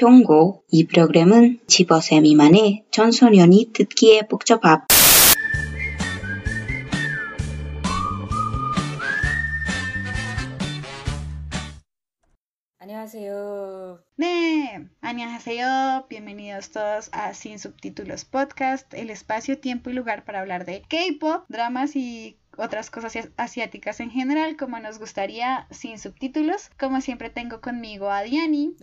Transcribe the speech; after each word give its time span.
현고 0.00 0.62
이 0.70 0.86
프로그램은 0.86 1.60
15세 1.66 2.22
미만의 2.22 2.84
청소년이 2.90 3.70
듣기에 3.72 4.22
복잡합 4.22 4.86
안녕하세요. 13.06 14.00
네, 14.16 14.86
안녕하세요, 15.00 16.06
bienvenidos 16.08 16.70
todos 16.70 17.10
a 17.12 17.30
Sin 17.30 17.58
Subtítulos 17.58 18.24
Podcast, 18.24 18.92
el 18.94 19.10
espacio, 19.10 19.58
tiempo 19.58 19.90
y 19.90 19.92
lugar 19.92 20.24
para 20.24 20.40
hablar 20.40 20.64
de 20.64 20.82
K-pop, 20.88 21.44
dramas 21.48 21.94
y 21.94 22.38
otras 22.57 22.89
cosas 22.89 23.29
asiáticas 23.37 23.99
en 23.99 24.11
general, 24.11 24.57
como 24.57 24.79
nos 24.79 24.99
gustaría, 24.99 25.67
sin 25.71 25.99
subtítulos. 25.99 26.69
Como 26.79 27.01
siempre 27.01 27.29
tengo 27.29 27.61
conmigo 27.61 28.09
a 28.09 28.23
Diani. 28.23 28.75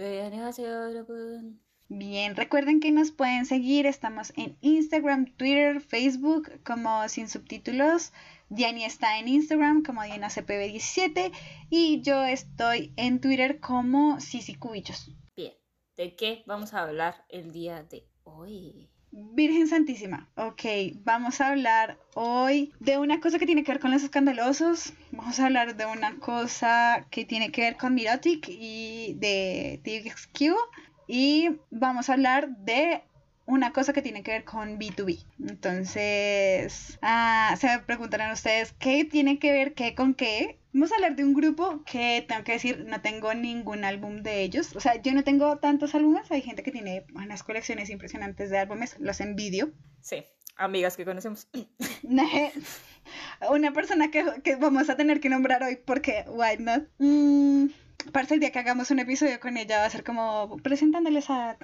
Bien, 1.91 2.37
recuerden 2.37 2.81
que 2.81 2.93
nos 2.93 3.13
pueden 3.13 3.47
seguir, 3.47 3.87
estamos 3.87 4.35
en 4.37 4.59
Instagram, 4.61 5.25
Twitter, 5.37 5.81
Facebook 5.81 6.61
como 6.63 7.09
sin 7.09 7.29
subtítulos. 7.29 8.13
Diani 8.51 8.85
está 8.85 9.19
en 9.19 9.29
Instagram 9.29 9.83
como 9.83 10.03
DianaCPB17 10.03 11.33
y 11.71 12.03
yo 12.03 12.25
estoy 12.25 12.93
en 12.97 13.21
Twitter 13.21 13.61
como 13.61 14.21
Sisi 14.21 14.55
Cubillos. 14.55 15.11
Bien, 15.35 15.55
¿de 15.97 16.15
qué 16.15 16.43
vamos 16.47 16.75
a 16.75 16.83
hablar 16.83 17.25
el 17.31 17.53
día 17.53 17.83
de 17.85 18.07
hoy? 18.25 18.91
Virgen 19.11 19.69
Santísima. 19.69 20.29
Ok, 20.37 20.63
vamos 21.05 21.41
a 21.41 21.49
hablar 21.49 21.99
hoy 22.15 22.73
de 22.79 22.99
una 22.99 23.21
cosa 23.21 23.39
que 23.39 23.47
tiene 23.47 23.65
que 23.65 23.73
ver 23.73 23.81
con 23.81 23.91
los 23.91 24.03
escandalosos. 24.03 24.93
Vamos 25.13 25.39
a 25.41 25.47
hablar 25.47 25.77
de 25.77 25.87
una 25.87 26.17
cosa 26.17 27.07
que 27.11 27.25
tiene 27.25 27.51
que 27.51 27.63
ver 27.63 27.77
con 27.77 27.95
Mirotic 27.95 28.49
y 28.49 29.15
de 29.19 29.81
TXQ. 29.83 30.55
Y 31.07 31.51
vamos 31.71 32.11
a 32.11 32.13
hablar 32.13 32.51
de 32.59 33.03
una 33.47 33.73
cosa 33.73 33.95
que 33.95 34.03
tiene 34.03 34.23
que 34.23 34.33
ver 34.33 34.45
con 34.45 34.79
B2B. 34.79 35.25
Entonces, 35.41 36.99
ah, 37.01 37.57
se 37.59 37.79
preguntarán 37.81 38.33
ustedes, 38.33 38.75
¿qué 38.79 39.07
tiene 39.07 39.39
que 39.39 39.53
ver 39.53 39.73
qué 39.73 39.95
con 39.95 40.13
qué? 40.15 40.59
Vamos 40.79 40.93
a 40.93 40.95
hablar 40.95 41.17
de 41.17 41.25
un 41.25 41.35
grupo 41.35 41.83
que 41.85 42.25
tengo 42.29 42.45
que 42.45 42.53
decir, 42.53 42.85
no 42.87 43.01
tengo 43.01 43.35
ningún 43.35 43.85
álbum 43.85 44.23
de 44.23 44.43
ellos. 44.43 44.77
O 44.77 44.81
sea, 44.81 45.03
yo 45.03 45.13
no 45.13 45.25
tengo 45.25 45.57
tantos 45.57 45.93
álbumes. 45.97 46.31
Hay 46.31 46.41
gente 46.41 46.63
que 46.63 46.71
tiene 46.71 47.05
unas 47.17 47.43
colecciones 47.43 47.91
impresionantes 47.91 48.49
de 48.49 48.59
álbumes. 48.59 48.95
Los 49.01 49.21
envidio. 49.21 49.73
Sí, 50.03 50.23
amigas 50.57 50.97
que 50.97 51.05
conocemos. 51.05 51.49
Una 53.51 53.73
persona 53.73 54.13
que, 54.13 54.25
que, 54.45 54.55
vamos 54.55 54.89
a 54.89 54.97
tener 54.97 55.19
que 55.19 55.29
nombrar 55.29 55.65
hoy 55.65 55.81
porque, 55.85 56.25
why 56.29 56.63
not? 56.63 56.85
Mm, 56.99 57.71
para 58.13 58.33
el 58.33 58.39
día 58.39 58.53
que 58.53 58.61
hagamos 58.61 58.93
un 58.93 59.01
episodio 59.01 59.41
con 59.41 59.57
ella 59.57 59.79
va 59.79 59.87
a 59.87 59.91
ser 59.91 60.05
como 60.05 60.59
presentándoles 60.63 61.29
a... 61.29 61.59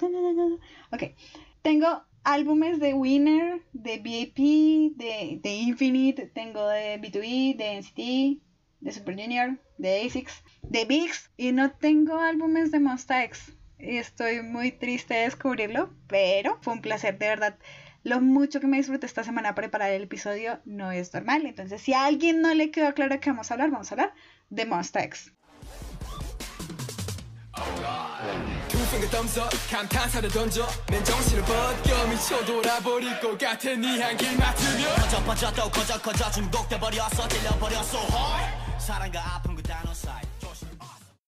Ok, 0.91 1.03
tengo 1.61 2.03
álbumes 2.25 2.81
de 2.81 2.93
Winner, 2.93 3.61
de 3.71 3.97
VIP, 3.97 4.97
de, 4.97 5.39
de 5.41 5.53
Infinite, 5.53 6.27
tengo 6.27 6.67
de 6.67 6.99
B2B, 6.99 7.55
de 7.55 7.79
NCT, 7.79 8.45
de 8.85 8.91
Super 8.91 9.15
Junior, 9.15 9.57
de 9.79 10.05
ASICS, 10.05 10.43
de 10.61 10.85
VIX 10.85 11.31
y 11.37 11.51
no 11.51 11.71
tengo 11.71 12.19
álbumes 12.19 12.71
de 12.71 12.79
Monsta 12.79 13.23
X. 13.23 13.51
Y 13.79 13.97
estoy 13.97 14.43
muy 14.43 14.71
triste 14.71 15.15
de 15.15 15.21
descubrirlo, 15.21 15.91
pero 16.07 16.59
fue 16.61 16.73
un 16.73 16.81
placer 16.81 17.17
de 17.17 17.27
verdad. 17.27 17.57
Lo 18.03 18.21
mucho 18.21 18.59
que 18.59 18.67
me 18.67 18.77
disfruté 18.77 19.07
esta 19.07 19.23
semana 19.23 19.55
preparar 19.55 19.89
el 19.89 20.03
episodio 20.03 20.59
no 20.65 20.91
es 20.91 21.11
normal. 21.15 21.47
Entonces, 21.47 21.81
si 21.81 21.93
a 21.93 22.05
alguien 22.05 22.41
no 22.41 22.53
le 22.53 22.69
quedó 22.69 22.93
claro 22.93 23.19
que 23.19 23.31
vamos 23.31 23.49
a 23.49 23.55
hablar, 23.55 23.71
vamos 23.71 23.91
a 23.91 23.95
hablar 23.95 24.13
de 24.51 24.65
Monsta 24.67 25.03
X. 25.03 25.33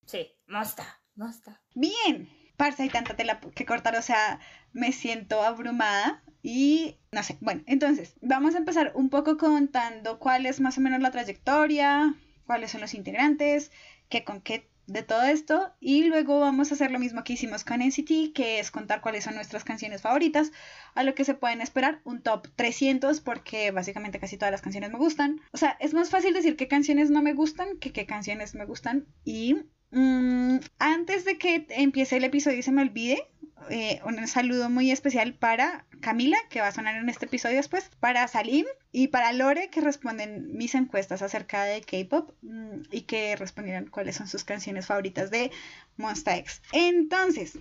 Sí, 0.06 0.30
Monsta, 0.46 1.02
Monsta. 1.16 1.60
Bien, 1.74 2.30
parce, 2.56 2.84
hay 2.84 2.88
tanta 2.88 3.16
tela 3.16 3.40
que 3.40 3.66
cortar, 3.66 3.96
o 3.96 4.02
sea, 4.02 4.38
me 4.72 4.92
siento 4.92 5.42
abrumada 5.42 6.22
y 6.40 7.00
no 7.10 7.20
sé. 7.24 7.36
Bueno, 7.40 7.64
entonces, 7.66 8.14
vamos 8.20 8.54
a 8.54 8.58
empezar 8.58 8.92
un 8.94 9.10
poco 9.10 9.36
contando 9.38 10.20
cuál 10.20 10.46
es 10.46 10.60
más 10.60 10.78
o 10.78 10.80
menos 10.80 11.00
la 11.00 11.10
trayectoria, 11.10 12.14
cuáles 12.46 12.70
son 12.70 12.80
los 12.80 12.94
integrantes, 12.94 13.72
qué 14.08 14.22
con 14.22 14.40
qué 14.40 14.70
de 14.88 15.02
todo 15.02 15.22
esto 15.22 15.72
y 15.80 16.04
luego 16.04 16.40
vamos 16.40 16.70
a 16.70 16.74
hacer 16.74 16.90
lo 16.90 16.98
mismo 16.98 17.22
que 17.22 17.34
hicimos 17.34 17.62
con 17.62 17.80
NCT, 17.80 18.32
que 18.34 18.58
es 18.58 18.70
contar 18.70 19.00
cuáles 19.00 19.24
son 19.24 19.34
nuestras 19.34 19.62
canciones 19.62 20.02
favoritas, 20.02 20.50
a 20.94 21.04
lo 21.04 21.14
que 21.14 21.24
se 21.24 21.34
pueden 21.34 21.60
esperar 21.60 22.00
un 22.04 22.22
top 22.22 22.48
300 22.56 23.20
porque 23.20 23.70
básicamente 23.70 24.18
casi 24.18 24.38
todas 24.38 24.50
las 24.52 24.62
canciones 24.62 24.90
me 24.90 24.98
gustan. 24.98 25.40
O 25.52 25.58
sea, 25.58 25.76
es 25.78 25.94
más 25.94 26.10
fácil 26.10 26.34
decir 26.34 26.56
qué 26.56 26.68
canciones 26.68 27.10
no 27.10 27.22
me 27.22 27.34
gustan 27.34 27.78
que 27.78 27.92
qué 27.92 28.06
canciones 28.06 28.54
me 28.54 28.64
gustan 28.64 29.06
y 29.24 29.56
mmm, 29.90 30.58
antes 30.78 31.24
de 31.24 31.38
que 31.38 31.66
empiece 31.70 32.16
el 32.16 32.24
episodio 32.24 32.58
y 32.58 32.62
se 32.62 32.72
me 32.72 32.82
olvide, 32.82 33.26
eh, 33.70 34.00
un 34.04 34.26
saludo 34.26 34.70
muy 34.70 34.90
especial 34.90 35.34
para 35.34 35.84
Camila, 36.00 36.38
que 36.48 36.60
va 36.60 36.68
a 36.68 36.72
sonar 36.72 36.96
en 36.96 37.08
este 37.08 37.26
episodio 37.26 37.56
después, 37.56 37.90
para 38.00 38.26
Salim 38.28 38.64
y 38.92 39.08
para 39.08 39.32
Lore, 39.32 39.68
que 39.68 39.80
responden 39.80 40.56
mis 40.56 40.74
encuestas 40.74 41.22
acerca 41.22 41.64
de 41.64 41.80
K-pop 41.82 42.30
mmm, 42.42 42.82
y 42.90 43.02
que 43.02 43.36
respondieron 43.36 43.86
cuáles 43.86 44.16
son 44.16 44.28
sus 44.28 44.44
canciones 44.44 44.86
favoritas 44.86 45.30
de 45.30 45.50
Monsta 45.96 46.36
X. 46.36 46.62
Entonces, 46.72 47.58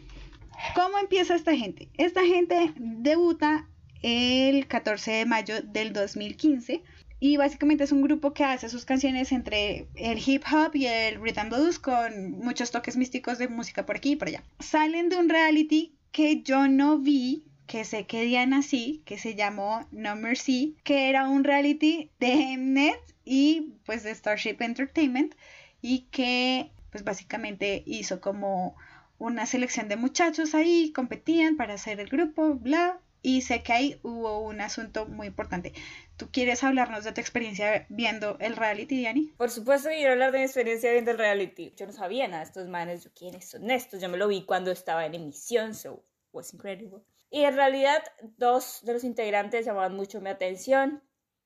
¿cómo 0.75 0.97
empieza 0.99 1.35
esta 1.35 1.55
gente? 1.55 1.89
Esta 1.97 2.23
gente 2.23 2.73
debuta 2.77 3.67
el 4.01 4.67
14 4.67 5.11
de 5.11 5.25
mayo 5.25 5.61
del 5.61 5.94
2015 5.94 6.83
y 7.19 7.38
básicamente 7.38 7.83
es 7.83 7.91
un 7.91 8.01
grupo 8.01 8.33
que 8.33 8.44
hace 8.44 8.69
sus 8.69 8.85
canciones 8.85 9.31
entre 9.31 9.88
el 9.95 10.19
hip 10.25 10.44
hop 10.51 10.75
y 10.75 10.85
el 10.85 11.22
rhythm 11.22 11.50
blues 11.50 11.79
con 11.79 12.31
muchos 12.31 12.72
toques 12.72 12.97
místicos 12.97 13.38
de 13.38 13.47
música 13.47 13.85
por 13.85 13.97
aquí 13.97 14.11
y 14.11 14.16
por 14.16 14.28
allá. 14.28 14.44
Salen 14.59 15.09
de 15.09 15.17
un 15.17 15.29
reality 15.29 15.95
que 16.11 16.41
yo 16.41 16.67
no 16.67 17.00
vi, 17.00 17.44
que 17.66 17.85
sé 17.85 18.06
que 18.06 18.23
Diana 18.23 18.61
sí, 18.61 19.01
que 19.06 19.17
se 19.17 19.35
llamó 19.35 19.88
No 19.91 20.16
Mercy, 20.16 20.75
que 20.83 21.09
era 21.09 21.27
un 21.27 21.44
reality 21.44 22.11
de 22.19 22.57
Mnet 22.57 23.00
y 23.25 23.73
pues 23.85 24.03
de 24.03 24.13
Starship 24.13 24.57
Entertainment 24.59 25.33
y 25.81 26.07
que 26.11 26.72
pues 26.91 27.03
básicamente 27.03 27.83
hizo 27.85 28.22
como 28.22 28.75
una 29.19 29.45
selección 29.45 29.89
de 29.89 29.95
muchachos 29.95 30.53
ahí, 30.53 30.91
competían 30.94 31.57
para 31.57 31.73
hacer 31.73 32.00
el 32.00 32.07
grupo, 32.07 32.53
bla, 32.53 33.00
y 33.27 33.41
sé 33.41 33.61
que 33.61 33.73
ahí 33.73 33.99
hubo 34.03 34.39
un 34.39 34.61
asunto 34.61 35.05
muy 35.05 35.27
importante. 35.27 35.73
¿Tú 36.15 36.29
quieres 36.31 36.63
hablarnos 36.63 37.03
de 37.03 37.11
tu 37.11 37.19
experiencia 37.19 37.85
viendo 37.89 38.38
el 38.39 38.55
reality, 38.55 38.95
Diani? 38.95 39.33
Por 39.38 39.49
supuesto 39.49 39.89
quiero 39.89 40.13
hablar 40.13 40.31
de 40.31 40.38
mi 40.38 40.45
experiencia 40.45 40.93
viendo 40.93 41.11
el 41.11 41.17
reality. 41.17 41.73
Yo 41.75 41.88
no 41.88 41.91
sabía 41.91 42.25
nada 42.29 42.39
de 42.39 42.47
estos 42.47 42.69
manes, 42.69 43.03
yo 43.03 43.09
quiénes 43.13 43.49
son 43.49 43.69
estos. 43.69 43.99
Yo 44.01 44.07
me 44.07 44.15
lo 44.15 44.29
vi 44.29 44.45
cuando 44.45 44.71
estaba 44.71 45.05
en 45.05 45.13
emisión, 45.13 45.75
so 45.75 46.05
was 46.31 46.53
incredible. 46.53 47.01
Y 47.29 47.41
en 47.41 47.53
realidad 47.55 48.01
dos 48.38 48.79
de 48.83 48.93
los 48.93 49.03
integrantes 49.03 49.65
llamaban 49.65 49.94
mucho 49.94 50.21
mi 50.21 50.29
atención, 50.29 51.03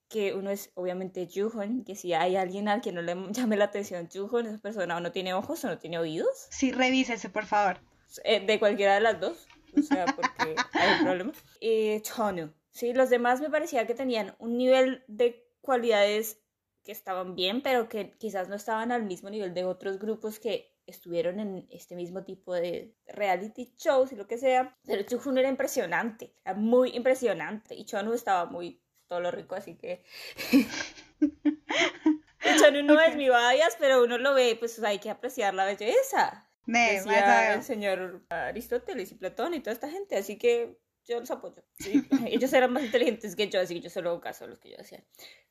que 0.07 0.35
uno 0.35 0.51
es 0.51 0.69
obviamente 0.75 1.27
Juhon, 1.33 1.83
que 1.83 1.95
si 1.95 2.13
hay 2.13 2.35
alguien 2.35 2.67
al 2.67 2.81
que 2.81 2.91
no 2.91 3.01
le 3.01 3.15
llame 3.31 3.57
la 3.57 3.65
atención 3.65 4.07
Juhon, 4.07 4.45
esa 4.45 4.59
persona 4.59 4.97
o 4.97 4.99
no 4.99 5.11
tiene 5.11 5.33
ojos 5.33 5.65
o 5.65 5.67
no 5.67 5.79
tiene 5.79 5.97
oídos. 5.97 6.45
Sí, 6.51 6.71
revísese, 6.71 7.29
por 7.29 7.47
favor. 7.47 7.79
Eh, 8.23 8.45
de 8.45 8.59
cualquiera 8.59 8.93
de 8.93 9.01
las 9.01 9.19
dos 9.19 9.47
o 9.77 9.81
sea, 9.81 10.05
porque 10.05 10.55
hay 10.73 10.99
un 10.99 11.05
problema. 11.05 11.31
Y 11.59 12.01
Chonu, 12.01 12.51
sí, 12.71 12.93
los 12.93 13.09
demás 13.09 13.41
me 13.41 13.49
parecía 13.49 13.87
que 13.87 13.93
tenían 13.93 14.35
un 14.39 14.57
nivel 14.57 15.03
de 15.07 15.45
cualidades 15.61 16.39
que 16.83 16.91
estaban 16.91 17.35
bien, 17.35 17.61
pero 17.61 17.89
que 17.89 18.11
quizás 18.17 18.49
no 18.49 18.55
estaban 18.55 18.91
al 18.91 19.03
mismo 19.03 19.29
nivel 19.29 19.53
de 19.53 19.65
otros 19.65 19.99
grupos 19.99 20.39
que 20.39 20.71
estuvieron 20.87 21.39
en 21.39 21.67
este 21.69 21.95
mismo 21.95 22.23
tipo 22.23 22.53
de 22.53 22.95
reality 23.07 23.73
shows 23.77 24.11
y 24.11 24.15
lo 24.15 24.27
que 24.27 24.37
sea. 24.37 24.75
Pero 24.85 25.03
Chuhun 25.03 25.37
era 25.37 25.49
impresionante, 25.49 26.33
era 26.43 26.55
muy 26.55 26.95
impresionante. 26.95 27.75
Y 27.75 27.85
Chonu 27.85 28.13
estaba 28.13 28.45
muy 28.45 28.81
todo 29.07 29.19
lo 29.19 29.31
rico, 29.31 29.55
así 29.55 29.75
que... 29.75 30.03
Chonu 32.59 32.83
no 32.83 32.99
es 32.99 33.15
mi 33.15 33.25
bias, 33.25 33.77
pero 33.79 34.03
uno 34.03 34.17
lo 34.17 34.33
ve, 34.33 34.55
pues 34.57 34.81
hay 34.83 34.99
que 34.99 35.09
apreciar 35.09 35.53
la 35.53 35.65
belleza. 35.65 36.50
Me, 36.65 36.93
decía 36.93 37.53
el 37.53 37.63
señor 37.63 38.23
Aristóteles 38.29 39.11
y 39.11 39.15
Platón 39.15 39.53
y 39.53 39.59
toda 39.61 39.73
esta 39.73 39.89
gente, 39.89 40.15
así 40.15 40.37
que 40.37 40.77
yo 41.05 41.19
los 41.19 41.31
apoyo. 41.31 41.63
¿sí? 41.79 42.03
Ellos 42.27 42.53
eran 42.53 42.73
más 42.73 42.83
inteligentes 42.83 43.35
que 43.35 43.49
yo, 43.49 43.59
así 43.59 43.75
que 43.75 43.81
yo 43.81 43.89
solo 43.89 44.11
hago 44.11 44.21
caso 44.21 44.45
a 44.45 44.47
los 44.47 44.59
que 44.59 44.71
yo 44.71 44.77
hacía. 44.79 45.03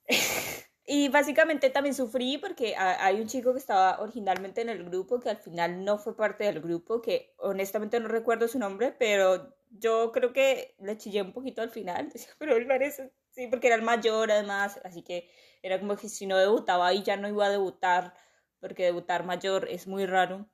y 0.87 1.09
básicamente 1.09 1.71
también 1.71 1.95
sufrí 1.95 2.39
porque 2.39 2.75
hay 2.77 3.21
un 3.21 3.27
chico 3.27 3.53
que 3.53 3.59
estaba 3.59 4.01
originalmente 4.01 4.61
en 4.61 4.69
el 4.69 4.85
grupo 4.85 5.21
que 5.21 5.31
al 5.31 5.37
final 5.37 5.85
no 5.85 5.99
fue 5.99 6.17
parte 6.17 6.45
del 6.45 6.61
grupo, 6.61 7.03
que 7.03 7.35
honestamente 7.39 7.99
no 8.01 8.09
recuerdo 8.09 8.49
su 8.49 8.59
nombre, 8.59 8.93
pero 8.93 9.55
yo 9.71 10.11
creo 10.13 10.33
que 10.33 10.75
le 10.81 10.97
chillé 10.97 11.23
un 11.23 11.33
poquito 11.33 11.63
al 11.63 11.71
final, 11.71 12.13
pero 12.39 12.57
él 12.57 12.67
parece, 12.67 13.13
sí, 13.31 13.47
porque 13.49 13.69
era 13.69 13.77
el 13.77 13.83
mayor 13.83 14.31
además, 14.31 14.81
así 14.85 15.03
que 15.03 15.31
era 15.63 15.79
como 15.79 15.97
que 15.97 16.09
si 16.09 16.27
no 16.27 16.39
debutaba 16.39 16.89
ahí 16.89 17.03
ya 17.03 17.17
no 17.17 17.29
iba 17.29 17.47
a 17.47 17.51
debutar, 17.51 18.15
porque 18.61 18.85
debutar 18.85 19.25
mayor 19.25 19.69
es 19.71 19.87
muy 19.87 20.07
raro 20.07 20.49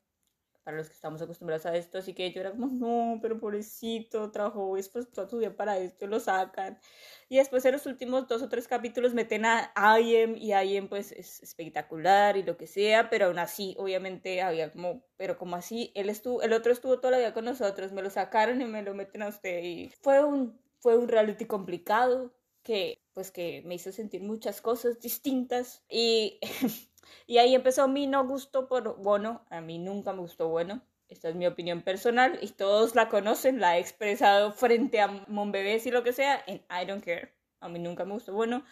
para 0.66 0.78
los 0.78 0.88
que 0.88 0.94
estamos 0.94 1.22
acostumbrados 1.22 1.64
a 1.64 1.76
esto, 1.76 1.98
así 1.98 2.12
que 2.12 2.32
yo 2.32 2.40
era 2.40 2.50
como, 2.50 2.66
no, 2.66 3.20
pero 3.22 3.38
pobrecito, 3.38 4.32
trabajó 4.32 4.74
después 4.74 5.08
toda 5.12 5.28
su 5.28 5.38
vida 5.38 5.54
para 5.54 5.78
esto, 5.78 6.08
lo 6.08 6.18
sacan. 6.18 6.80
Y 7.28 7.36
después 7.36 7.64
en 7.66 7.70
los 7.70 7.86
últimos 7.86 8.26
dos 8.26 8.42
o 8.42 8.48
tres 8.48 8.66
capítulos 8.66 9.14
meten 9.14 9.44
a 9.44 9.72
IM 10.00 10.34
y 10.36 10.52
IM 10.52 10.88
pues 10.88 11.12
es 11.12 11.40
espectacular 11.40 12.36
y 12.36 12.42
lo 12.42 12.56
que 12.56 12.66
sea, 12.66 13.10
pero 13.10 13.26
aún 13.26 13.38
así, 13.38 13.76
obviamente 13.78 14.42
había 14.42 14.72
como, 14.72 15.04
pero 15.16 15.38
como 15.38 15.54
así, 15.54 15.92
él 15.94 16.10
estuvo, 16.10 16.42
el 16.42 16.52
otro 16.52 16.72
estuvo 16.72 16.98
toda 16.98 17.12
la 17.12 17.18
vida 17.18 17.32
con 17.32 17.44
nosotros, 17.44 17.92
me 17.92 18.02
lo 18.02 18.10
sacaron 18.10 18.60
y 18.60 18.64
me 18.64 18.82
lo 18.82 18.92
meten 18.92 19.22
a 19.22 19.28
usted 19.28 19.62
y 19.62 19.92
fue 20.02 20.24
un, 20.24 20.60
fue 20.80 20.98
un 20.98 21.06
reality 21.06 21.44
complicado 21.44 22.34
que 22.64 22.98
pues 23.12 23.30
que 23.30 23.62
me 23.64 23.76
hizo 23.76 23.92
sentir 23.92 24.20
muchas 24.22 24.60
cosas 24.60 24.98
distintas 24.98 25.84
y 25.88 26.40
Y 27.26 27.38
ahí 27.38 27.54
empezó 27.54 27.88
mi 27.88 28.06
no 28.06 28.26
gusto 28.26 28.68
por 28.68 29.02
Bono. 29.02 29.44
A 29.50 29.60
mí 29.60 29.78
nunca 29.78 30.12
me 30.12 30.20
gustó 30.20 30.48
Bueno. 30.48 30.82
Esta 31.08 31.28
es 31.28 31.36
mi 31.36 31.46
opinión 31.46 31.82
personal 31.82 32.36
y 32.42 32.48
todos 32.48 32.96
la 32.96 33.08
conocen, 33.08 33.60
la 33.60 33.76
he 33.76 33.80
expresado 33.80 34.52
frente 34.52 35.00
a 35.00 35.06
Monbebés 35.28 35.86
y 35.86 35.92
lo 35.92 36.02
que 36.02 36.12
sea, 36.12 36.42
en 36.48 36.56
I 36.68 36.84
don't 36.84 37.04
care. 37.04 37.32
A 37.60 37.68
mí 37.68 37.78
nunca 37.78 38.04
me 38.04 38.14
gustó 38.14 38.32
Bueno. 38.32 38.64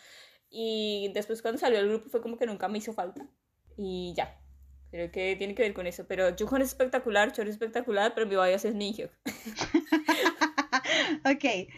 Y 0.51 1.11
después 1.15 1.43
cuando 1.43 1.59
salió 1.59 1.79
el 1.79 1.89
grupo 1.89 2.09
fue 2.09 2.21
como 2.21 2.37
que 2.37 2.47
nunca 2.47 2.69
me 2.69 2.79
hizo 2.79 2.93
falta. 2.93 3.27
Y 3.77 4.15
ya. 4.17 4.41
Creo 4.91 5.11
que 5.11 5.35
tiene 5.37 5.55
que 5.55 5.63
ver 5.63 5.75
con 5.75 5.87
eso. 5.87 6.07
Pero 6.07 6.29
Jungkook 6.39 6.61
es 6.61 6.69
espectacular, 6.69 7.33
Chor 7.33 7.49
es 7.49 7.55
espectacular, 7.55 8.15
pero 8.15 8.27
mi 8.27 8.37
bias 8.37 8.65
es 8.65 8.75
Ninja. 8.75 9.11
ok. 11.25 11.45
Eh, 11.45 11.69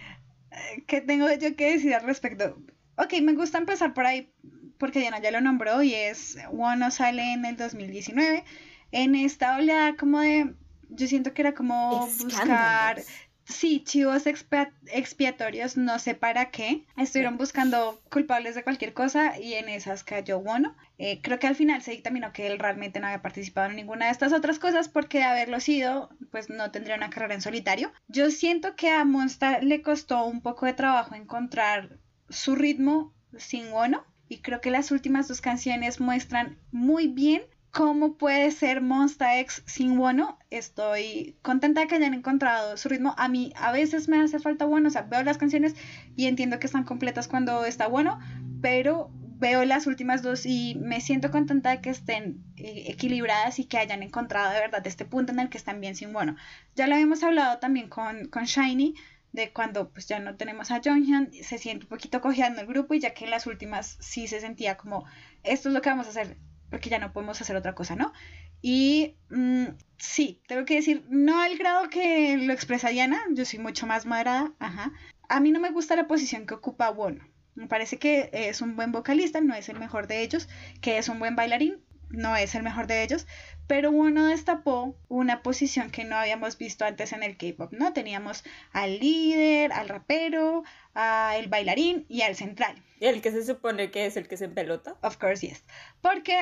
¿Qué 0.86 1.00
tengo 1.00 1.26
yo 1.32 1.56
que 1.56 1.72
decir 1.72 1.94
al 1.94 2.04
respecto? 2.04 2.58
Ok, 2.98 3.14
me 3.22 3.34
gusta 3.34 3.58
empezar 3.58 3.94
por 3.94 4.04
ahí 4.04 4.34
porque 4.78 5.00
Diana 5.00 5.20
ya 5.20 5.30
lo 5.30 5.40
nombró 5.40 5.82
y 5.82 5.94
es 5.94 6.38
Wano 6.50 6.90
sale 6.90 7.32
en 7.32 7.44
el 7.44 7.56
2019 7.56 8.44
en 8.92 9.14
esta 9.14 9.56
oleada 9.56 9.96
como 9.96 10.20
de 10.20 10.54
yo 10.88 11.06
siento 11.06 11.34
que 11.34 11.42
era 11.42 11.54
como 11.54 12.06
buscar 12.06 13.02
sí 13.44 13.82
chivos 13.84 14.24
expiatorios 14.26 15.76
no 15.76 15.98
sé 15.98 16.14
para 16.14 16.50
qué. 16.50 16.84
Estuvieron 16.96 17.36
buscando 17.36 18.00
culpables 18.10 18.54
de 18.54 18.64
cualquier 18.64 18.92
cosa 18.92 19.38
y 19.38 19.54
en 19.54 19.68
esas 19.68 20.04
cayó 20.04 20.38
Wano 20.38 20.76
eh, 20.98 21.20
creo 21.22 21.38
que 21.38 21.46
al 21.46 21.54
final 21.54 21.82
se 21.82 21.92
dictaminó 21.92 22.32
que 22.32 22.46
él 22.46 22.58
realmente 22.58 23.00
no 23.00 23.06
había 23.06 23.22
participado 23.22 23.70
en 23.70 23.76
ninguna 23.76 24.06
de 24.06 24.12
estas 24.12 24.32
otras 24.32 24.58
cosas 24.58 24.88
porque 24.88 25.18
de 25.18 25.24
haberlo 25.24 25.60
sido 25.60 26.10
pues 26.30 26.50
no 26.50 26.70
tendría 26.70 26.96
una 26.96 27.10
carrera 27.10 27.34
en 27.34 27.42
solitario. 27.42 27.92
Yo 28.08 28.30
siento 28.30 28.74
que 28.76 28.90
a 28.90 29.04
Monster 29.04 29.62
le 29.62 29.82
costó 29.82 30.24
un 30.24 30.40
poco 30.40 30.66
de 30.66 30.72
trabajo 30.72 31.14
encontrar 31.14 31.98
su 32.28 32.56
ritmo 32.56 33.14
sin 33.36 33.70
Wano 33.72 34.04
y 34.28 34.38
creo 34.38 34.60
que 34.60 34.70
las 34.70 34.90
últimas 34.90 35.28
dos 35.28 35.40
canciones 35.40 36.00
muestran 36.00 36.58
muy 36.72 37.08
bien 37.08 37.42
cómo 37.70 38.14
puede 38.14 38.50
ser 38.52 38.80
Monsta 38.80 39.38
X 39.40 39.62
sin 39.66 39.98
Wono. 39.98 40.38
Estoy 40.50 41.36
contenta 41.42 41.82
de 41.82 41.86
que 41.86 41.96
hayan 41.96 42.14
encontrado 42.14 42.76
su 42.78 42.88
ritmo. 42.88 43.14
A 43.18 43.28
mí 43.28 43.52
a 43.54 43.70
veces 43.70 44.08
me 44.08 44.18
hace 44.18 44.38
falta 44.38 44.64
bueno, 44.64 44.88
o 44.88 44.90
sea, 44.90 45.02
veo 45.02 45.22
las 45.22 45.36
canciones 45.36 45.74
y 46.16 46.26
entiendo 46.26 46.58
que 46.58 46.66
están 46.66 46.84
completas 46.84 47.28
cuando 47.28 47.66
está 47.66 47.86
bueno, 47.86 48.18
pero 48.62 49.10
veo 49.38 49.64
las 49.66 49.86
últimas 49.86 50.22
dos 50.22 50.46
y 50.46 50.76
me 50.80 51.02
siento 51.02 51.30
contenta 51.30 51.70
de 51.70 51.80
que 51.82 51.90
estén 51.90 52.42
eh, 52.56 52.84
equilibradas 52.86 53.58
y 53.58 53.66
que 53.66 53.76
hayan 53.76 54.02
encontrado 54.02 54.54
de 54.54 54.60
verdad 54.60 54.86
este 54.86 55.04
punto 55.04 55.32
en 55.32 55.40
el 55.40 55.50
que 55.50 55.58
están 55.58 55.80
bien 55.80 55.94
sin 55.94 56.12
bueno. 56.12 56.36
Ya 56.74 56.86
lo 56.86 56.94
habíamos 56.94 57.22
hablado 57.22 57.58
también 57.58 57.88
con, 57.88 58.28
con 58.28 58.44
Shiny 58.44 58.94
de 59.36 59.52
cuando 59.52 59.90
pues 59.90 60.08
ya 60.08 60.18
no 60.18 60.36
tenemos 60.36 60.70
a 60.70 60.80
Jonghyun, 60.82 61.30
se 61.32 61.58
siente 61.58 61.84
un 61.84 61.90
poquito 61.90 62.20
cojeando 62.20 62.62
el 62.62 62.66
grupo 62.66 62.94
y 62.94 63.00
ya 63.00 63.14
que 63.14 63.24
en 63.26 63.30
las 63.30 63.46
últimas 63.46 63.96
sí 64.00 64.26
se 64.26 64.40
sentía 64.40 64.76
como 64.76 65.04
esto 65.44 65.68
es 65.68 65.74
lo 65.74 65.82
que 65.82 65.90
vamos 65.90 66.06
a 66.06 66.10
hacer 66.10 66.36
porque 66.70 66.90
ya 66.90 66.98
no 66.98 67.12
podemos 67.12 67.40
hacer 67.40 67.54
otra 67.54 67.74
cosa, 67.74 67.94
¿no? 67.94 68.12
Y 68.60 69.14
mm, 69.30 69.66
sí, 69.98 70.42
tengo 70.48 70.64
que 70.64 70.74
decir, 70.74 71.04
no 71.08 71.40
al 71.40 71.56
grado 71.58 71.88
que 71.88 72.36
lo 72.36 72.52
expresa 72.52 72.88
Diana, 72.88 73.22
yo 73.30 73.44
soy 73.44 73.60
mucho 73.60 73.86
más 73.86 74.06
moderada, 74.06 74.52
ajá. 74.58 74.92
A 75.28 75.38
mí 75.38 75.52
no 75.52 75.60
me 75.60 75.70
gusta 75.70 75.94
la 75.94 76.08
posición 76.08 76.46
que 76.46 76.54
ocupa 76.54 76.90
Wono. 76.90 77.24
Me 77.54 77.68
parece 77.68 77.98
que 77.98 78.30
es 78.32 78.60
un 78.62 78.74
buen 78.74 78.92
vocalista, 78.92 79.40
no 79.40 79.54
es 79.54 79.68
el 79.68 79.78
mejor 79.78 80.06
de 80.08 80.22
ellos, 80.22 80.48
que 80.80 80.98
es 80.98 81.08
un 81.08 81.18
buen 81.18 81.36
bailarín, 81.36 81.85
no 82.10 82.36
es 82.36 82.54
el 82.54 82.62
mejor 82.62 82.86
de 82.86 83.02
ellos, 83.02 83.26
pero 83.66 83.90
uno 83.90 84.26
destapó 84.26 84.96
una 85.08 85.42
posición 85.42 85.90
que 85.90 86.04
no 86.04 86.16
habíamos 86.16 86.56
visto 86.58 86.84
antes 86.84 87.12
en 87.12 87.22
el 87.22 87.36
K-pop, 87.36 87.72
¿no? 87.72 87.92
Teníamos 87.92 88.44
al 88.72 88.98
líder, 89.00 89.72
al 89.72 89.88
rapero, 89.88 90.64
al 90.94 91.48
bailarín 91.48 92.06
y 92.08 92.22
al 92.22 92.36
central. 92.36 92.82
¿Y 93.00 93.06
el 93.06 93.20
que 93.20 93.30
se 93.30 93.44
supone 93.44 93.90
que 93.90 94.06
es 94.06 94.16
el 94.16 94.28
que 94.28 94.36
se 94.36 94.48
pelota? 94.48 94.96
Of 95.02 95.16
course, 95.16 95.46
yes. 95.46 95.64
Porque 96.00 96.38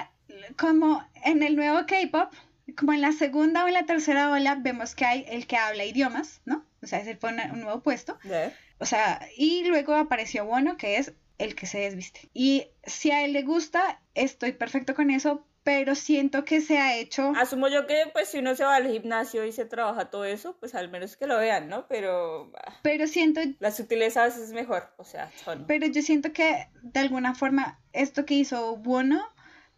como 0.57 1.05
en 1.25 1.43
el 1.43 1.57
nuevo 1.57 1.87
K-pop, 1.87 2.33
como 2.77 2.93
en 2.93 3.01
la 3.01 3.13
segunda 3.13 3.65
o 3.65 3.69
en 3.69 3.75
la 3.75 3.87
tercera 3.87 4.31
ola, 4.31 4.57
vemos 4.57 4.95
que 4.95 5.05
hay 5.05 5.27
el 5.29 5.47
que 5.47 5.57
habla 5.57 5.85
idiomas, 5.85 6.41
¿no? 6.45 6.65
O 6.83 6.87
sea, 6.87 7.01
ese 7.01 7.17
fue 7.17 7.31
un 7.31 7.61
nuevo 7.61 7.83
puesto. 7.83 8.19
O 8.79 8.87
sea, 8.87 9.27
y 9.37 9.65
luego 9.65 9.95
apareció 9.95 10.45
Bono, 10.45 10.77
que 10.77 10.99
es 10.99 11.15
el 11.39 11.55
que 11.55 11.67
se 11.67 11.79
desviste. 11.79 12.29
Y 12.33 12.69
si 12.85 13.11
a 13.11 13.25
él 13.25 13.33
le 13.33 13.43
gusta, 13.43 14.01
estoy 14.15 14.53
perfecto 14.53 14.95
con 14.95 15.11
eso, 15.11 15.47
pero 15.65 15.95
siento 15.95 16.45
que 16.45 16.61
se 16.61 16.79
ha 16.79 16.97
hecho... 16.97 17.33
Asumo 17.37 17.69
yo 17.69 17.87
que 17.87 18.05
pues 18.13 18.29
si 18.29 18.39
uno 18.39 18.55
se 18.55 18.65
va 18.65 18.77
al 18.77 18.87
gimnasio 18.87 19.45
y 19.45 19.53
se 19.53 19.65
trabaja 19.65 20.11
todo 20.11 20.27
eso, 20.27 20.57
pues 20.61 20.75
al 20.75 20.91
menos 20.91 21.17
que 21.17 21.27
lo 21.27 21.39
vean, 21.39 21.69
¿no? 21.69 21.89
Pero... 21.89 22.53
Pero 22.83 23.07
siento... 23.07 23.41
La 23.59 23.71
sutileza 23.71 24.23
a 24.23 24.27
veces 24.27 24.43
es 24.43 24.53
mejor, 24.53 24.93
o 24.99 25.05
sea, 25.05 25.33
son... 25.43 25.65
Pero 25.67 25.87
yo 25.87 26.03
siento 26.03 26.33
que 26.33 26.69
de 26.83 27.01
alguna 27.01 27.35
forma 27.35 27.81
esto 27.93 28.27
que 28.27 28.35
hizo 28.35 28.77
Bono 28.77 29.27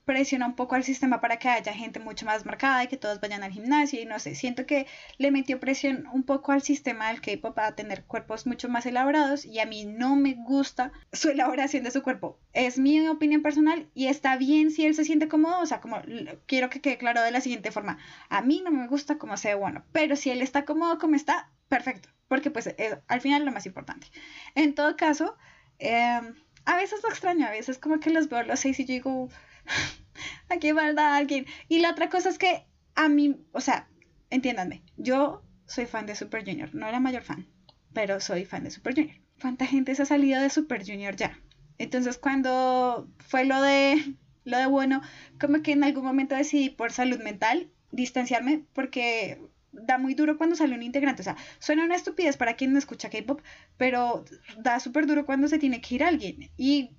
presiona 0.07 0.47
un 0.47 0.55
poco 0.55 0.77
al 0.77 0.85
sistema 0.85 1.21
para 1.21 1.39
que 1.39 1.49
haya 1.49 1.75
gente 1.75 1.99
mucho 1.99 2.25
más 2.25 2.47
marcada 2.47 2.85
y 2.85 2.87
que 2.87 2.97
todos 2.97 3.21
vayan 3.21 3.43
al 3.43 3.51
gimnasio 3.51 4.01
y 4.01 4.07
no 4.07 4.21
sé, 4.21 4.37
siento 4.37 4.65
que 4.65 4.87
le 5.19 5.33
metió 5.33 5.59
presión 5.59 6.07
un 6.13 6.23
poco 6.23 6.53
al 6.53 6.63
sistema 6.63 7.09
del 7.09 7.21
K-pop 7.21 7.55
para 7.55 7.75
tener 7.75 8.05
cuerpos 8.05 8.47
mucho 8.47 8.69
más 8.69 8.87
elaborados 8.87 9.45
y 9.45 9.59
a 9.59 9.67
mí 9.67 9.85
no 9.85 10.15
me 10.15 10.35
gusta 10.35 10.93
su 11.13 11.29
elaboración 11.29 11.83
de 11.83 11.91
su 11.91 12.03
cuerpo. 12.03 12.39
Es 12.53 12.79
mi 12.79 13.07
opinión 13.09 13.43
personal 13.43 13.91
y 13.95 14.07
está 14.07 14.37
bien 14.37 14.71
si 14.71 14.87
él 14.87 14.95
se 14.95 15.05
siente 15.05 15.27
cómodo, 15.27 15.61
o 15.61 15.67
sea, 15.67 15.81
como 15.81 16.01
quiero 16.47 16.71
que 16.71 16.81
quede 16.81 16.99
claro 16.99 17.21
de 17.21 17.33
la 17.33 17.41
siguiente 17.41 17.73
forma, 17.73 17.99
a 18.29 18.43
mí 18.43 18.63
no 18.65 18.71
me 18.71 18.87
gusta 18.87 19.19
como 19.19 19.37
sea 19.37 19.57
bueno, 19.57 19.85
pero 19.91 20.15
si 20.15 20.31
él 20.31 20.41
está 20.41 20.65
cómodo 20.65 20.99
como 20.99 21.17
está, 21.17 21.51
perfecto, 21.69 22.09
porque 22.29 22.53
pues 22.53 22.69
es, 22.69 22.97
al 23.09 23.21
final 23.21 23.45
lo 23.45 23.51
más 23.51 23.67
importante. 23.67 24.07
En 24.55 24.77
todo 24.77 24.97
caso, 24.97 25.37
em, 25.81 26.37
a 26.65 26.77
veces 26.77 27.03
lo 27.03 27.09
extraño, 27.09 27.45
a 27.45 27.51
veces 27.51 27.79
como 27.79 27.99
que 27.99 28.11
los 28.11 28.29
veo 28.29 28.45
los 28.45 28.61
seis 28.61 28.79
y 28.79 28.85
yo 28.85 28.95
digo 28.95 29.29
aquí 30.49 30.73
falta 30.73 31.17
alguien. 31.17 31.47
Y 31.69 31.81
la 31.81 31.91
otra 31.91 32.09
cosa 32.09 32.29
es 32.29 32.39
que 32.39 32.67
a 32.95 33.09
mí, 33.09 33.37
o 33.53 33.61
sea, 33.61 33.89
entiéndanme, 34.31 34.83
yo 34.97 35.43
soy 35.67 35.87
fan 35.87 36.07
de 36.07 36.15
Super 36.15 36.45
Junior, 36.45 36.75
no 36.75 36.87
era 36.87 37.01
mayor 37.01 37.23
fan, 37.23 37.47
pero 37.93 38.21
soy 38.21 38.45
fan 38.45 38.65
de 38.65 38.71
Super 38.71 38.95
Junior. 38.95 39.17
¿Cuánta 39.41 39.67
gente 39.67 39.95
se 39.95 40.03
ha 40.03 40.07
salido 40.07 40.41
de 40.41 40.51
Super 40.51 40.85
Junior 40.85 41.15
ya? 41.17 41.39
Entonces 41.79 42.17
cuando 42.17 43.09
fue 43.19 43.45
lo 43.45 43.61
de 43.61 44.17
lo 44.45 44.59
de 44.59 44.67
bueno, 44.67 45.03
como 45.41 45.61
que 45.63 45.73
en 45.73 45.85
algún 45.85 46.05
momento 46.05 46.37
decidí 46.37 46.71
por 46.71 46.93
salud 46.93 47.19
mental 47.19 47.69
distanciarme 47.91 48.65
porque 48.73 49.41
da 49.73 49.99
muy 49.99 50.15
duro 50.15 50.39
cuando 50.39 50.57
sale 50.57 50.75
un 50.75 50.83
integrante. 50.83 51.23
O 51.23 51.25
sea, 51.25 51.37
suena 51.59 51.85
una 51.85 51.97
estupidez 51.97 52.37
para 52.37 52.55
quien 52.55 52.73
no 52.73 52.79
escucha 52.79 53.11
K-pop, 53.11 53.41
pero 53.77 54.25
da 54.59 54.81
súper 54.81 55.07
duro 55.07 55.27
cuando 55.27 55.49
se 55.49 55.59
tiene 55.59 55.81
que 55.81 55.97
ir 55.97 56.05
alguien. 56.05 56.51
Y 56.57 56.97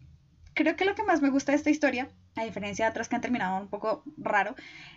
creo 0.54 0.76
que 0.76 0.86
lo 0.86 0.96
que 0.96 1.04
más 1.04 1.22
me 1.22 1.30
gusta 1.30 1.54
de 1.54 1.58
esta 1.58 1.70
historia 1.70 2.10
a 2.38 2.46
diferencia 2.46 2.86
de 2.86 2.92
otras 2.92 3.10
que 3.10 3.16
han 3.16 3.22
terminado 3.22 3.60
un 3.60 3.68
poco 3.68 4.04
raro, 4.18 4.56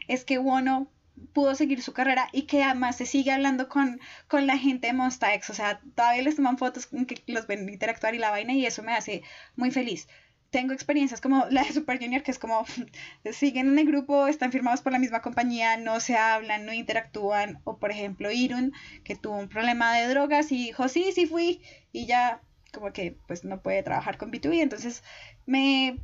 es 0.09 0.25
que 0.25 0.39
Wono 0.39 0.89
pudo 1.33 1.55
seguir 1.55 1.83
su 1.83 1.93
carrera 1.93 2.29
y 2.33 2.43
que 2.43 2.63
además 2.63 2.97
se 2.97 3.07
sigue 3.07 3.31
hablando 3.33 3.69
con, 3.69 4.01
con 4.29 4.47
la 4.47 4.59
gente 4.59 4.89
de 4.89 4.93
Monsta 4.93 5.35
X. 5.35 5.51
O 5.51 5.55
sea, 5.55 5.81
todavía 5.95 6.23
les 6.23 6.37
toman 6.37 6.59
fotos 6.59 6.87
que 6.87 7.23
los 7.27 7.47
ven 7.47 7.69
interactuar 7.69 8.15
y 8.15 8.19
la 8.19 8.31
vaina 8.31 8.53
y 8.53 8.67
eso 8.67 8.83
me 8.83 8.95
hace 8.95 9.23
muy 9.57 9.71
feliz. 9.71 10.09
Tengo 10.51 10.73
experiencias 10.73 11.21
como 11.21 11.47
la 11.51 11.63
de 11.63 11.73
Super 11.73 12.01
Junior, 12.01 12.23
que 12.23 12.33
es 12.33 12.39
como 12.39 12.65
siguen 13.33 13.69
en 13.69 13.79
el 13.79 13.87
grupo, 13.87 14.27
están 14.27 14.51
firmados 14.51 14.81
por 14.81 14.93
la 14.93 14.99
misma 14.99 15.23
compañía, 15.23 15.77
no 15.77 16.01
se 16.01 16.17
hablan, 16.17 16.67
no 16.67 16.73
interactúan. 16.73 17.61
O 17.65 17.79
por 17.79 17.91
ejemplo, 17.93 18.31
Irun, 18.31 18.73
que 19.05 19.15
tuvo 19.15 19.37
un 19.37 19.49
problema 19.49 19.95
de 19.97 20.09
drogas 20.09 20.51
y 20.51 20.57
dijo, 20.57 20.89
sí, 20.89 21.13
sí 21.15 21.27
fui, 21.27 21.63
y 21.93 22.07
ya 22.07 22.41
como 22.71 22.93
que 22.93 23.17
pues 23.27 23.45
no 23.45 23.63
puede 23.63 23.83
trabajar 23.83 24.19
con 24.19 24.31
B2B. 24.31 24.61
Entonces 24.61 25.03
me, 25.47 25.99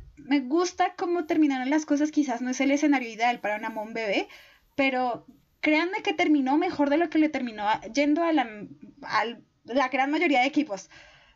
gusta 0.45 0.93
cómo 0.95 1.25
terminaron 1.25 1.69
las 1.69 1.85
cosas. 1.85 2.11
Quizás 2.11 2.41
no 2.41 2.49
es 2.49 2.61
el 2.61 2.71
escenario 2.71 3.09
ideal 3.09 3.39
para 3.39 3.57
una 3.57 3.69
Mon 3.69 3.93
bebé, 3.93 4.27
pero 4.75 5.25
créanme 5.61 6.01
que 6.03 6.13
terminó 6.13 6.57
mejor 6.57 6.89
de 6.89 6.97
lo 6.97 7.09
que 7.09 7.19
le 7.19 7.29
terminó 7.29 7.65
yendo 7.93 8.23
a 8.23 8.33
la, 8.33 8.47
la 9.65 9.87
gran 9.89 10.11
mayoría 10.11 10.41
de 10.41 10.47
equipos. 10.47 10.89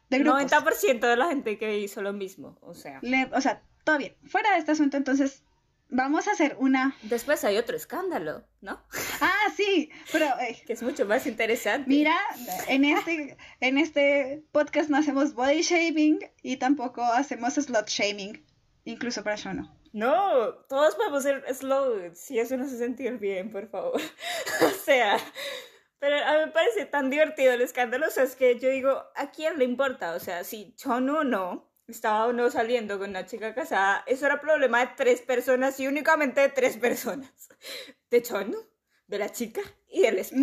De 0.09 0.19
grupos. 0.19 0.51
90% 0.51 0.99
de 0.99 1.15
la 1.15 1.27
gente 1.27 1.57
que 1.57 1.79
hizo 1.79 2.01
lo 2.01 2.11
mismo, 2.11 2.57
o 2.61 2.73
sea. 2.73 2.99
o 3.33 3.41
sea, 3.41 3.63
todo 3.85 3.97
bien. 3.97 4.15
Fuera 4.25 4.51
de 4.51 4.59
este 4.59 4.73
asunto, 4.73 4.97
entonces, 4.97 5.43
vamos 5.91 6.27
a 6.27 6.31
hacer 6.31 6.55
una... 6.59 6.95
Después 7.03 7.43
hay 7.43 7.57
otro 7.57 7.75
escándalo, 7.75 8.43
¿no? 8.61 8.81
Ah, 9.19 9.47
sí, 9.55 9.91
pero... 10.11 10.25
Eh, 10.41 10.59
que 10.65 10.73
es 10.73 10.81
mucho 10.81 11.05
más 11.05 11.27
interesante. 11.27 11.87
Mira, 11.87 12.17
en 12.67 12.85
este, 12.85 13.37
en 13.59 13.77
este 13.77 14.43
podcast 14.51 14.89
no 14.89 14.97
hacemos 14.97 15.35
body 15.35 15.61
shaming 15.61 16.19
y 16.41 16.57
tampoco 16.57 17.03
hacemos 17.03 17.53
slot 17.55 17.87
shaming, 17.87 18.43
incluso 18.85 19.23
para 19.23 19.35
yo 19.35 19.53
no. 19.53 19.77
No, 19.93 20.53
todos 20.69 20.95
podemos 20.95 21.23
ser 21.23 21.43
slow 21.53 22.15
si 22.15 22.39
eso 22.39 22.55
nos 22.57 22.67
hace 22.67 22.77
sentir 22.77 23.17
bien, 23.19 23.51
por 23.51 23.67
favor. 23.69 23.99
o 24.65 24.69
sea, 24.83 25.19
pero 25.99 26.15
a 26.15 26.33
mí 26.33 26.45
me 26.45 26.51
parece 26.51 26.85
tan 26.85 27.09
divertido 27.09 27.53
el 27.53 27.61
escándalo, 27.61 28.07
o 28.07 28.09
sea, 28.09 28.23
es 28.23 28.35
que 28.35 28.57
yo 28.57 28.69
digo, 28.69 29.03
¿a 29.15 29.31
quién 29.31 29.59
le 29.59 29.65
importa? 29.65 30.13
O 30.13 30.19
sea, 30.19 30.43
si 30.43 30.73
Chonu 30.75 31.17
o 31.17 31.23
no 31.23 31.70
estaba 31.91 32.25
o 32.27 32.33
no 32.33 32.49
saliendo 32.51 32.97
con 32.99 33.09
una 33.11 33.25
chica 33.25 33.53
casada, 33.53 34.03
eso 34.07 34.25
era 34.25 34.39
problema 34.41 34.79
de 34.85 34.91
tres 34.97 35.21
personas 35.21 35.79
y 35.79 35.87
únicamente 35.87 36.41
de 36.41 36.49
tres 36.49 36.77
personas. 36.77 37.31
De 38.09 38.21
Chonu, 38.21 38.57
de 39.07 39.17
la 39.19 39.29
chica 39.29 39.61
y 39.89 40.01
del 40.01 40.19
esposo. 40.19 40.41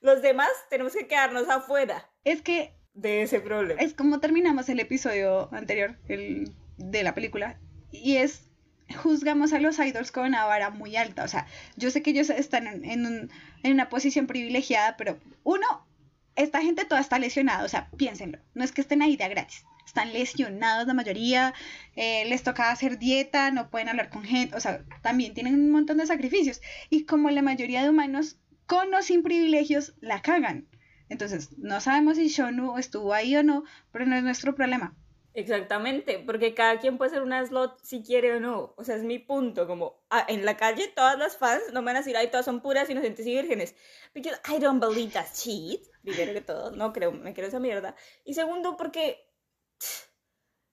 Los 0.00 0.22
demás 0.22 0.48
tenemos 0.70 0.92
que 0.92 1.06
quedarnos 1.06 1.48
afuera 1.48 2.08
Es 2.24 2.42
que 2.42 2.72
de 2.94 3.22
ese 3.22 3.40
problema. 3.40 3.80
es 3.80 3.92
como 3.94 4.20
terminamos 4.20 4.68
el 4.68 4.80
episodio 4.80 5.48
anterior 5.52 5.98
el, 6.08 6.52
de 6.78 7.02
la 7.02 7.14
película. 7.14 7.58
Y 7.92 8.16
es, 8.16 8.42
juzgamos 9.02 9.52
a 9.52 9.58
los 9.60 9.78
idols 9.78 10.12
con 10.12 10.26
una 10.26 10.44
vara 10.44 10.70
muy 10.70 10.96
alta. 10.96 11.24
O 11.24 11.28
sea, 11.28 11.46
yo 11.76 11.90
sé 11.90 12.02
que 12.02 12.10
ellos 12.10 12.30
están 12.30 12.66
en, 12.66 12.84
en 12.84 13.06
un- 13.06 13.30
en 13.62 13.72
una 13.72 13.88
posición 13.88 14.26
privilegiada, 14.26 14.96
pero 14.96 15.18
uno, 15.42 15.66
esta 16.36 16.60
gente 16.62 16.84
toda 16.84 17.00
está 17.00 17.18
lesionada. 17.18 17.64
O 17.64 17.68
sea, 17.68 17.90
piénsenlo. 17.96 18.38
No 18.54 18.64
es 18.64 18.72
que 18.72 18.80
estén 18.80 19.02
ahí 19.02 19.16
de 19.16 19.28
gratis. 19.28 19.64
Están 19.86 20.12
lesionados 20.12 20.86
la 20.86 20.94
mayoría, 20.94 21.54
eh, 21.94 22.24
les 22.26 22.42
toca 22.42 22.70
hacer 22.70 22.98
dieta, 22.98 23.50
no 23.50 23.70
pueden 23.70 23.88
hablar 23.88 24.10
con 24.10 24.24
gente, 24.24 24.56
o 24.56 24.60
sea, 24.60 24.84
también 25.00 25.32
tienen 25.32 25.54
un 25.54 25.70
montón 25.70 25.96
de 25.98 26.06
sacrificios. 26.06 26.60
Y 26.90 27.04
como 27.04 27.30
la 27.30 27.40
mayoría 27.40 27.82
de 27.82 27.90
humanos, 27.90 28.36
con 28.66 28.92
o 28.92 29.02
sin 29.02 29.22
privilegios, 29.22 29.94
la 30.00 30.20
cagan. 30.22 30.68
Entonces, 31.08 31.56
no 31.56 31.80
sabemos 31.80 32.16
si 32.16 32.28
Shonu 32.28 32.78
estuvo 32.78 33.14
ahí 33.14 33.36
o 33.36 33.42
no, 33.42 33.64
pero 33.92 34.06
no 34.06 34.16
es 34.16 34.24
nuestro 34.24 34.54
problema. 34.54 34.94
Exactamente, 35.36 36.18
porque 36.18 36.54
cada 36.54 36.80
quien 36.80 36.96
puede 36.96 37.10
ser 37.10 37.20
una 37.20 37.44
slot 37.44 37.78
si 37.82 38.02
quiere 38.02 38.34
o 38.34 38.40
no. 38.40 38.72
O 38.78 38.84
sea, 38.84 38.96
es 38.96 39.02
mi 39.02 39.18
punto, 39.18 39.66
como 39.66 40.02
ah, 40.08 40.24
en 40.28 40.46
la 40.46 40.56
calle 40.56 40.88
todas 40.88 41.18
las 41.18 41.36
fans 41.36 41.62
no 41.74 41.82
me 41.82 41.86
van 41.86 41.96
a 41.96 41.98
decir, 41.98 42.16
ay, 42.16 42.28
todas 42.28 42.46
son 42.46 42.62
puras, 42.62 42.88
inocentes 42.88 43.26
y 43.26 43.32
vírgenes. 43.32 43.74
Because 44.14 44.40
I 44.48 44.58
don't 44.58 44.80
believe 44.80 45.12
that 45.12 45.26
shit. 45.34 45.82
Primero 46.02 46.32
que 46.32 46.40
todo, 46.40 46.70
no 46.70 46.90
creo, 46.94 47.12
me 47.12 47.34
creo 47.34 47.48
esa 47.48 47.60
mierda. 47.60 47.94
Y 48.24 48.32
segundo, 48.32 48.78
porque, 48.78 49.25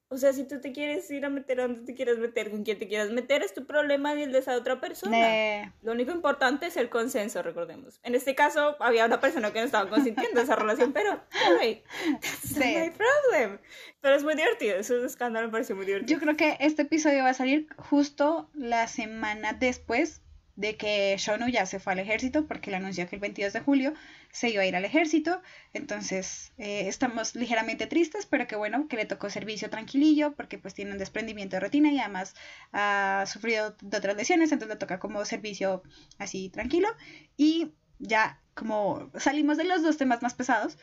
o 0.09 0.17
sea, 0.17 0.31
si 0.31 0.47
tú 0.47 0.61
te 0.61 0.71
quieres 0.73 1.09
ir 1.09 1.25
a 1.25 1.29
meter 1.29 1.59
a 1.59 1.63
donde 1.63 1.81
te 1.85 1.95
quieras 1.95 2.19
meter, 2.19 2.51
con 2.51 2.63
quien 2.63 2.77
te 2.77 2.87
quieras 2.87 3.09
meter, 3.09 3.41
es 3.41 3.51
tu 3.55 3.65
problema 3.65 4.13
y 4.13 4.21
el 4.21 4.31
de 4.31 4.39
esa 4.39 4.55
otra 4.55 4.79
persona. 4.79 5.17
Ne- 5.17 5.73
Lo 5.81 5.91
único 5.93 6.11
importante 6.11 6.67
es 6.67 6.77
el 6.77 6.89
consenso, 6.89 7.41
recordemos. 7.41 7.99
En 8.03 8.13
este 8.13 8.35
caso, 8.35 8.75
había 8.79 9.07
una 9.07 9.19
persona 9.19 9.51
que 9.51 9.57
no 9.59 9.65
estaba 9.65 9.89
consintiendo 9.89 10.39
esa 10.39 10.55
relación, 10.55 10.93
pero, 10.93 11.19
hey, 11.59 11.81
that's 12.21 12.51
not 12.51 12.63
Sí. 12.63 12.75
my 12.75 12.91
problem. 12.91 13.59
Pero 14.01 14.15
es 14.15 14.23
muy 14.23 14.35
divertido, 14.35 14.75
es 14.75 14.87
un 14.91 15.03
escándalo, 15.03 15.47
me 15.47 15.51
pareció 15.51 15.75
muy 15.75 15.85
divertido. 15.87 16.13
Yo 16.15 16.21
creo 16.23 16.37
que 16.37 16.57
este 16.59 16.83
episodio 16.83 17.23
va 17.23 17.29
a 17.29 17.33
salir 17.33 17.67
justo 17.77 18.51
la 18.53 18.87
semana 18.87 19.53
después 19.53 20.21
de 20.55 20.75
que 20.77 21.15
Shonu 21.17 21.47
ya 21.49 21.65
se 21.65 21.79
fue 21.79 21.93
al 21.93 21.99
ejército, 21.99 22.45
porque 22.45 22.69
le 22.69 22.77
anunció 22.77 23.09
que 23.09 23.15
el 23.15 23.19
22 23.21 23.53
de 23.53 23.61
julio 23.61 23.93
se 24.33 24.49
iba 24.49 24.63
a 24.63 24.65
ir 24.65 24.75
al 24.75 24.83
ejército. 24.83 25.41
Entonces, 25.73 26.51
eh, 26.57 26.87
estamos 26.87 27.35
ligeramente 27.35 27.87
tristes, 27.87 28.25
pero 28.25 28.47
que 28.47 28.57
bueno, 28.57 28.87
que 28.89 28.97
le 28.97 29.05
tocó 29.05 29.29
servicio 29.29 29.69
tranquilillo, 29.69 30.33
porque 30.35 30.57
pues 30.57 30.73
tiene 30.73 30.91
un 30.91 30.97
desprendimiento 30.97 31.55
de 31.55 31.61
retina 31.61 31.91
y 31.91 31.99
además 31.99 32.35
ha 32.73 33.23
sufrido 33.27 33.77
de 33.79 33.97
otras 33.97 34.17
lesiones, 34.17 34.51
entonces 34.51 34.75
le 34.75 34.79
toca 34.79 34.99
como 34.99 35.23
servicio 35.23 35.83
así 36.17 36.49
tranquilo. 36.49 36.89
Y 37.37 37.71
ya 37.99 38.41
como 38.55 39.09
salimos 39.17 39.57
de 39.57 39.63
los 39.63 39.81
dos 39.83 39.97
temas 39.97 40.21
más 40.21 40.33
pesados, 40.33 40.77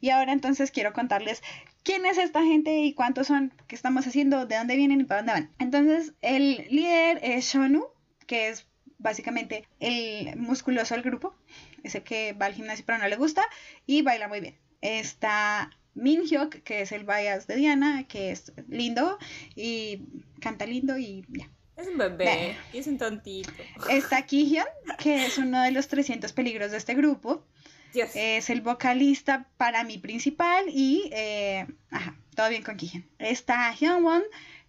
y 0.00 0.10
ahora 0.10 0.32
entonces 0.32 0.70
quiero 0.70 0.92
contarles 0.92 1.42
quién 1.84 2.06
es 2.06 2.18
esta 2.18 2.42
gente 2.42 2.80
y 2.80 2.92
cuántos 2.92 3.28
son, 3.28 3.54
qué 3.68 3.74
estamos 3.76 4.06
haciendo, 4.06 4.46
de 4.46 4.56
dónde 4.56 4.76
vienen 4.76 5.00
y 5.00 5.04
para 5.04 5.20
dónde 5.20 5.32
van. 5.32 5.50
Entonces, 5.58 6.12
el 6.22 6.66
líder 6.70 7.20
es 7.22 7.46
Shonu, 7.46 7.84
que 8.26 8.48
es 8.48 8.66
básicamente 8.98 9.66
el 9.80 10.36
musculoso 10.36 10.94
del 10.94 11.04
grupo, 11.04 11.34
ese 11.82 12.02
que 12.02 12.32
va 12.32 12.46
al 12.46 12.54
gimnasio 12.54 12.84
pero 12.86 12.98
no 12.98 13.08
le 13.08 13.16
gusta 13.16 13.42
y 13.86 14.02
baila 14.02 14.28
muy 14.28 14.40
bien. 14.40 14.58
Está 14.80 15.70
Min 15.94 16.24
Hyuk, 16.24 16.62
que 16.62 16.82
es 16.82 16.92
el 16.92 17.04
bias 17.04 17.46
de 17.46 17.56
Diana, 17.56 18.04
que 18.06 18.30
es 18.30 18.52
lindo 18.68 19.18
y 19.54 20.02
canta 20.40 20.66
lindo 20.66 20.98
y 20.98 21.24
ya. 21.28 21.50
Es 21.76 21.88
un 21.88 21.98
bebé, 21.98 22.56
y 22.72 22.78
es 22.78 22.86
un 22.86 22.96
tontito. 22.96 23.52
Está 23.90 24.24
Kihyun, 24.24 24.64
que 24.98 25.26
es 25.26 25.36
uno 25.36 25.62
de 25.62 25.72
los 25.72 25.88
300 25.88 26.32
peligros 26.32 26.70
de 26.70 26.78
este 26.78 26.94
grupo. 26.94 27.44
Dios. 27.92 28.10
Es 28.14 28.48
el 28.48 28.62
vocalista 28.62 29.46
para 29.58 29.84
mí 29.84 29.98
principal 29.98 30.64
y, 30.68 31.10
eh, 31.12 31.66
ajá, 31.90 32.16
todo 32.34 32.48
bien 32.48 32.62
con 32.62 32.78
Kihyun. 32.78 33.06
Está 33.18 33.74
Hyunwon, 33.74 34.22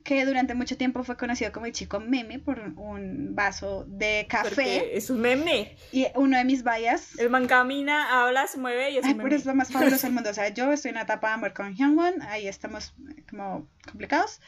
que 0.07 0.25
durante 0.25 0.55
mucho 0.55 0.77
tiempo 0.77 1.03
fue 1.03 1.17
conocido 1.17 1.51
como 1.51 1.65
el 1.65 1.73
chico 1.73 1.99
meme 1.99 2.39
por 2.39 2.59
un 2.77 3.35
vaso 3.35 3.83
de 3.89 4.25
café. 4.29 4.47
Porque 4.47 4.91
es 4.93 5.09
un 5.09 5.19
meme. 5.19 5.75
Y 5.91 6.07
uno 6.15 6.37
de 6.37 6.45
mis 6.45 6.63
vallas. 6.63 7.19
El 7.19 7.29
man 7.29 7.45
camina, 7.45 8.23
habla, 8.23 8.47
se 8.47 8.57
mueve 8.57 8.91
y 8.91 8.97
es 8.99 9.03
Ay, 9.03 9.11
un 9.11 9.17
pero 9.17 9.27
meme. 9.31 9.35
es 9.35 9.45
lo 9.45 9.53
más 9.53 9.69
fabuloso 9.69 10.07
del 10.07 10.13
mundo. 10.15 10.29
O 10.29 10.33
sea, 10.33 10.47
yo 10.47 10.71
estoy 10.71 10.91
en 10.91 10.95
una 10.95 11.03
etapa 11.03 11.27
de 11.27 11.33
amor 11.33 11.53
con 11.53 11.75
Hyunwon, 11.75 12.21
ahí 12.21 12.47
estamos 12.47 12.95
como 13.29 13.67
complicados. 13.85 14.39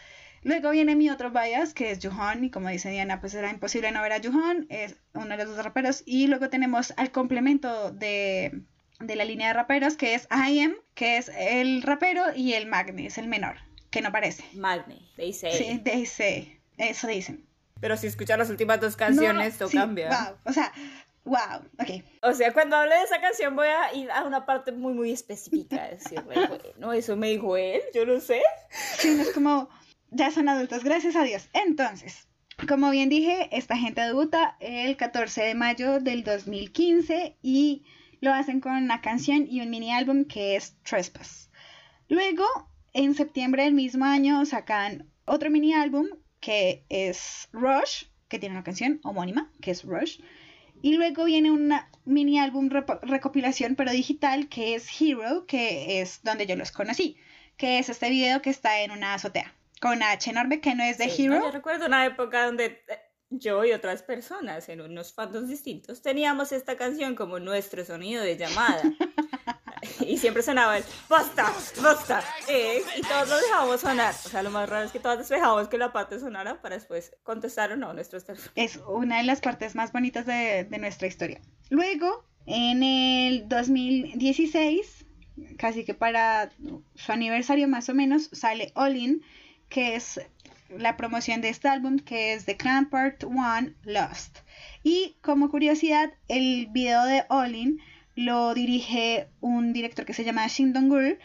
Luego 0.43 0.71
viene 0.71 0.95
mi 0.95 1.09
otro 1.09 1.29
bias, 1.29 1.73
que 1.73 1.91
es 1.91 1.99
Juhon, 2.01 2.45
y 2.45 2.51
como 2.51 2.69
dice 2.69 2.89
Diana, 2.89 3.19
pues 3.19 3.33
era 3.33 3.51
imposible 3.51 3.91
no 3.91 4.01
ver 4.01 4.13
a 4.13 4.21
Juhon, 4.21 4.65
es 4.69 4.95
uno 5.13 5.35
de 5.35 5.43
los 5.43 5.57
dos 5.57 5.65
raperos. 5.65 6.03
Y 6.05 6.27
luego 6.27 6.47
tenemos 6.49 6.93
al 6.95 7.11
complemento 7.11 7.91
de, 7.91 8.61
de 9.01 9.15
la 9.17 9.25
línea 9.25 9.49
de 9.49 9.55
raperos, 9.55 9.97
que 9.97 10.13
es 10.13 10.25
IM, 10.31 10.75
que 10.93 11.17
es 11.17 11.29
el 11.37 11.81
rapero, 11.81 12.23
y 12.33 12.53
el 12.53 12.67
Magni, 12.67 13.07
es 13.07 13.17
el 13.17 13.27
menor, 13.27 13.57
que 13.89 14.01
no 14.01 14.11
parece. 14.11 14.43
Magne, 14.53 15.01
they 15.15 15.33
say. 15.33 15.51
Sí, 15.53 15.81
dice, 15.83 16.61
eso 16.77 17.07
dicen. 17.07 17.45
Pero 17.79 17.97
si 17.97 18.07
escuchas 18.07 18.37
las 18.37 18.49
últimas 18.49 18.79
dos 18.79 18.95
canciones, 18.95 19.53
No, 19.53 19.59
todo 19.59 19.69
sí, 19.69 19.77
cambia. 19.77 20.09
Wow, 20.09 20.37
o 20.45 20.53
sea, 20.53 20.71
wow, 21.23 21.61
ok. 21.79 22.03
O 22.23 22.33
sea, 22.33 22.53
cuando 22.53 22.75
hable 22.75 22.95
de 22.95 23.03
esa 23.03 23.21
canción 23.21 23.55
voy 23.55 23.67
a 23.67 23.93
ir 23.93 24.11
a 24.11 24.23
una 24.25 24.45
parte 24.45 24.71
muy, 24.71 24.93
muy 24.93 25.11
específica. 25.11 25.87
Decirle, 25.87 26.23
bueno, 26.77 26.93
eso 26.93 27.15
me 27.15 27.29
dijo 27.29 27.55
él, 27.57 27.81
yo 27.93 28.05
no 28.05 28.19
sé. 28.19 28.41
Sí, 28.97 29.15
no 29.15 29.21
es 29.23 29.31
como, 29.31 29.69
ya 30.09 30.31
son 30.31 30.49
adultos, 30.49 30.83
gracias 30.83 31.15
a 31.15 31.23
Dios. 31.23 31.49
Entonces, 31.53 32.27
como 32.67 32.91
bien 32.91 33.09
dije, 33.09 33.49
esta 33.51 33.77
gente 33.77 34.01
debuta 34.01 34.57
el 34.59 34.97
14 34.97 35.41
de 35.41 35.55
mayo 35.55 35.99
del 35.99 36.23
2015 36.23 37.37
y 37.41 37.85
lo 38.19 38.33
hacen 38.33 38.59
con 38.59 38.73
una 38.73 39.01
canción 39.01 39.47
y 39.49 39.61
un 39.61 39.69
mini 39.69 39.93
álbum 39.93 40.25
que 40.25 40.57
es 40.57 40.75
Trespass. 40.83 41.49
Luego, 42.09 42.45
en 42.93 43.15
septiembre 43.15 43.63
del 43.63 43.73
mismo 43.73 44.05
año, 44.05 44.45
sacan 44.45 45.09
otro 45.25 45.49
mini 45.49 45.73
álbum 45.73 46.07
que 46.39 46.85
es 46.89 47.49
Rush, 47.51 48.05
que 48.27 48.39
tiene 48.39 48.55
una 48.55 48.63
canción 48.63 48.99
homónima, 49.03 49.51
que 49.61 49.71
es 49.71 49.83
Rush. 49.83 50.19
Y 50.81 50.93
luego 50.93 51.25
viene 51.25 51.51
un 51.51 51.73
mini 52.05 52.39
álbum 52.39 52.69
recopilación, 52.69 53.75
pero 53.75 53.91
digital, 53.91 54.47
que 54.47 54.75
es 54.75 54.89
Hero, 54.99 55.45
que 55.45 56.01
es 56.01 56.23
donde 56.23 56.45
yo 56.45 56.55
los 56.55 56.71
conocí, 56.71 57.17
que 57.57 57.79
es 57.79 57.89
este 57.89 58.09
video 58.09 58.41
que 58.41 58.49
está 58.49 58.81
en 58.81 58.91
una 58.91 59.13
azotea, 59.13 59.53
con 59.81 60.01
H 60.01 60.29
enorme 60.29 60.61
que 60.61 60.75
no 60.75 60.83
es 60.83 60.97
de 60.97 61.09
Sí, 61.09 61.27
no, 61.27 61.35
Hero. 61.35 61.45
yo 61.45 61.51
recuerdo 61.51 61.85
una 61.87 62.05
época 62.05 62.45
donde 62.45 62.65
eh, 62.87 62.99
yo 63.29 63.65
y 63.65 63.73
otras 63.73 64.03
personas 64.03 64.69
en 64.69 64.81
unos 64.81 65.13
fandoms 65.13 65.49
distintos 65.49 66.01
teníamos 66.01 66.51
esta 66.51 66.77
canción 66.77 67.15
como 67.15 67.39
nuestro 67.39 67.83
sonido 67.83 68.23
de 68.23 68.37
llamada. 68.37 68.81
y 70.01 70.17
siempre 70.17 70.43
sonaba 70.43 70.77
el 70.77 70.83
basta, 71.07 71.53
basta, 71.81 72.23
eh, 72.47 72.81
y 72.97 73.01
todos 73.01 73.29
lo 73.29 73.37
dejábamos 73.37 73.81
sonar. 73.81 74.13
O 74.25 74.29
sea, 74.29 74.43
lo 74.43 74.51
más 74.51 74.69
raro 74.69 74.85
es 74.85 74.91
que 74.91 74.99
todos 74.99 75.27
dejamos 75.27 75.67
que 75.67 75.77
la 75.77 75.91
parte 75.91 76.19
sonara 76.19 76.61
para 76.61 76.75
después 76.75 77.15
contestar 77.23 77.71
o 77.71 77.77
no 77.77 77.93
nuestros 77.93 78.25
teléfonos. 78.25 78.51
Es 78.55 78.79
una 78.87 79.17
de 79.17 79.23
las 79.23 79.41
partes 79.41 79.75
más 79.75 79.91
bonitas 79.91 80.25
de, 80.25 80.65
de 80.69 80.77
nuestra 80.77 81.07
historia. 81.07 81.41
Luego, 81.69 82.25
en 82.45 82.83
el 82.83 83.47
2016, 83.47 85.05
casi 85.57 85.85
que 85.85 85.93
para 85.93 86.49
su 86.95 87.11
aniversario 87.11 87.67
más 87.67 87.89
o 87.89 87.93
menos, 87.93 88.29
sale 88.33 88.71
All 88.75 88.97
In, 88.97 89.21
que 89.69 89.95
es 89.95 90.19
la 90.77 90.97
promoción 90.97 91.41
de 91.41 91.49
este 91.49 91.67
álbum, 91.67 91.97
que 91.99 92.33
es 92.33 92.45
The 92.45 92.57
Clan 92.57 92.89
Part 92.89 93.23
1 93.23 93.73
Lost. 93.83 94.39
Y 94.83 95.17
como 95.21 95.49
curiosidad, 95.49 96.11
el 96.27 96.67
video 96.71 97.05
de 97.05 97.25
All 97.29 97.55
In 97.55 97.79
lo 98.19 98.53
dirige 98.53 99.29
un 99.39 99.71
director 99.71 100.05
que 100.05 100.13
se 100.13 100.25
llama 100.25 100.45
Shin 100.47 100.73
Dong-gur, 100.73 101.19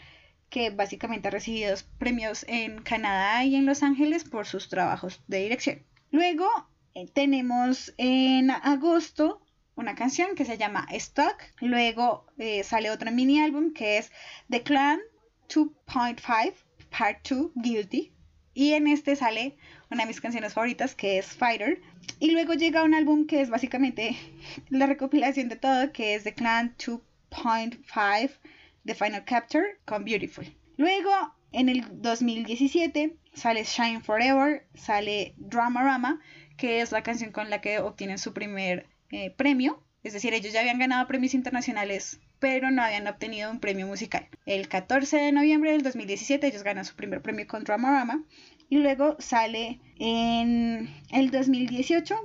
que 0.49 0.69
básicamente 0.69 1.27
ha 1.27 1.31
recibido 1.31 1.75
premios 1.97 2.45
en 2.47 2.81
Canadá 2.83 3.43
y 3.43 3.55
en 3.57 3.65
Los 3.65 3.83
Ángeles 3.83 4.23
por 4.23 4.45
sus 4.45 4.69
trabajos 4.69 5.21
de 5.27 5.39
dirección. 5.39 5.83
Luego 6.11 6.47
eh, 6.93 7.09
tenemos 7.13 7.93
en 7.97 8.49
agosto 8.49 9.41
una 9.75 9.95
canción 9.95 10.35
que 10.35 10.45
se 10.45 10.57
llama 10.57 10.87
Stuck. 10.97 11.35
Luego 11.59 12.27
eh, 12.37 12.63
sale 12.63 12.89
otro 12.89 13.11
mini 13.11 13.41
álbum 13.41 13.73
que 13.73 13.97
es 13.97 14.13
The 14.49 14.63
Clan 14.63 15.01
2.5 15.49 16.53
Part 16.97 17.27
2 17.29 17.51
Guilty. 17.55 18.13
Y 18.53 18.71
en 18.71 18.87
este 18.87 19.17
sale 19.17 19.57
una 19.91 20.03
de 20.03 20.07
mis 20.07 20.21
canciones 20.21 20.53
favoritas 20.53 20.95
que 20.95 21.17
es 21.17 21.25
Fighter. 21.25 21.81
Y 22.19 22.31
luego 22.31 22.53
llega 22.53 22.83
un 22.83 22.93
álbum 22.93 23.27
que 23.27 23.41
es 23.41 23.49
básicamente 23.49 24.15
la 24.69 24.85
recopilación 24.85 25.49
de 25.49 25.57
todo, 25.57 25.91
que 25.91 26.15
es 26.15 26.23
The 26.23 26.33
Clan 26.33 26.75
2.5 26.77 28.31
The 28.85 28.95
Final 28.95 29.25
Capture 29.25 29.79
con 29.85 30.05
Beautiful. 30.05 30.45
Luego, 30.77 31.11
en 31.51 31.69
el 31.69 31.83
2017, 32.01 33.15
sale 33.33 33.63
Shine 33.63 34.01
Forever, 34.01 34.65
sale 34.75 35.33
Dramarama, 35.37 36.21
que 36.57 36.81
es 36.81 36.91
la 36.91 37.03
canción 37.03 37.31
con 37.31 37.49
la 37.49 37.61
que 37.61 37.79
obtienen 37.79 38.17
su 38.17 38.33
primer 38.33 38.87
eh, 39.09 39.31
premio. 39.31 39.83
Es 40.03 40.13
decir, 40.13 40.33
ellos 40.33 40.53
ya 40.53 40.59
habían 40.59 40.77
ganado 40.77 41.07
premios 41.07 41.33
internacionales, 41.33 42.19
pero 42.39 42.69
no 42.69 42.83
habían 42.83 43.07
obtenido 43.07 43.49
un 43.49 43.59
premio 43.59 43.87
musical. 43.87 44.27
El 44.45 44.67
14 44.67 45.17
de 45.17 45.31
noviembre 45.31 45.71
del 45.71 45.81
2017 45.81 46.45
ellos 46.45 46.63
ganan 46.63 46.85
su 46.85 46.95
primer 46.95 47.21
premio 47.21 47.47
con 47.47 47.63
Dramarama. 47.63 48.23
Y 48.69 48.77
luego 48.77 49.15
sale 49.19 49.79
en 49.99 50.89
el 51.11 51.31
2018 51.31 52.15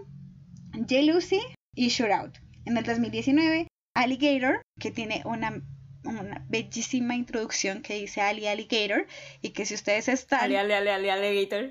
Jealousy 0.89 1.41
y 1.75 1.89
Shootout. 1.89 2.39
En 2.65 2.77
el 2.77 2.85
2019 2.85 3.67
Alligator, 3.95 4.63
que 4.79 4.91
tiene 4.91 5.23
una 5.25 5.63
una 6.03 6.45
bellísima 6.49 7.15
introducción 7.15 7.83
que 7.83 7.95
dice 7.95 8.21
Ali 8.21 8.47
Alligator 8.47 9.07
y 9.43 9.51
que 9.51 9.67
si 9.67 9.75
ustedes 9.75 10.09
están... 10.09 10.41
Ali, 10.41 10.57
Ali, 10.57 10.73
Ali, 10.73 10.89
Ali 10.89 11.11
Alligator. 11.11 11.71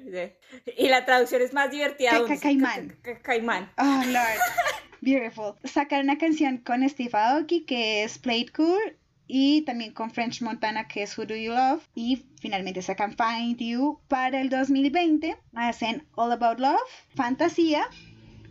Y 0.78 0.88
la 0.88 1.06
traducción 1.06 1.42
es 1.42 1.54
más 1.54 1.72
divertida. 1.72 2.12
Caimán. 2.40 2.98
Caimán. 3.24 3.72
Oh, 3.78 4.04
Lord. 4.06 4.40
Beautiful. 5.02 5.56
Sacar 5.64 6.04
una 6.04 6.18
canción 6.18 6.58
con 6.58 6.88
Steve 6.88 7.12
Aoki 7.14 7.66
que 7.66 8.04
es 8.04 8.20
Play 8.20 8.42
It 8.42 8.52
Cool 8.56 8.98
y 9.32 9.62
también 9.62 9.94
con 9.94 10.10
French 10.10 10.42
Montana 10.42 10.88
que 10.88 11.04
es 11.04 11.16
Who 11.16 11.28
Do 11.28 11.36
You 11.36 11.54
Love 11.54 11.88
y 11.94 12.26
finalmente 12.42 12.82
sacan 12.82 13.16
Find 13.16 13.60
You 13.60 14.00
para 14.08 14.42
el 14.42 14.50
2020 14.50 15.38
hacen 15.54 16.04
All 16.16 16.32
About 16.32 16.60
Love, 16.60 16.82
Fantasía 17.16 17.88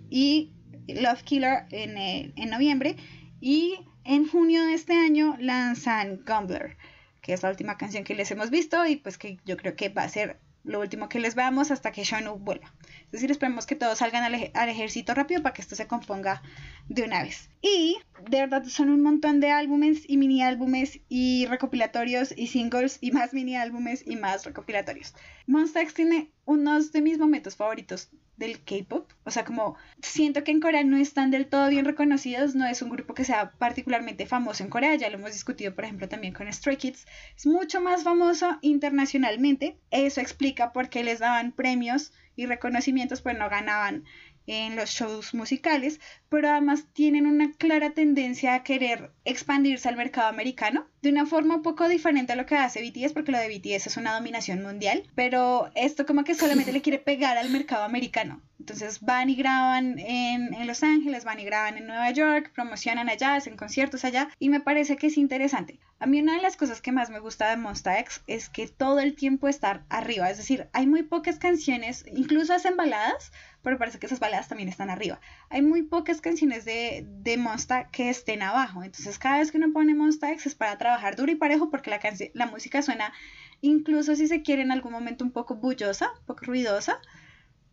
y 0.09 0.53
Love 0.87 1.25
Killer 1.25 1.67
en, 1.73 1.99
eh, 1.99 2.33
en 2.37 2.51
noviembre. 2.51 2.95
Y 3.41 3.81
en 4.05 4.29
junio 4.29 4.65
de 4.65 4.75
este 4.75 4.95
año 4.95 5.37
lanzan 5.41 6.21
Gumbler, 6.25 6.77
que 7.23 7.33
es 7.33 7.43
la 7.43 7.51
última 7.51 7.77
canción 7.77 8.05
que 8.05 8.15
les 8.15 8.31
hemos 8.31 8.51
visto 8.51 8.87
y 8.87 8.97
pues 8.97 9.19
que 9.19 9.39
yo 9.45 9.57
creo 9.57 9.75
que 9.75 9.89
va 9.89 10.05
a 10.05 10.09
ser 10.09 10.39
lo 10.63 10.81
último 10.81 11.09
que 11.09 11.19
les 11.19 11.35
veamos 11.35 11.73
hasta 11.73 11.91
que 11.91 12.05
Shonu 12.05 12.39
vuelva. 12.39 12.73
Es 13.09 13.13
decir, 13.13 13.31
esperemos 13.31 13.67
que 13.67 13.75
todos 13.75 13.99
salgan 13.99 14.23
al, 14.23 14.51
al, 14.53 14.69
ejército 14.69 15.15
rápido 15.15 15.43
para 15.43 15.55
que 15.55 15.63
esto 15.63 15.75
se 15.75 15.87
componga 15.87 16.43
de 16.89 17.03
una 17.03 17.23
vez. 17.23 17.49
Y 17.63 17.97
de 18.29 18.41
verdad 18.41 18.65
son 18.65 18.91
un 18.91 19.03
montón 19.03 19.41
de 19.41 19.51
álbumes 19.51 20.03
y 20.07 20.19
mini 20.19 20.43
álbumes 20.43 21.01
y 21.09 21.47
recopilatorios 21.47 22.35
y 22.37 22.49
singles 22.49 22.99
y 23.01 23.13
más 23.13 23.33
mini 23.33 23.57
álbumes 23.57 24.05
y 24.07 24.17
más 24.17 24.45
recopilatorios. 24.45 25.15
Monsta 25.47 25.81
X 25.81 25.95
tiene 25.95 26.31
unos 26.45 26.93
de 26.93 27.01
mis 27.01 27.19
momentos 27.19 27.57
favoritos 27.57 28.11
del 28.39 28.63
K-pop. 28.63 29.11
O 29.25 29.31
sea, 29.31 29.45
como 29.45 29.77
siento 30.01 30.45
que 30.45 30.53
en 30.53 30.61
Corea 30.61 30.85
no 30.85 30.97
están 30.97 31.31
del 31.31 31.47
todo 31.47 31.69
bien 31.69 31.85
reconocidos, 31.85 32.55
no 32.55 32.67
es 32.67 32.81
un 32.83 32.91
grupo 32.91 33.13
que 33.13 33.25
sea 33.25 33.51
particularmente 33.53 34.27
famoso 34.27 34.63
en 34.63 34.71
Corea, 34.71 34.95
ya 34.95 35.11
lo 35.11 35.17
hemos 35.17 35.33
discutido, 35.33 35.75
por 35.75 35.85
ejemplo, 35.85 36.09
también 36.09 36.33
con 36.33 36.51
Stray 36.51 36.77
Kids. 36.77 37.07
Es 37.37 37.47
mucho 37.47 37.81
más 37.81 38.05
famoso 38.05 38.59
internacionalmente. 38.63 39.77
Eso 39.91 40.21
explica 40.21 40.73
por 40.73 40.89
qué 40.89 41.03
les 41.03 41.19
daban 41.19 41.53
premios 41.53 42.13
y 42.39 42.47
reconocimientos, 42.47 43.21
pues 43.21 43.37
no 43.37 43.51
ganaban 43.51 44.05
en 44.47 44.77
los 44.77 44.91
shows 44.91 45.35
musicales, 45.35 46.01
pero 46.29 46.49
además 46.49 46.87
tienen 46.93 47.27
una 47.27 47.53
clara 47.53 47.91
tendencia 47.91 48.55
a 48.55 48.63
querer 48.63 49.11
expandirse 49.25 49.89
al 49.89 49.97
mercado 49.97 50.29
americano 50.29 50.87
de 51.03 51.11
una 51.11 51.27
forma 51.27 51.57
un 51.57 51.63
poco 51.63 51.89
diferente 51.89 52.33
a 52.33 52.37
lo 52.37 52.47
que 52.47 52.55
hace 52.55 52.81
BTS, 52.81 53.13
porque 53.13 53.33
lo 53.33 53.39
de 53.39 53.49
BTS 53.49 53.89
es 53.89 53.97
una 53.97 54.15
dominación 54.15 54.63
mundial, 54.63 55.03
pero 55.17 55.71
esto 55.75 56.07
como 56.07 56.23
que 56.23 56.37
solamente 56.37 56.73
le 56.73 56.81
quiere 56.81 57.01
pegar 57.01 57.37
al 57.37 57.51
mercado 57.51 57.83
americano. 57.83 58.41
Entonces 58.59 59.01
van 59.01 59.31
y 59.31 59.37
graban 59.37 59.99
en, 59.99 60.53
en, 60.53 60.67
Los 60.67 60.83
Ángeles, 60.83 61.25
van 61.25 61.39
y 61.39 61.45
graban 61.45 61.79
en 61.79 61.87
Nueva 61.87 62.11
York, 62.11 62.51
promocionan 62.55 63.09
allá, 63.09 63.37
hacen 63.37 63.57
conciertos 63.57 64.05
allá 64.05 64.29
y 64.39 64.49
me 64.49 64.61
parece 64.61 64.97
que 64.97 65.07
es 65.07 65.17
interesante. 65.17 65.79
A 66.01 66.07
mí 66.07 66.21
una 66.21 66.37
de 66.37 66.43
las 66.43 66.57
cosas 66.57 66.81
que 66.81 66.93
más 66.93 67.11
me 67.11 67.19
gusta 67.19 67.51
de 67.51 67.57
Monsta 67.57 67.99
X 67.99 68.23
es 68.27 68.49
que 68.49 68.69
todo 68.69 69.01
el 69.01 69.15
tiempo 69.15 69.49
estar 69.49 69.85
arriba, 69.89 70.31
es 70.31 70.37
decir, 70.37 70.69
hay 70.73 70.87
muy 70.87 71.03
pocas 71.03 71.39
canciones, 71.39 72.05
incluso 72.13 72.55
hacen 72.55 72.77
baladas, 72.77 73.33
pero 73.63 73.79
parece 73.79 73.99
que 73.99 74.07
esas 74.07 74.21
baladas 74.21 74.49
también 74.49 74.69
están 74.69 74.91
arriba. 74.91 75.21
Hay 75.51 75.63
muy 75.63 75.83
pocas 75.83 76.21
canciones 76.21 76.65
de, 76.65 77.05
de 77.05 77.37
Monsta 77.37 77.91
que 77.91 78.11
estén 78.11 78.43
abajo, 78.43 78.83
entonces 78.85 79.19
cada 79.19 79.39
vez 79.39 79.51
que 79.51 79.59
uno 79.59 79.73
pone 79.73 79.95
Monsta 79.95 80.31
X 80.33 80.47
es 80.47 80.55
para 80.55 80.79
trabajar 80.79 81.17
duro 81.17 81.33
y 81.33 81.37
parejo 81.37 81.71
porque 81.71 81.91
la, 81.91 82.01
la 82.35 82.47
música 82.47 82.83
suena, 82.83 83.13
incluso 83.61 84.15
si 84.15 84.29
se 84.29 84.43
quiere 84.43 84.63
en 84.63 84.73
algún 84.73 84.93
momento 84.93 85.25
un 85.25 85.33
poco 85.33 85.57
bullosa, 85.57 86.11
un 86.21 86.27
poco 86.27 86.45
ruidosa, 86.45 87.01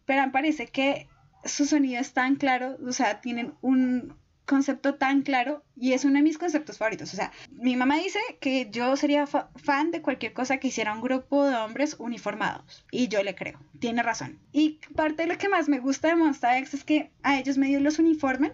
pero 0.06 0.22
me 0.24 0.32
parece 0.32 0.68
que 0.68 1.08
su 1.44 1.66
sonido 1.66 2.00
es 2.00 2.14
tan 2.14 2.36
claro, 2.36 2.78
o 2.86 2.92
sea, 2.92 3.22
tienen 3.22 3.54
un 3.62 4.16
concepto 4.46 4.96
tan 4.96 5.24
claro 5.24 5.64
y 5.76 5.94
es 5.94 6.06
uno 6.06 6.16
de 6.16 6.24
mis 6.24 6.38
conceptos 6.38 6.78
favoritos. 6.78 7.14
O 7.14 7.16
sea, 7.16 7.32
mi 7.52 7.76
mamá 7.76 7.98
dice 7.98 8.20
que 8.40 8.70
yo 8.72 8.96
sería 8.96 9.28
fa 9.28 9.50
fan 9.56 9.92
de 9.92 10.02
cualquier 10.02 10.34
cosa 10.34 10.58
que 10.58 10.68
hiciera 10.68 10.94
un 10.94 11.02
grupo 11.02 11.46
de 11.46 11.56
hombres 11.56 11.96
uniformados 12.00 12.86
y 12.92 13.08
yo 13.08 13.24
le 13.24 13.36
creo, 13.36 13.60
tiene 13.80 14.04
razón. 14.04 14.40
Y 14.52 14.80
parte 14.96 15.24
de 15.24 15.34
lo 15.34 15.38
que 15.38 15.50
más 15.50 15.68
me 15.68 15.80
gusta 15.80 16.10
de 16.10 16.16
Monsta 16.16 16.58
X 16.60 16.76
es 16.76 16.84
que 16.84 17.12
a 17.24 17.40
ellos 17.40 17.58
medio 17.58 17.80
los 17.80 18.00
uniformen 18.00 18.54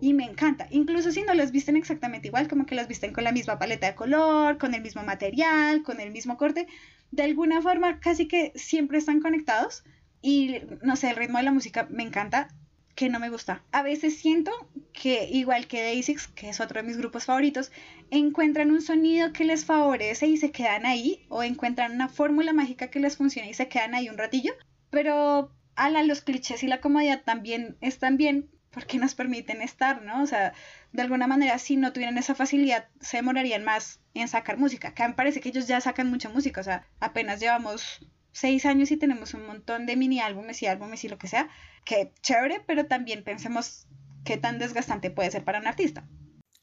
y 0.00 0.14
me 0.14 0.24
encanta. 0.24 0.66
Incluso 0.70 1.12
si 1.12 1.22
no 1.22 1.34
los 1.34 1.52
visten 1.52 1.76
exactamente 1.76 2.28
igual, 2.28 2.48
como 2.48 2.66
que 2.66 2.74
los 2.74 2.88
visten 2.88 3.12
con 3.12 3.24
la 3.24 3.32
misma 3.32 3.58
paleta 3.58 3.86
de 3.86 3.94
color, 3.94 4.58
con 4.58 4.74
el 4.74 4.82
mismo 4.82 5.02
material, 5.02 5.82
con 5.82 6.00
el 6.00 6.10
mismo 6.10 6.36
corte, 6.36 6.66
de 7.10 7.22
alguna 7.22 7.62
forma 7.62 8.00
casi 8.00 8.26
que 8.26 8.52
siempre 8.54 8.98
están 8.98 9.20
conectados 9.20 9.84
y 10.22 10.62
no 10.82 10.96
sé, 10.96 11.10
el 11.10 11.16
ritmo 11.16 11.38
de 11.38 11.44
la 11.44 11.52
música 11.52 11.86
me 11.90 12.04
encanta, 12.04 12.48
que 12.94 13.08
no 13.08 13.18
me 13.18 13.30
gusta. 13.30 13.62
A 13.72 13.82
veces 13.82 14.16
siento 14.18 14.50
que, 14.92 15.28
igual 15.30 15.66
que 15.66 15.82
Daisix, 15.82 16.28
que 16.28 16.48
es 16.48 16.60
otro 16.60 16.80
de 16.80 16.86
mis 16.86 16.96
grupos 16.96 17.24
favoritos, 17.24 17.72
encuentran 18.10 18.70
un 18.70 18.82
sonido 18.82 19.32
que 19.32 19.44
les 19.44 19.64
favorece 19.64 20.26
y 20.26 20.36
se 20.36 20.50
quedan 20.50 20.86
ahí, 20.86 21.24
o 21.28 21.42
encuentran 21.42 21.92
una 21.92 22.08
fórmula 22.08 22.52
mágica 22.52 22.88
que 22.88 23.00
les 23.00 23.16
funciona 23.16 23.48
y 23.48 23.54
se 23.54 23.68
quedan 23.68 23.94
ahí 23.94 24.08
un 24.08 24.18
ratillo, 24.18 24.52
pero 24.90 25.50
ala, 25.74 26.02
los 26.02 26.20
clichés 26.20 26.62
y 26.62 26.66
la 26.66 26.80
comodidad 26.80 27.22
también 27.24 27.76
están 27.80 28.16
bien 28.16 28.50
porque 28.70 28.98
nos 28.98 29.14
permiten 29.14 29.60
estar, 29.60 30.02
¿no? 30.02 30.22
O 30.22 30.26
sea, 30.26 30.54
de 30.92 31.02
alguna 31.02 31.26
manera, 31.26 31.58
si 31.58 31.76
no 31.76 31.92
tuvieran 31.92 32.18
esa 32.18 32.34
facilidad, 32.34 32.88
se 33.00 33.18
demorarían 33.18 33.64
más 33.64 34.00
en 34.14 34.28
sacar 34.28 34.56
música. 34.56 34.88
Acá 34.88 35.08
me 35.08 35.14
parece 35.14 35.40
que 35.40 35.50
ellos 35.50 35.66
ya 35.66 35.80
sacan 35.80 36.08
mucha 36.08 36.30
música, 36.30 36.60
o 36.60 36.64
sea, 36.64 36.86
apenas 37.00 37.40
llevamos 37.40 38.00
seis 38.32 38.66
años 38.66 38.90
y 38.90 38.96
tenemos 38.96 39.34
un 39.34 39.46
montón 39.46 39.86
de 39.86 39.96
mini 39.96 40.20
álbumes 40.20 40.62
y 40.62 40.66
álbumes 40.66 41.04
y 41.04 41.08
lo 41.08 41.18
que 41.18 41.28
sea, 41.28 41.50
que 41.84 42.12
chévere, 42.22 42.60
pero 42.66 42.86
también 42.86 43.24
pensemos 43.24 43.86
qué 44.24 44.36
tan 44.36 44.58
desgastante 44.58 45.10
puede 45.10 45.30
ser 45.30 45.44
para 45.44 45.58
un 45.58 45.66
artista. 45.66 46.08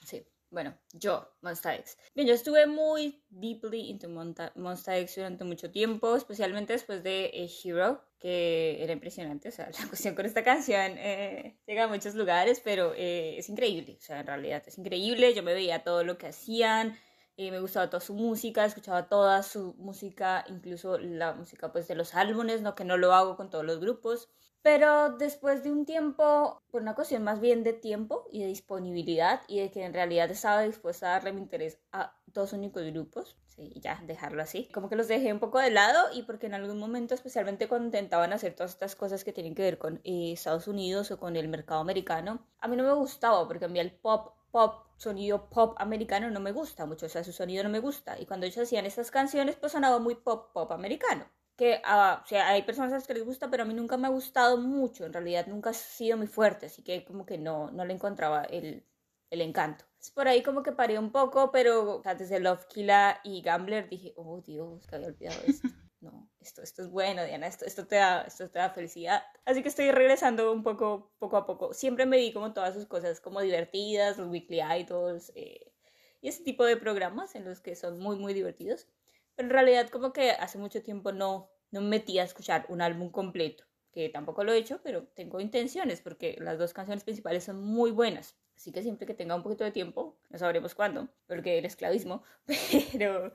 Sí, 0.04 0.26
bueno, 0.50 0.76
yo, 0.94 1.30
Monsta 1.42 1.76
X. 1.76 1.98
Bien, 2.16 2.28
yo 2.28 2.34
estuve 2.34 2.66
muy 2.66 3.22
deeply 3.30 3.90
into 3.90 4.10
Monsta 4.10 4.98
X 4.98 5.16
durante 5.16 5.44
mucho 5.44 5.70
tiempo, 5.72 6.16
especialmente 6.16 6.74
después 6.74 7.04
de 7.04 7.26
eh, 7.26 7.50
Hero, 7.64 8.04
que 8.20 8.84
era 8.84 8.94
impresionante, 8.94 9.50
o 9.50 9.52
sea, 9.52 9.70
la 9.80 9.88
cuestión 9.88 10.16
con 10.16 10.26
esta 10.26 10.44
canción 10.44 10.98
eh, 10.98 11.58
llega 11.68 11.84
a 11.84 11.88
muchos 11.88 12.16
lugares, 12.16 12.62
pero 12.64 12.94
eh, 12.96 13.38
es 13.38 13.48
increíble, 13.50 13.98
o 14.00 14.02
sea, 14.02 14.22
en 14.22 14.28
realidad 14.28 14.64
es 14.66 14.78
increíble, 14.78 15.34
yo 15.34 15.44
me 15.44 15.54
veía 15.54 15.84
todo 15.84 16.04
lo 16.04 16.18
que 16.18 16.28
hacían, 16.28 16.98
eh, 17.40 17.52
me 17.52 17.62
gustaba 17.62 17.90
toda 17.90 18.02
su 18.02 18.16
música, 18.16 18.66
escuchaba 18.66 19.08
toda 19.08 19.44
su 19.44 19.74
música, 19.78 20.44
incluso 20.50 20.98
la 20.98 21.32
música 21.32 21.72
pues 21.72 21.88
de 21.88 21.96
los 21.96 22.14
álbumes, 22.14 22.62
no 22.62 22.76
que 22.76 22.84
no 22.84 22.98
lo 22.98 23.14
hago 23.14 23.38
con 23.38 23.50
todos 23.50 23.64
los 23.64 23.80
grupos. 23.80 24.28
Pero 24.62 25.16
después 25.18 25.64
de 25.64 25.72
un 25.72 25.86
tiempo, 25.86 26.62
por 26.70 26.82
una 26.82 26.96
cuestión 26.96 27.24
más 27.24 27.40
bien 27.40 27.64
de 27.64 27.72
tiempo 27.72 28.26
y 28.30 28.42
de 28.42 28.48
disponibilidad 28.48 29.42
y 29.48 29.62
de 29.62 29.72
que 29.72 29.86
en 29.86 29.94
realidad 29.94 30.30
estaba 30.30 30.64
dispuesta 30.64 31.08
a 31.08 31.12
darle 31.12 31.32
mi 31.32 31.40
interés 31.40 31.80
a 31.94 32.14
dos 32.28 32.52
únicos 32.52 32.84
grupos, 32.84 33.38
sí, 33.46 33.72
ya 33.82 34.04
dejarlo 34.06 34.42
así, 34.42 34.68
como 34.74 34.90
que 34.90 34.98
los 34.98 35.08
dejé 35.08 35.32
un 35.32 35.40
poco 35.40 35.60
de 35.60 35.72
lado 35.72 36.08
y 36.14 36.24
porque 36.24 36.48
en 36.48 36.56
algún 36.56 36.78
momento, 36.78 37.16
especialmente 37.16 37.70
cuando 37.70 37.86
intentaban 37.86 38.34
hacer 38.34 38.54
todas 38.54 38.72
estas 38.72 38.98
cosas 38.98 39.24
que 39.24 39.32
tienen 39.32 39.56
que 39.56 39.62
ver 39.62 39.78
con 39.78 40.02
eh, 40.04 40.34
Estados 40.34 40.68
Unidos 40.68 41.10
o 41.12 41.18
con 41.18 41.38
el 41.38 41.48
mercado 41.48 41.80
americano, 41.80 42.46
a 42.60 42.68
mí 42.68 42.76
no 42.76 42.84
me 42.84 42.94
gustaba 42.94 43.48
porque 43.48 43.64
a 43.64 43.70
mí 43.70 43.80
el 43.80 43.94
pop 43.94 44.34
pop, 44.52 44.86
sonido 44.98 45.50
pop 45.50 45.76
americano 45.80 46.30
no 46.30 46.40
me 46.40 46.52
gusta 46.52 46.86
mucho, 46.86 47.06
o 47.06 47.10
sea, 47.10 47.24
su 47.24 47.32
sonido 47.32 47.64
no 47.64 47.70
me 47.70 47.80
gusta. 47.80 48.20
Y 48.20 48.26
cuando 48.26 48.46
ellos 48.46 48.60
hacían 48.60 48.86
estas 48.86 49.12
canciones, 49.12 49.56
pues 49.56 49.72
sonaba 49.72 50.00
muy 50.00 50.16
pop, 50.16 50.52
pop 50.54 50.72
americano. 50.72 51.26
Que, 51.56 51.82
uh, 51.86 52.24
o 52.24 52.26
sea, 52.26 52.50
hay 52.50 52.64
personas 52.64 52.92
a 52.94 52.96
las 52.96 53.08
que 53.08 53.14
les 53.14 53.26
gusta, 53.26 53.50
pero 53.50 53.64
a 53.64 53.66
mí 53.66 53.74
nunca 53.74 53.98
me 53.98 54.08
ha 54.08 54.12
gustado 54.12 54.58
mucho, 54.58 55.06
en 55.06 55.14
realidad 55.14 55.48
nunca 55.48 55.72
ha 55.72 55.74
sido 55.74 56.18
muy 56.18 56.28
fuerte, 56.28 56.68
así 56.68 56.84
que 56.84 57.04
como 57.04 57.26
que 57.26 57.38
no, 57.38 57.70
no 57.72 57.84
le 57.86 57.94
encontraba 57.94 58.44
el, 58.44 58.86
el 59.30 59.42
encanto. 59.42 59.86
Por 60.14 60.28
ahí 60.28 60.42
como 60.42 60.64
que 60.64 60.72
paré 60.72 60.98
un 60.98 61.12
poco, 61.12 61.52
pero 61.52 62.02
sea, 62.02 62.16
desde 62.16 62.40
Love 62.40 62.66
Killa 62.68 63.20
y 63.24 63.42
Gambler 63.42 63.90
dije, 63.90 64.14
oh 64.16 64.42
Dios, 64.42 64.88
que 64.88 64.96
había 64.96 65.10
olvidado 65.10 65.42
esto 65.46 65.68
no, 66.02 66.30
esto, 66.40 66.62
esto 66.62 66.82
es 66.82 66.90
bueno, 66.90 67.24
Diana, 67.26 67.48
esto, 67.48 67.66
esto, 67.66 67.86
te 67.86 67.98
da, 67.98 68.22
esto 68.22 68.50
te 68.50 68.60
da 68.60 68.70
felicidad. 68.70 69.24
Así 69.46 69.62
que 69.62 69.70
estoy 69.70 69.92
regresando 69.92 70.52
un 70.52 70.64
poco, 70.64 71.12
poco 71.20 71.38
a 71.38 71.46
poco. 71.46 71.74
Siempre 71.74 72.06
me 72.06 72.18
vi 72.18 72.32
como 72.32 72.54
todas 72.54 72.74
sus 72.74 72.86
cosas 72.86 73.20
como 73.20 73.42
divertidas, 73.42 74.18
los 74.18 74.30
weekly 74.30 74.62
idols 74.62 75.32
eh, 75.36 75.74
y 76.22 76.30
ese 76.30 76.44
tipo 76.44 76.64
de 76.66 76.78
programas 76.78 77.36
en 77.36 77.46
los 77.46 77.60
que 77.60 77.76
son 77.76 78.00
muy, 78.00 78.16
muy 78.18 78.34
divertidos. 78.34 78.88
Pero 79.36 79.48
en 79.48 79.54
realidad 79.54 79.90
como 79.90 80.14
que 80.14 80.32
hace 80.32 80.58
mucho 80.58 80.82
tiempo 80.82 81.12
no, 81.12 81.50
no 81.72 81.82
me 81.82 81.90
metí 81.90 82.20
a 82.20 82.24
escuchar 82.24 82.66
un 82.70 82.82
álbum 82.82 83.10
completo, 83.12 83.66
que 83.92 84.10
tampoco 84.10 84.44
lo 84.44 84.54
he 84.54 84.58
hecho, 84.58 84.82
pero 84.84 85.08
tengo 85.08 85.40
intenciones 85.40 86.02
porque 86.02 86.38
las 86.40 86.58
dos 86.58 86.74
canciones 86.74 87.04
principales 87.04 87.44
son 87.44 87.62
muy 87.62 87.92
buenas. 87.92 88.38
Así 88.56 88.72
que 88.72 88.82
siempre 88.84 89.08
que 89.08 89.14
tenga 89.14 89.36
un 89.36 89.44
poquito 89.44 89.64
de 89.64 89.72
tiempo, 89.72 90.18
no 90.30 90.38
sabremos 90.38 90.76
cuándo, 90.76 91.08
porque 91.28 91.58
el 91.58 91.66
esclavismo, 91.66 92.24
pero 92.92 93.34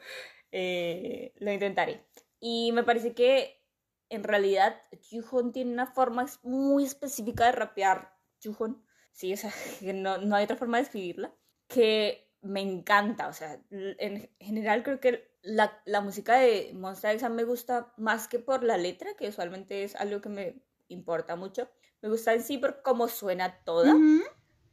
eh, 0.53 1.33
lo 1.37 1.53
intentaré. 1.53 2.05
Y 2.47 2.73
me 2.73 2.85
parece 2.85 3.15
que 3.15 3.65
en 4.11 4.23
realidad 4.23 4.77
Juhon 5.11 5.51
tiene 5.51 5.73
una 5.73 5.87
forma 5.87 6.27
muy 6.43 6.85
específica 6.85 7.47
de 7.47 7.53
rapear. 7.53 8.13
Juhon, 8.45 8.85
sí, 9.13 9.33
o 9.33 9.37
sea, 9.39 9.51
no, 9.95 10.19
no 10.19 10.37
hay 10.37 10.45
otra 10.45 10.59
forma 10.59 10.77
de 10.77 10.83
escribirla, 10.83 11.35
que 11.69 12.31
me 12.43 12.61
encanta. 12.61 13.29
O 13.29 13.33
sea, 13.33 13.59
en 13.71 14.31
general 14.39 14.83
creo 14.83 15.01
que 15.01 15.27
la, 15.41 15.81
la 15.87 16.03
música 16.03 16.37
de 16.37 16.73
Monster 16.75 17.15
X 17.15 17.31
me 17.31 17.45
gusta 17.45 17.95
más 17.97 18.29
que 18.29 18.39
por 18.41 18.63
la 18.63 18.77
letra, 18.77 19.15
que 19.17 19.31
usualmente 19.31 19.83
es 19.83 19.97
algo 19.97 20.21
que 20.21 20.29
me 20.29 20.63
importa 20.89 21.37
mucho. 21.37 21.71
Me 22.03 22.11
gusta 22.11 22.35
en 22.35 22.43
sí 22.43 22.59
por 22.59 22.83
cómo 22.83 23.09
suena 23.09 23.65
toda 23.65 23.95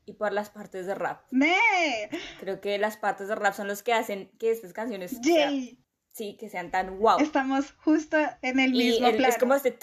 y 0.05 0.11
por 0.11 0.33
las 0.33 0.49
partes 0.49 0.87
de 0.87 0.95
rap. 0.95 1.23
Creo 2.41 2.59
que 2.59 2.77
las 2.79 2.97
partes 2.97 3.29
de 3.29 3.35
rap 3.35 3.53
son 3.53 3.69
los 3.69 3.81
que 3.81 3.93
hacen 3.93 4.29
que 4.39 4.51
estas 4.51 4.73
canciones 4.73 5.21
sí, 6.11 6.37
que 6.39 6.49
sean 6.49 6.71
tan 6.71 6.99
wow. 6.99 7.19
Estamos 7.19 7.73
justo 7.83 8.17
en 8.41 8.59
el 8.59 8.71
mismo 8.71 9.11
plano. 9.11 9.27
Es 9.27 9.37
como 9.37 9.53
este 9.55 9.77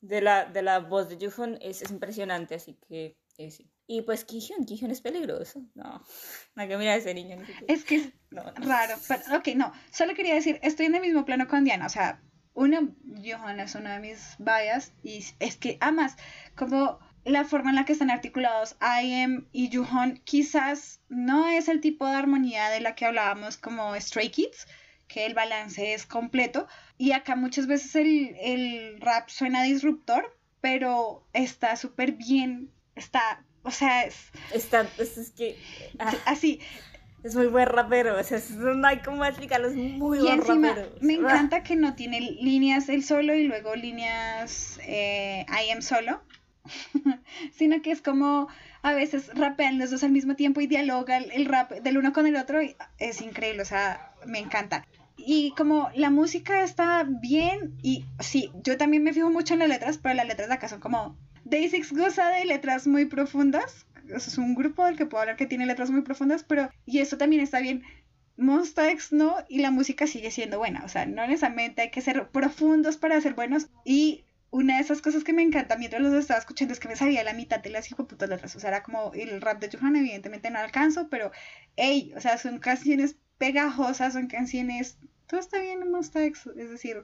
de 0.00 0.20
la, 0.20 0.44
de 0.44 0.62
la 0.62 0.80
voz 0.80 1.08
de 1.08 1.16
Jufon 1.16 1.58
es, 1.62 1.82
es 1.82 1.90
impresionante, 1.90 2.54
así 2.54 2.78
que 2.88 3.16
eh, 3.38 3.50
sí. 3.50 3.70
Y 3.86 4.02
pues 4.02 4.24
Kihyun, 4.24 4.64
Kihyun 4.64 4.90
es 4.90 5.00
peligroso. 5.00 5.62
No, 5.74 6.02
no 6.54 6.68
que 6.68 6.76
mira 6.76 6.94
ese 6.94 7.14
niño. 7.14 7.36
Es 7.68 7.84
que 7.84 7.96
es 7.96 8.12
raro. 8.30 8.94
Pero, 9.08 9.38
ok, 9.38 9.48
no. 9.56 9.72
Solo 9.90 10.14
quería 10.14 10.34
decir, 10.34 10.58
estoy 10.62 10.86
en 10.86 10.94
el 10.94 11.00
mismo 11.00 11.24
plano 11.24 11.48
con 11.48 11.64
Diana. 11.64 11.86
O 11.86 11.90
sea, 11.90 12.22
uno, 12.54 12.94
Johan 13.22 13.60
es 13.60 13.74
uno 13.74 13.90
de 13.90 13.98
mis 13.98 14.36
bias. 14.38 14.92
Y 15.02 15.24
es 15.38 15.56
que, 15.56 15.76
además, 15.80 16.16
como 16.56 16.98
la 17.24 17.44
forma 17.44 17.70
en 17.70 17.76
la 17.76 17.84
que 17.84 17.92
están 17.92 18.10
articulados 18.10 18.76
I 18.80 19.46
y 19.52 19.70
Yuhon 19.70 20.20
quizás 20.24 21.00
no 21.08 21.48
es 21.48 21.68
el 21.68 21.80
tipo 21.80 22.06
de 22.06 22.14
armonía 22.14 22.68
de 22.68 22.80
la 22.80 22.94
que 22.94 23.06
hablábamos 23.06 23.56
como 23.56 23.98
Stray 23.98 24.30
Kids, 24.30 24.66
que 25.14 25.26
el 25.26 25.34
balance 25.34 25.94
es 25.94 26.06
completo. 26.06 26.66
Y 26.98 27.12
acá 27.12 27.36
muchas 27.36 27.68
veces 27.68 27.94
el, 27.94 28.34
el 28.40 29.00
rap 29.00 29.28
suena 29.28 29.62
disruptor, 29.62 30.36
pero 30.60 31.24
está 31.32 31.76
súper 31.76 32.12
bien, 32.12 32.72
está 32.96 33.44
o 33.64 33.70
sea, 33.70 34.02
es... 34.02 34.30
Está, 34.52 34.86
es, 34.98 35.32
que... 35.36 35.56
Ah, 35.98 36.12
así. 36.26 36.60
Es 37.22 37.34
muy 37.34 37.46
buen 37.46 37.66
rapero, 37.66 38.18
o 38.18 38.22
sea, 38.22 38.38
no 38.58 38.86
hay 38.86 38.98
cómo 38.98 39.24
explicarlo, 39.24 39.68
es 39.68 39.74
muy 39.74 40.18
y 40.18 40.20
buen 40.20 40.40
encima, 40.40 40.68
rapero. 40.68 40.90
Me 41.00 41.14
encanta 41.14 41.62
que 41.62 41.74
no 41.74 41.94
tiene 41.94 42.20
líneas 42.20 42.90
él 42.90 43.02
solo 43.02 43.34
y 43.34 43.44
luego 43.44 43.74
líneas 43.74 44.78
eh, 44.86 45.46
I 45.48 45.70
am 45.70 45.80
solo, 45.80 46.22
sino 47.54 47.80
que 47.80 47.92
es 47.92 48.02
como 48.02 48.48
a 48.82 48.92
veces 48.92 49.30
rapean 49.34 49.78
los 49.78 49.90
dos 49.90 50.04
al 50.04 50.12
mismo 50.12 50.36
tiempo 50.36 50.60
y 50.60 50.66
dialoga 50.66 51.16
el, 51.16 51.46
rap 51.46 51.72
del 51.72 51.96
uno 51.96 52.12
con 52.12 52.26
el 52.26 52.36
otro 52.36 52.62
y 52.62 52.76
es 52.98 53.22
increíble, 53.22 53.62
o 53.62 53.64
sea, 53.64 54.12
me 54.26 54.40
encanta. 54.40 54.86
Y 55.26 55.52
como 55.56 55.90
la 55.94 56.10
música 56.10 56.62
está 56.62 57.04
bien 57.04 57.76
y 57.82 58.04
sí, 58.20 58.50
yo 58.62 58.76
también 58.76 59.02
me 59.02 59.12
fijo 59.12 59.30
mucho 59.30 59.54
en 59.54 59.60
las 59.60 59.68
letras, 59.68 59.98
pero 59.98 60.14
las 60.14 60.26
letras 60.26 60.48
de 60.48 60.54
acá 60.54 60.68
son 60.68 60.80
como 60.80 61.16
Day6 61.44 61.96
goza 61.96 62.28
de 62.28 62.44
letras 62.44 62.86
muy 62.86 63.06
profundas. 63.06 63.86
es 64.08 64.38
un 64.38 64.54
grupo 64.54 64.84
del 64.84 64.96
que 64.96 65.06
puedo 65.06 65.22
hablar 65.22 65.36
que 65.36 65.46
tiene 65.46 65.66
letras 65.66 65.90
muy 65.90 66.02
profundas, 66.02 66.44
pero. 66.44 66.70
Y 66.86 66.98
eso 66.98 67.16
también 67.16 67.42
está 67.42 67.60
bien. 67.60 67.82
Monsta 68.36 68.90
X 68.90 69.12
no, 69.12 69.36
y 69.48 69.60
la 69.60 69.70
música 69.70 70.06
sigue 70.06 70.30
siendo 70.30 70.58
buena. 70.58 70.84
O 70.84 70.88
sea, 70.88 71.06
no 71.06 71.26
necesariamente 71.26 71.82
hay 71.82 71.90
que 71.90 72.00
ser 72.00 72.28
profundos 72.30 72.96
para 72.96 73.20
ser 73.20 73.34
buenos. 73.34 73.68
Y 73.84 74.24
una 74.50 74.76
de 74.76 74.82
esas 74.82 75.02
cosas 75.02 75.24
que 75.24 75.32
me 75.32 75.42
encanta 75.42 75.76
mientras 75.76 76.00
los 76.00 76.14
estaba 76.14 76.38
escuchando 76.38 76.72
es 76.72 76.80
que 76.80 76.88
me 76.88 76.96
sabía 76.96 77.24
la 77.24 77.32
mitad 77.32 77.60
de 77.60 77.70
las 77.70 77.88
putas 77.88 78.28
letras. 78.28 78.54
O 78.56 78.60
sea, 78.60 78.70
era 78.70 78.82
como 78.82 79.12
el 79.14 79.40
rap 79.40 79.60
de 79.60 79.76
Johan, 79.76 79.96
evidentemente 79.96 80.50
no 80.50 80.58
alcanzo, 80.58 81.08
pero 81.08 81.32
hey, 81.76 82.12
o 82.16 82.20
sea, 82.20 82.38
son 82.38 82.58
canciones 82.58 83.16
pegajosas, 83.38 84.12
son 84.12 84.28
canciones. 84.28 84.98
Todo 85.26 85.40
está 85.40 85.60
bien 85.60 85.82
en 85.82 85.90
Monsta 85.90 86.24
X. 86.24 86.48
Es 86.56 86.70
decir, 86.70 87.02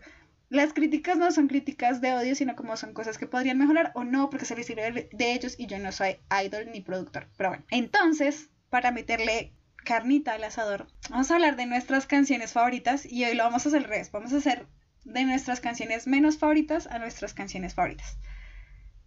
las 0.50 0.72
críticas 0.72 1.16
no 1.16 1.30
son 1.30 1.48
críticas 1.48 2.00
de 2.00 2.12
odio, 2.12 2.35
sino 2.35 2.56
como 2.56 2.76
son 2.76 2.92
cosas 2.92 3.18
que 3.18 3.26
podrían 3.26 3.59
mejorar 3.59 3.92
o 3.94 4.04
no, 4.04 4.30
porque 4.30 4.46
se 4.46 4.56
les 4.56 4.66
sirve 4.66 5.09
de 5.12 5.33
ellos 5.33 5.54
y 5.59 5.66
yo 5.66 5.78
no 5.78 5.92
soy 5.92 6.18
idol 6.44 6.70
ni 6.72 6.80
productor. 6.80 7.28
Pero 7.37 7.50
bueno, 7.50 7.64
entonces, 7.70 8.50
para 8.68 8.90
meterle 8.90 9.52
carnita 9.85 10.35
al 10.35 10.44
asador, 10.44 10.88
vamos 11.09 11.30
a 11.30 11.35
hablar 11.35 11.56
de 11.56 11.66
nuestras 11.66 12.06
canciones 12.06 12.52
favoritas 12.52 13.06
y 13.06 13.24
hoy 13.24 13.35
lo 13.35 13.44
vamos 13.44 13.64
a 13.64 13.68
hacer 13.68 13.83
al 13.83 13.88
revés. 13.88 14.11
Vamos 14.11 14.33
a 14.33 14.38
hacer 14.38 14.66
de 15.04 15.24
nuestras 15.24 15.61
canciones 15.61 16.06
menos 16.06 16.38
favoritas 16.38 16.87
a 16.88 16.98
nuestras 16.98 17.33
canciones 17.33 17.74
favoritas. 17.74 18.18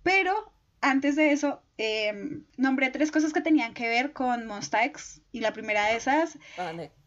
Pero 0.01 0.53
antes 0.83 1.15
de 1.15 1.31
eso, 1.31 1.63
em, 1.77 2.45
nombré 2.57 2.89
tres 2.89 3.09
cosas 3.09 3.33
que 3.33 3.41
tenían 3.41 3.73
que 3.73 3.87
ver 3.87 4.11
con 4.11 4.45
Monsta 4.45 4.83
X. 4.85 5.21
Y 5.31 5.39
la 5.39 5.53
primera 5.53 5.87
de 5.87 5.95
esas. 5.95 6.37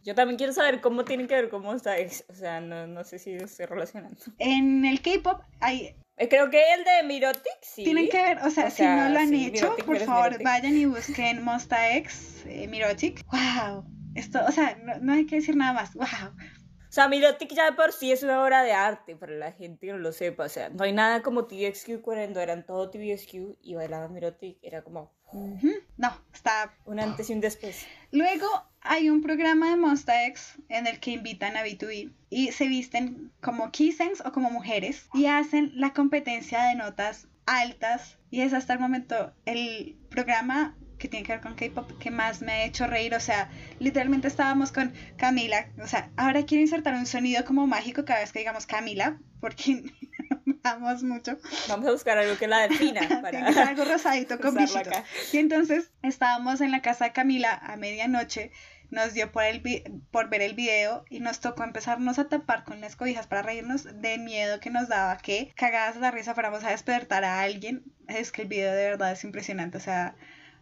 Yo 0.03 0.15
también 0.15 0.39
quiero 0.39 0.53
saber 0.53 0.81
cómo 0.81 1.05
tienen 1.05 1.29
que 1.29 1.35
ver 1.35 1.49
con 1.49 1.63
Monsta 1.63 1.99
X. 1.99 2.25
O 2.29 2.35
sea, 2.35 2.61
no, 2.61 3.05
sé 3.05 3.19
si 3.19 3.39
se 3.47 3.67
relacionan. 3.67 4.17
En 4.39 4.85
el 4.85 5.01
K-pop 5.03 5.43
hay. 5.61 5.95
Eh, 6.17 6.29
creo 6.29 6.49
que 6.49 6.63
el 6.75 6.85
de 6.85 7.07
Mirotic, 7.07 7.59
sí. 7.61 7.85
Tienen 7.85 8.09
que 8.09 8.23
ver, 8.23 8.39
o 8.39 8.51
sea, 8.51 8.71
si 8.71 8.83
no 8.83 9.11
lo 9.11 9.19
han 9.19 9.35
hecho, 9.35 9.77
por 9.85 9.99
favor, 9.99 10.43
vayan 10.43 10.75
y 10.75 10.87
busquen 10.87 11.45
Monsta 11.45 11.95
X, 11.97 12.43
eh, 12.47 12.67
Mirotic. 12.69 13.23
¡Wow! 13.27 13.85
Esto, 14.15 14.41
o 14.49 14.51
sea, 14.51 14.79
no, 14.83 14.97
no 15.01 15.13
hay 15.13 15.27
que 15.27 15.37
decir 15.37 15.55
nada 15.57 15.75
más. 15.75 15.93
¡Wow! 15.93 16.35
O 16.97 16.99
sea, 16.99 17.09
Mirotic 17.09 17.53
ya 17.53 17.77
por 17.77 17.93
sí 17.93 18.11
es 18.11 18.23
una 18.23 18.43
obra 18.43 18.63
de 18.63 18.73
arte, 18.73 19.17
para 19.17 19.35
la 19.35 19.53
gente 19.53 19.87
que 19.87 19.93
no 19.93 19.99
lo 19.99 20.13
sepa. 20.13 20.45
O 20.45 20.49
sea, 20.49 20.71
no 20.71 20.83
hay 20.83 20.95
nada 20.95 21.21
como 21.21 21.45
TVXQ 21.45 22.01
cuando 22.01 22.41
eran 22.41 22.65
todo 22.65 22.89
TVXQ 22.89 23.59
y 23.61 23.75
bailaba 23.75 24.09
Mirotic. 24.09 24.57
Era 24.63 24.81
como... 24.81 25.13
No, 25.99 26.19
está... 26.33 26.75
Un 26.87 26.99
antes 26.99 27.29
y 27.29 27.35
un 27.35 27.43
después. 27.43 27.87
Luego 28.13 28.47
hay 28.81 29.11
un 29.11 29.21
programa 29.21 29.69
de 29.69 29.77
Monsta 29.77 30.25
X 30.29 30.55
en 30.71 30.87
el 30.87 30.99
que 30.99 31.11
invitan 31.11 31.59
a 31.59 31.67
B2B 31.67 32.15
y 32.31 32.53
se 32.53 32.67
visten 32.67 33.31
como 33.43 33.71
Kissens 33.73 34.23
o 34.25 34.33
como 34.33 34.51
mujeres 34.51 35.07
y 35.13 35.27
hacen 35.27 35.73
la 35.75 35.93
competencia 35.93 36.65
de 36.65 36.77
notas 36.77 37.29
altas 37.45 38.17
y 38.31 38.41
es 38.41 38.55
hasta 38.55 38.73
el 38.73 38.79
momento 38.79 39.35
el 39.45 39.99
programa 40.09 40.75
que 40.99 41.09
tiene 41.09 41.25
que 41.27 41.33
ver 41.33 41.41
con 41.41 41.55
K-pop 41.55 41.91
que 41.99 42.11
más 42.11 42.43
me 42.43 42.53
ha 42.53 42.65
hecho 42.65 42.87
reír. 42.87 43.15
O 43.15 43.21
sea, 43.21 43.51
literalmente 43.79 44.29
estábamos 44.29 44.73
con 44.73 44.93
Camila. 45.17 45.69
O 45.83 45.87
sea, 45.87 46.11
ahora 46.17 46.45
quiero 46.45 46.63
insertar 46.63 46.95
un 46.95 47.07
sonido 47.07 47.45
como 47.45 47.67
mágico 47.67 48.05
cada 48.05 48.21
vez 48.21 48.33
que 48.33 48.41
digamos 48.41 48.67
Camila, 48.67 49.19
porque 49.41 49.85
amamos 50.63 51.03
mucho. 51.03 51.39
Vamos 51.69 51.89
a 51.89 51.93
buscar 51.93 52.19
algo 52.19 52.37
que 52.37 52.49
la 52.49 52.69
defina. 52.69 53.01
Para 53.23 53.69
algo 53.69 53.85
rosadito 53.85 54.39
con 54.39 54.55
bichitos. 54.55 54.97
Y 55.33 55.39
entonces 55.39 55.91
estábamos 56.03 56.61
en 56.61 56.71
la 56.71 56.83
casa 56.83 57.07
de 57.07 57.13
Camila 57.13 57.55
a 57.55 57.77
medianoche. 57.77 58.53
Nos 58.89 59.15
dio 59.15 59.33
por, 59.33 59.43
el 59.43 59.63
por 60.13 60.29
ver 60.29 60.43
el 60.43 60.55
video 60.55 61.05
y 61.11 61.19
nos 61.19 61.41
tocó 61.41 61.65
empezarnos 61.65 62.21
a 62.21 62.29
tapar 62.29 62.63
con 62.63 62.81
las 62.81 62.95
cobijas 62.95 63.27
para 63.27 63.43
reírnos 63.43 63.83
de 64.01 64.17
miedo 64.17 64.61
que 64.61 64.71
nos 64.71 64.89
daba 64.89 65.19
que 65.19 65.53
cagadas 65.57 65.97
de 65.97 66.03
la 66.03 66.13
risa 66.13 66.35
fuéramos 66.35 66.63
a 66.63 66.71
despertar 66.71 67.25
a 67.25 67.41
alguien. 67.41 67.83
Es 68.07 68.31
que 68.31 68.43
el 68.43 68.49
video 68.49 68.73
de 68.73 68.85
verdad 68.85 69.11
es 69.11 69.25
impresionante. 69.25 69.79
O 69.79 69.81
sea, 69.81 70.15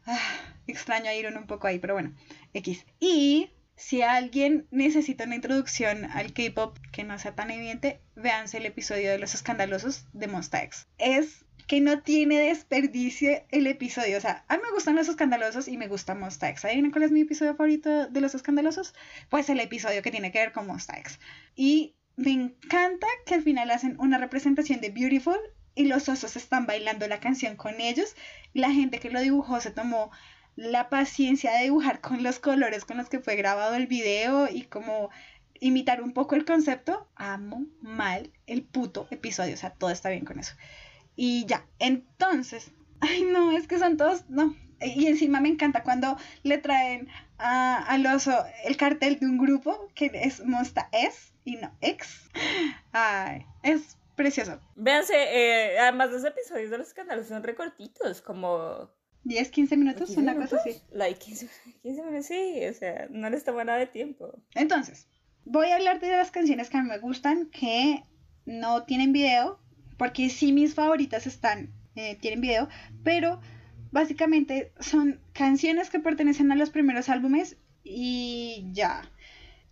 Ah, 0.06 0.18
extraño 0.66 1.08
a 1.08 1.14
Iron 1.14 1.36
un 1.36 1.46
poco 1.46 1.66
ahí, 1.66 1.78
pero 1.78 1.94
bueno, 1.94 2.14
X. 2.52 2.84
Y 3.00 3.50
si 3.76 4.02
alguien 4.02 4.66
necesita 4.70 5.24
una 5.24 5.34
introducción 5.34 6.04
al 6.04 6.32
K-pop 6.32 6.78
que 6.92 7.04
no 7.04 7.18
sea 7.18 7.34
tan 7.34 7.50
evidente, 7.50 8.00
véanse 8.14 8.58
el 8.58 8.66
episodio 8.66 9.10
de 9.10 9.18
los 9.18 9.34
escandalosos 9.34 10.06
de 10.12 10.28
Monsta. 10.28 10.62
Es 10.98 11.44
que 11.66 11.80
no 11.80 12.02
tiene 12.02 12.38
desperdicio 12.40 13.42
el 13.50 13.66
episodio. 13.66 14.18
O 14.18 14.20
sea, 14.20 14.44
a 14.48 14.56
mí 14.56 14.62
me 14.62 14.72
gustan 14.72 14.96
los 14.96 15.08
escandalosos 15.08 15.68
y 15.68 15.76
me 15.76 15.88
gusta 15.88 16.14
Monsta 16.14 16.48
X. 16.50 16.62
¿Saben 16.62 16.90
cuál 16.90 17.04
es 17.04 17.10
mi 17.10 17.22
episodio 17.22 17.54
favorito 17.54 18.06
de 18.06 18.20
los 18.20 18.34
escandalosos? 18.34 18.94
Pues 19.28 19.48
el 19.48 19.60
episodio 19.60 20.02
que 20.02 20.10
tiene 20.10 20.30
que 20.30 20.40
ver 20.40 20.52
con 20.52 20.66
Monsta. 20.66 20.94
Y 21.56 21.96
me 22.16 22.30
encanta 22.30 23.06
que 23.26 23.34
al 23.34 23.42
final 23.42 23.70
hacen 23.70 23.96
una 23.98 24.18
representación 24.18 24.80
de 24.80 24.90
Beautiful 24.90 25.38
y 25.74 25.84
los 25.84 26.08
osos 26.08 26.36
están 26.36 26.66
bailando 26.66 27.06
la 27.08 27.20
canción 27.20 27.56
con 27.56 27.80
ellos. 27.80 28.14
La 28.52 28.70
gente 28.70 28.98
que 28.98 29.10
lo 29.10 29.20
dibujó 29.20 29.60
se 29.60 29.70
tomó 29.70 30.10
la 30.56 30.88
paciencia 30.88 31.52
de 31.52 31.64
dibujar 31.64 32.00
con 32.00 32.22
los 32.22 32.38
colores 32.38 32.84
con 32.84 32.96
los 32.96 33.08
que 33.08 33.20
fue 33.20 33.36
grabado 33.36 33.74
el 33.74 33.86
video 33.86 34.48
y 34.48 34.62
como 34.62 35.10
imitar 35.60 36.02
un 36.02 36.12
poco 36.12 36.34
el 36.34 36.44
concepto. 36.44 37.08
Amo 37.16 37.66
mal 37.80 38.30
el 38.46 38.62
puto 38.62 39.08
episodio, 39.10 39.54
o 39.54 39.56
sea, 39.56 39.70
todo 39.70 39.90
está 39.90 40.10
bien 40.10 40.24
con 40.24 40.38
eso. 40.38 40.54
Y 41.16 41.44
ya, 41.46 41.64
entonces, 41.78 42.70
ay 43.00 43.24
no, 43.24 43.52
es 43.52 43.66
que 43.66 43.78
son 43.78 43.96
todos, 43.96 44.28
no. 44.28 44.54
Y 44.80 45.06
encima 45.06 45.40
me 45.40 45.48
encanta 45.48 45.82
cuando 45.82 46.16
le 46.42 46.58
traen 46.58 47.08
a, 47.38 47.78
al 47.78 48.06
oso 48.06 48.44
el 48.64 48.76
cartel 48.76 49.18
de 49.18 49.26
un 49.26 49.38
grupo 49.38 49.88
que 49.94 50.10
es 50.12 50.44
Monsta 50.44 50.88
S 50.92 51.32
y 51.44 51.56
no 51.56 51.72
X. 51.80 52.28
Ay, 52.92 53.46
es 53.62 53.96
precioso. 54.16 54.60
Véanse, 54.76 55.14
eh, 55.14 55.78
además 55.78 56.10
los 56.10 56.24
episodios 56.24 56.70
de 56.70 56.78
los 56.78 56.94
canales 56.94 57.28
son 57.28 57.42
recortitos, 57.42 58.20
como 58.20 58.90
10, 59.24 59.50
15 59.50 59.76
minutos, 59.76 60.10
una 60.16 60.34
cosa 60.36 60.56
así. 60.56 60.80
Like 60.90 61.18
15, 61.18 61.48
15, 61.82 62.02
minutos, 62.02 62.26
sí, 62.26 62.60
o 62.68 62.74
sea, 62.74 63.06
no 63.10 63.30
les 63.30 63.44
toma 63.44 63.64
nada 63.64 63.78
de 63.78 63.86
tiempo. 63.86 64.38
Entonces, 64.54 65.08
voy 65.44 65.68
a 65.68 65.76
hablar 65.76 66.00
de 66.00 66.10
las 66.10 66.30
canciones 66.30 66.70
que 66.70 66.76
a 66.76 66.82
mí 66.82 66.88
me 66.88 66.98
gustan, 66.98 67.46
que 67.46 68.02
no 68.46 68.84
tienen 68.84 69.12
video, 69.12 69.58
porque 69.96 70.28
sí 70.28 70.52
mis 70.52 70.74
favoritas 70.74 71.26
están, 71.26 71.72
eh, 71.96 72.16
tienen 72.20 72.40
video, 72.40 72.68
pero 73.02 73.40
básicamente 73.90 74.72
son 74.80 75.20
canciones 75.32 75.88
que 75.88 76.00
pertenecen 76.00 76.50
a 76.52 76.56
los 76.56 76.70
primeros 76.70 77.08
álbumes 77.08 77.56
y 77.82 78.66
ya. 78.72 79.10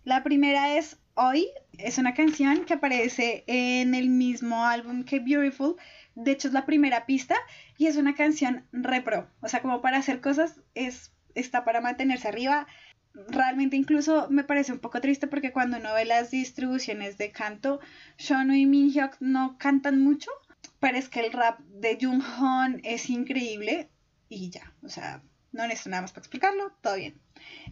La 0.03 0.23
primera 0.23 0.77
es 0.77 0.97
Hoy, 1.15 1.47
es 1.77 1.99
una 1.99 2.15
canción 2.15 2.65
que 2.65 2.73
aparece 2.73 3.43
en 3.45 3.93
el 3.93 4.09
mismo 4.09 4.65
álbum 4.65 5.03
que 5.03 5.19
Beautiful. 5.19 5.75
De 6.15 6.31
hecho, 6.31 6.47
es 6.47 6.53
la 6.55 6.65
primera 6.65 7.05
pista 7.05 7.35
y 7.77 7.85
es 7.85 7.97
una 7.97 8.15
canción 8.15 8.65
repro. 8.71 9.29
O 9.41 9.47
sea, 9.47 9.61
como 9.61 9.81
para 9.81 9.97
hacer 9.97 10.21
cosas, 10.21 10.59
es, 10.73 11.11
está 11.35 11.65
para 11.65 11.81
mantenerse 11.81 12.27
arriba. 12.27 12.65
Realmente 13.13 13.75
incluso 13.75 14.27
me 14.31 14.43
parece 14.43 14.71
un 14.73 14.79
poco 14.79 15.01
triste 15.01 15.27
porque 15.27 15.51
cuando 15.51 15.77
uno 15.77 15.93
ve 15.93 16.05
las 16.05 16.31
distribuciones 16.31 17.19
de 17.19 17.31
canto, 17.31 17.79
Shonu 18.17 18.53
y 18.55 18.65
Minhyuk 18.65 19.17
no 19.19 19.57
cantan 19.59 20.01
mucho, 20.01 20.31
pero 20.79 20.97
es 20.97 21.09
que 21.09 21.19
el 21.19 21.31
rap 21.31 21.59
de 21.59 21.95
Jung 22.01 22.23
Hoon 22.23 22.81
es 22.83 23.11
increíble 23.11 23.87
y 24.29 24.49
ya, 24.49 24.73
o 24.81 24.89
sea, 24.89 25.21
no 25.51 25.67
necesito 25.67 25.91
nada 25.91 26.01
más 26.01 26.11
para 26.11 26.21
explicarlo, 26.21 26.71
todo 26.81 26.95
bien. 26.95 27.19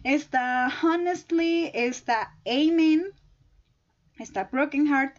Está 0.04 0.72
Honestly, 0.82 1.72
está 1.74 2.36
Amen, 2.46 3.12
está 4.22 4.44
Broken 4.44 4.86
Heart. 4.86 5.18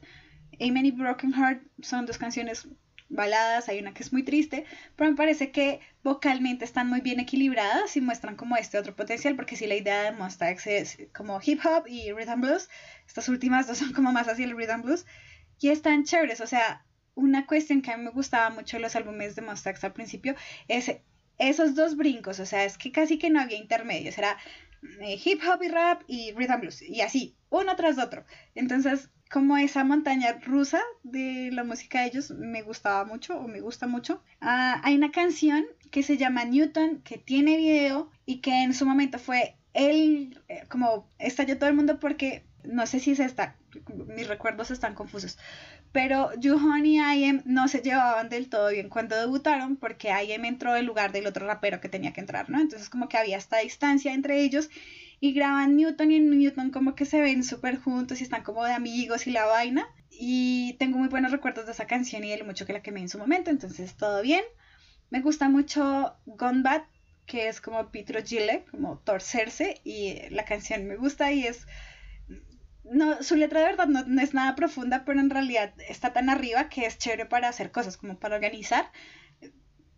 Amen 0.60 0.86
y 0.86 0.92
Broken 0.92 1.34
Heart 1.34 1.64
son 1.82 2.06
dos 2.06 2.18
canciones 2.18 2.68
baladas, 3.10 3.70
hay 3.70 3.80
una 3.80 3.94
que 3.94 4.04
es 4.04 4.12
muy 4.12 4.24
triste, 4.24 4.66
pero 4.96 5.10
me 5.10 5.16
parece 5.16 5.52
que 5.52 5.80
vocalmente 6.04 6.66
están 6.66 6.90
muy 6.90 7.02
bien 7.02 7.20
equilibradas 7.20 7.96
y 7.96 8.02
muestran 8.02 8.36
como 8.36 8.58
este 8.58 8.78
otro 8.78 8.96
potencial, 8.96 9.36
porque 9.36 9.56
si 9.56 9.68
la 9.68 9.76
idea 9.76 10.04
de 10.04 10.12
Monsta 10.12 10.50
X 10.52 10.68
es 10.68 10.98
como 11.14 11.40
hip 11.44 11.60
hop 11.64 11.88
y 11.88 12.12
rhythm 12.12 12.42
blues, 12.42 12.70
estas 13.06 13.30
últimas 13.30 13.68
dos 13.68 13.78
son 13.78 13.94
como 13.94 14.12
más 14.12 14.28
hacia 14.28 14.46
el 14.46 14.58
rhythm 14.58 14.82
blues, 14.82 15.06
y 15.60 15.70
están 15.70 16.04
chéveres, 16.04 16.42
o 16.42 16.48
sea, 16.48 16.86
una 17.16 17.46
cuestión 17.46 17.82
que 17.82 17.92
a 17.92 17.98
mí 17.98 18.04
me 18.04 18.10
gustaba 18.10 18.50
mucho 18.50 18.78
de 18.78 18.82
los 18.82 18.96
álbumes 18.96 19.36
de 19.36 19.44
Monsta 19.44 19.70
X 19.70 19.84
al 19.84 19.94
principio 19.94 20.36
es 20.68 20.92
esos 21.38 21.76
dos 21.76 21.96
brincos, 21.96 22.40
o 22.40 22.46
sea, 22.46 22.66
es 22.66 22.78
que 22.78 22.92
casi 22.92 23.18
que 23.18 23.30
no 23.30 23.40
había 23.40 23.58
intermedios, 23.58 24.18
era 24.18 24.38
eh, 25.02 25.20
hip 25.24 25.42
hop 25.48 25.62
y 25.64 25.68
rap 25.68 26.04
y 26.08 26.32
rhythm 26.34 26.62
blues, 26.62 26.82
y 26.82 27.02
así, 27.02 27.36
uno 27.50 27.76
tras 27.76 27.98
otro. 27.98 28.26
Entonces, 28.56 29.10
como 29.32 29.58
esa 29.58 29.84
montaña 29.84 30.34
rusa 30.46 30.82
de 31.02 31.50
la 31.52 31.64
música 31.64 32.02
de 32.02 32.08
ellos 32.08 32.30
me 32.32 32.62
gustaba 32.62 33.04
mucho 33.04 33.40
o 33.40 33.48
me 33.48 33.62
gusta 33.62 33.88
mucho. 33.88 34.22
Ah, 34.42 34.80
hay 34.84 34.96
una 34.96 35.12
canción 35.12 35.66
que 35.90 36.04
se 36.04 36.18
llama 36.18 36.46
Newton 36.46 37.02
que 37.04 37.18
tiene 37.18 37.58
video 37.58 38.12
y 38.26 38.42
que 38.42 38.64
en 38.64 38.74
su 38.74 38.86
momento 38.86 39.18
fue 39.18 39.58
él, 39.74 40.40
eh, 40.50 40.64
como 40.70 41.10
estalló 41.18 41.58
todo 41.58 41.70
el 41.70 41.76
mundo 41.76 42.00
porque 42.00 42.46
no 42.64 42.86
sé 42.86 43.00
si 43.00 43.12
es 43.12 43.20
esta, 43.20 43.58
mis 44.16 44.28
recuerdos 44.28 44.72
están 44.72 44.96
confusos, 44.96 45.38
pero 45.94 46.32
Juhon 46.42 46.86
y 46.86 47.00
IM 47.00 47.44
no 47.46 47.68
se 47.68 47.82
llevaban 47.82 48.28
del 48.28 48.50
todo 48.50 48.72
bien 48.72 48.90
cuando 48.90 49.16
debutaron 49.16 49.78
porque 49.78 50.10
IM 50.10 50.44
entró 50.44 50.76
en 50.76 50.88
lugar 50.88 51.12
del 51.12 51.28
otro 51.28 51.46
rapero 51.46 51.80
que 51.80 51.88
tenía 51.88 52.12
que 52.12 52.20
entrar, 52.20 52.50
¿no? 52.50 52.60
Entonces 52.60 52.90
como 52.90 53.08
que 53.08 53.18
había 53.18 53.38
esta 53.38 53.60
distancia 53.60 54.12
entre 54.12 54.42
ellos 54.42 54.70
y 55.20 55.34
graban 55.34 55.78
Newton 55.78 56.12
y 56.12 56.20
Newton 56.20 56.72
como 56.72 56.96
que 56.96 57.06
se 57.06 57.22
ven 57.22 57.44
súper 57.44 57.78
juntos 57.78 58.20
y 58.20 58.24
están 58.24 58.44
como 58.44 58.66
de 58.66 58.74
amigos 58.74 59.28
y 59.28 59.32
la 59.32 59.46
vaina. 59.46 59.88
Y 60.10 60.74
tengo 60.80 60.98
muy 60.98 61.10
buenos 61.10 61.32
recuerdos 61.32 61.68
de 61.68 61.72
esa 61.72 61.86
canción 61.86 62.24
y 62.24 62.30
de 62.30 62.38
lo 62.38 62.46
mucho 62.46 62.66
que 62.66 62.74
la 62.74 62.82
quemé 62.82 63.02
en 63.02 63.10
su 63.10 63.20
momento, 63.20 63.52
entonces 63.52 63.96
todo 63.96 64.22
bien. 64.22 64.44
Me 65.12 65.22
gusta 65.22 65.48
mucho 65.48 66.16
Gone 66.26 66.64
que 67.28 67.48
es 67.48 67.62
como 67.62 67.92
Pietro 67.92 68.22
Gille, 68.24 68.66
como 68.70 68.98
torcerse, 68.98 69.80
y 69.84 70.28
la 70.32 70.44
canción 70.44 70.88
me 70.88 70.98
gusta 70.98 71.32
y 71.32 71.46
es... 71.46 71.68
No, 72.84 73.24
su 73.24 73.36
letra 73.36 73.62
de 73.62 73.68
verdad 73.68 73.88
no, 73.88 74.04
no, 74.06 74.22
es 74.22 74.34
nada 74.34 74.56
profunda, 74.56 75.06
pero 75.06 75.20
en 75.20 75.30
realidad 75.30 75.74
está 75.88 76.12
tan 76.14 76.30
arriba 76.30 76.70
que 76.70 76.86
es 76.86 76.98
chévere 76.98 77.26
para 77.26 77.48
hacer 77.48 77.72
cosas, 77.72 77.98
como 77.98 78.20
para 78.20 78.36
organizar. 78.36 78.92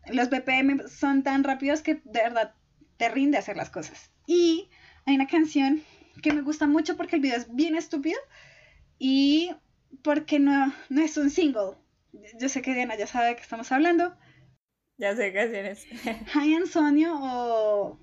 Los 0.07 0.29
BPM 0.29 0.87
son 0.87 1.23
tan 1.23 1.43
rápidos 1.43 1.81
que 1.81 1.95
de 1.95 2.21
verdad 2.21 2.53
te 2.97 3.09
rinde 3.09 3.37
hacer 3.37 3.57
las 3.57 3.69
cosas. 3.69 4.11
Y 4.27 4.69
hay 5.05 5.15
una 5.15 5.27
canción 5.27 5.81
que 6.21 6.33
me 6.33 6.41
gusta 6.41 6.67
mucho 6.67 6.95
porque 6.95 7.15
el 7.15 7.21
video 7.21 7.37
es 7.37 7.53
bien 7.53 7.75
estúpido 7.75 8.17
y 8.99 9.51
porque 10.03 10.39
no, 10.39 10.73
no 10.89 11.01
es 11.01 11.17
un 11.17 11.29
single. 11.29 11.73
Yo 12.39 12.49
sé 12.49 12.61
que 12.61 12.73
Diana 12.73 12.95
ya 12.95 13.07
sabe 13.07 13.29
de 13.29 13.35
qué 13.35 13.41
estamos 13.41 13.71
hablando. 13.71 14.15
Ya 14.97 15.15
sé 15.15 15.31
qué 15.31 15.39
canciones. 15.39 15.85
High 16.33 16.55
and 16.55 16.67
Sonio 16.67 17.13
o 17.19 17.99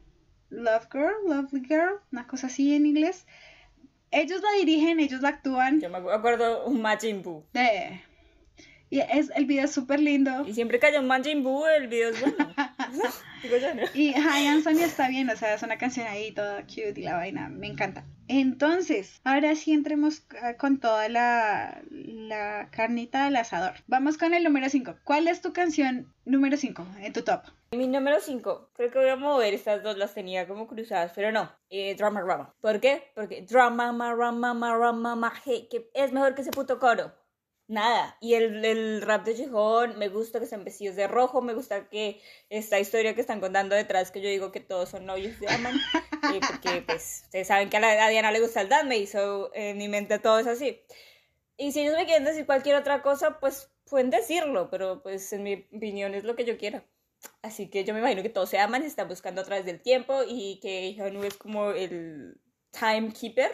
Love 0.51 0.89
Girl, 0.93 1.15
Lovely 1.27 1.65
Girl, 1.67 2.01
una 2.11 2.27
cosa 2.27 2.49
así 2.49 2.75
en 2.75 2.87
inglés. 2.87 3.27
Ellos 4.13 4.43
la 4.43 4.59
dirigen, 4.59 5.01
ellos 5.01 5.23
la 5.23 5.31
actúan. 5.31 5.81
Yo 5.81 5.89
me 5.89 5.99
acuerdo 5.99 6.67
un 6.67 6.81
Majin 6.81 7.23
Buu. 7.23 7.45
De... 7.53 8.01
Y 8.91 9.01
es, 9.01 9.31
el 9.35 9.47
video 9.47 9.65
es 9.65 9.73
súper 9.73 10.01
lindo. 10.01 10.47
Y 10.47 10.53
siempre 10.53 10.79
que 10.79 10.87
haya 10.87 11.01
un 11.01 11.07
Majin 11.07 11.43
Buu, 11.43 11.65
el 11.67 11.89
video 11.89 12.11
es 12.11 12.21
bueno. 12.21 12.37
Y 13.95 14.13
High 14.13 14.63
Sony 14.63 14.83
está 14.85 15.09
bien, 15.09 15.31
o 15.31 15.37
sea, 15.37 15.55
es 15.55 15.63
una 15.63 15.79
canción 15.79 16.07
ahí 16.07 16.33
toda 16.33 16.63
cute 16.63 16.95
y 16.97 17.03
la 17.03 17.17
vaina, 17.17 17.49
me 17.49 17.67
encanta. 17.67 18.05
Entonces, 18.29 19.21
ahora 19.25 19.55
sí 19.57 19.73
entremos 19.73 20.25
ah, 20.41 20.55
con 20.55 20.79
toda 20.79 21.09
la, 21.09 21.83
la 21.91 22.69
carnita 22.71 23.27
al 23.27 23.37
asador. 23.37 23.75
Vamos 23.87 24.17
con 24.17 24.35
el 24.35 24.45
número 24.45 24.69
5. 24.69 24.97
¿Cuál 25.05 25.29
es 25.29 25.41
tu 25.41 25.53
canción 25.53 26.13
número 26.25 26.57
5 26.57 26.87
en 27.01 27.13
tu 27.13 27.23
top? 27.23 27.43
Mi 27.73 27.89
número 27.89 28.21
5, 28.21 28.71
creo 28.75 28.91
que 28.91 28.99
voy 28.99 29.09
a 29.09 29.17
mover 29.17 29.55
estas 29.55 29.83
dos, 29.83 29.97
las 29.97 30.15
tenía 30.15 30.47
como 30.47 30.69
cruzadas, 30.69 31.13
pero 31.15 31.33
no, 31.33 31.51
eh, 31.71 31.95
Drama 31.95 32.21
Rama. 32.21 32.55
¿Por 32.61 32.81
qué? 32.81 33.11
Porque 33.15 33.43
Drama, 33.43 33.87
Rama, 33.91 34.15
Rama, 34.15 34.77
Rama, 34.77 35.33
que 35.45 35.91
es 35.95 36.13
mejor 36.13 36.35
que 36.35 36.43
ese 36.43 36.51
puto 36.51 36.79
coro 36.79 37.13
nada. 37.73 38.17
Y 38.21 38.35
el, 38.35 38.65
el 38.65 39.03
rap 39.03 39.25
de 39.25 39.35
Chijón, 39.35 39.99
me 39.99 40.09
gusta 40.09 40.39
que 40.39 40.47
sean 40.47 40.65
vestidos 40.65 40.97
de 40.97 41.09
rojo, 41.09 41.41
me 41.43 41.55
gusta 41.55 41.89
que 41.89 42.21
esta 42.51 42.79
historia 42.79 43.15
que 43.15 43.21
están 43.21 43.41
contando 43.41 43.75
detrás, 43.75 44.11
que 44.11 44.21
yo 44.21 44.29
digo 44.29 44.53
que 44.53 44.61
todos 44.61 44.91
son 44.91 45.07
novios 45.07 45.39
de 45.41 45.49
Aman, 45.49 45.75
eh, 46.35 46.41
porque 46.47 46.83
pues 46.83 47.23
ustedes 47.25 47.49
saben 47.49 47.71
que 47.71 47.79
a, 47.79 47.81
la, 47.81 48.09
Diana 48.09 48.31
le 48.31 48.41
gusta 48.41 48.61
el 48.61 48.69
dance, 48.69 48.97
hizo 48.97 49.51
en 49.55 49.79
mi 49.79 49.89
mente 49.89 50.19
todo 50.19 50.39
es 50.39 50.47
así. 50.47 50.83
Y 51.57 51.73
si 51.73 51.81
ellos 51.81 51.97
me 51.97 52.07
quieren 52.07 52.25
decir 52.25 52.47
cualquier 52.47 52.77
otra 52.77 53.03
cosa, 53.03 53.41
pues 53.41 53.71
pueden 53.89 54.11
decirlo, 54.11 54.69
pero 54.71 55.03
pues 55.03 55.33
en 55.33 55.43
mi 55.43 55.67
opinión 55.75 56.15
es 56.15 56.25
lo 56.25 56.37
que 56.37 56.45
yo 56.45 56.59
quiera. 56.59 56.85
Así 57.43 57.69
que 57.69 57.85
yo 57.85 57.93
me 57.93 58.01
imagino 58.01 58.23
que 58.23 58.29
todos 58.29 58.51
se 58.51 58.59
aman, 58.59 58.83
se 58.83 58.89
están 58.89 59.09
buscando 59.09 59.41
a 59.41 59.45
través 59.45 59.65
del 59.65 59.81
tiempo 59.81 60.21
y 60.27 60.61
que 60.61 60.95
Hyunwoo 60.95 61.25
es 61.25 61.37
como 61.37 61.71
el 61.71 62.41
timekeeper. 62.71 63.51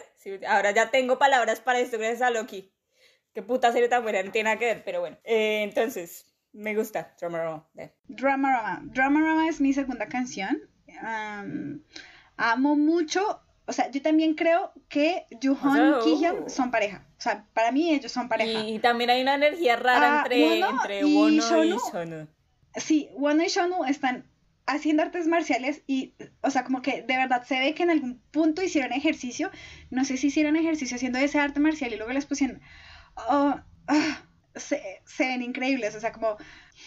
ahora 0.47 0.71
ya 0.71 0.91
tengo 0.91 1.17
palabras 1.17 1.59
para 1.59 1.79
esto 1.79 1.97
gracias 1.97 2.21
a 2.21 2.29
Loki. 2.29 2.71
Qué 3.33 3.41
puta 3.43 3.71
serie 3.71 3.89
tan 3.89 4.03
buena, 4.03 4.23
no 4.23 4.31
tiene 4.31 4.49
nada 4.49 4.59
que 4.59 4.65
ver, 4.65 4.83
pero 4.83 5.01
bueno. 5.01 5.17
Eh, 5.23 5.61
entonces, 5.63 6.25
me 6.51 6.75
gusta 6.75 7.13
Dramarama. 7.19 7.67
Dramarama. 8.07 8.81
Dramarama 8.85 9.47
es 9.47 9.61
mi 9.61 9.73
segunda 9.73 10.07
canción. 10.07 10.61
amo 12.37 12.75
mucho. 12.75 13.41
O 13.65 13.71
sea, 13.71 13.91
yo 13.91 14.01
también 14.01 14.33
creo 14.33 14.71
que 14.87 15.27
Juhon 15.41 15.99
y 15.99 16.03
Kihyun 16.03 16.49
son 16.49 16.71
pareja. 16.71 17.05
O 17.19 17.21
sea, 17.21 17.45
para 17.53 17.71
mí 17.71 17.93
ellos 17.93 18.11
son 18.11 18.27
pareja. 18.27 18.61
Y, 18.61 18.79
también 18.79 19.11
hay 19.11 19.21
una 19.21 19.35
energía 19.35 19.75
rara 19.75 20.21
ah, 20.21 20.23
entre, 20.23 20.59
entre 20.59 21.05
Wono 21.05 21.63
y 21.63 21.77
Shonu. 21.77 22.27
Sí, 22.75 23.09
Wono 23.13 23.43
y 23.43 23.47
Shonu 23.47 23.85
están 23.85 24.25
haciendo 24.65 25.01
artes 25.01 25.27
marciales 25.27 25.81
y, 25.87 26.13
o 26.41 26.51
sea, 26.51 26.63
como 26.63 26.81
que 26.81 27.01
de 27.01 27.17
verdad 27.17 27.43
se 27.43 27.59
ve 27.59 27.73
que 27.73 27.83
en 27.83 27.89
algún 27.89 28.21
punto 28.31 28.61
hicieron 28.61 28.93
ejercicio. 28.93 29.49
No 29.89 30.05
sé 30.05 30.17
si 30.17 30.27
hicieron 30.27 30.55
ejercicio 30.55 30.95
haciendo 30.95 31.17
ese 31.19 31.39
arte 31.39 31.59
marcial 31.59 31.91
y 31.91 31.97
luego 31.97 32.13
les 32.13 32.25
pusieron 32.25 32.61
oh, 33.27 33.59
ah, 33.87 34.21
se, 34.55 34.81
ven 35.19 35.41
increíbles. 35.41 35.95
O 35.95 35.99
sea, 35.99 36.11
como 36.11 36.37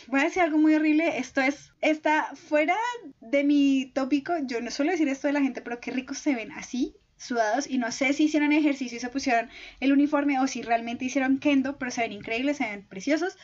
voy 0.09 0.21
a 0.21 0.25
decir 0.25 0.43
algo 0.43 0.59
muy 0.59 0.75
horrible. 0.75 1.19
Esto 1.19 1.41
es, 1.41 1.73
está 1.81 2.35
fuera 2.35 2.77
de 3.21 3.45
mi 3.45 3.91
tópico. 3.95 4.35
Yo 4.45 4.61
no 4.61 4.71
suelo 4.71 4.93
decir 4.93 5.09
esto 5.09 5.27
de 5.27 5.35
la 5.35 5.41
gente, 5.41 5.61
pero 5.61 5.81
qué 5.81 5.91
ricos 5.91 6.19
se 6.19 6.35
ven 6.35 6.53
así, 6.53 6.97
sudados. 7.17 7.69
Y 7.69 7.79
no 7.79 7.91
sé 7.93 8.13
si 8.13 8.25
hicieron 8.25 8.53
ejercicio 8.53 8.97
y 8.97 9.01
se 9.01 9.09
pusieron 9.09 9.51
el 9.81 9.93
uniforme 9.93 10.39
o 10.41 10.47
si 10.47 10.63
realmente 10.63 11.05
hicieron 11.05 11.39
kendo, 11.39 11.79
pero 11.79 11.91
se 11.91 12.03
ven 12.03 12.13
increíbles, 12.13 12.59
se 12.59 12.65
ven 12.65 12.87
preciosos. 12.87 13.37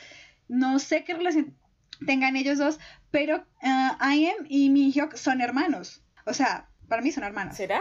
No 0.48 0.78
sé 0.78 1.04
qué 1.04 1.14
relación 1.14 1.56
tengan 2.06 2.36
ellos 2.36 2.58
dos, 2.58 2.78
pero 3.10 3.44
uh, 3.62 4.04
I 4.04 4.26
am 4.26 4.46
y 4.48 4.92
Hyuk 4.92 5.16
son 5.16 5.40
hermanos. 5.40 6.02
O 6.26 6.34
sea, 6.34 6.68
para 6.88 7.02
mí 7.02 7.12
son 7.12 7.24
hermanos. 7.24 7.56
¿Será? 7.56 7.80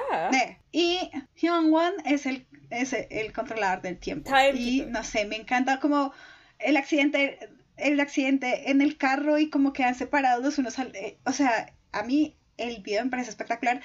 Y 0.72 1.10
Hyun 1.36 1.72
Won 1.72 1.94
es 2.06 2.26
el, 2.26 2.46
es 2.70 2.94
el 2.94 3.34
controlador 3.34 3.82
del 3.82 3.98
tiempo. 3.98 4.32
y 4.54 4.86
no 4.88 5.04
sé, 5.04 5.26
me 5.26 5.38
encanta 5.38 5.80
como 5.80 6.14
el 6.60 6.78
accidente, 6.78 7.40
el 7.78 8.00
accidente 8.00 8.70
en 8.72 8.82
el 8.82 8.98
carro 8.98 9.38
y 9.38 9.50
como 9.50 9.74
quedan 9.74 9.96
separados 9.96 10.44
los 10.44 10.58
unos 10.58 10.78
eh, 10.80 11.18
O 11.26 11.32
sea, 11.32 11.74
a 11.92 12.04
mí 12.04 12.36
el 12.58 12.82
video 12.82 13.04
me 13.04 13.12
parece 13.12 13.30
espectacular. 13.30 13.82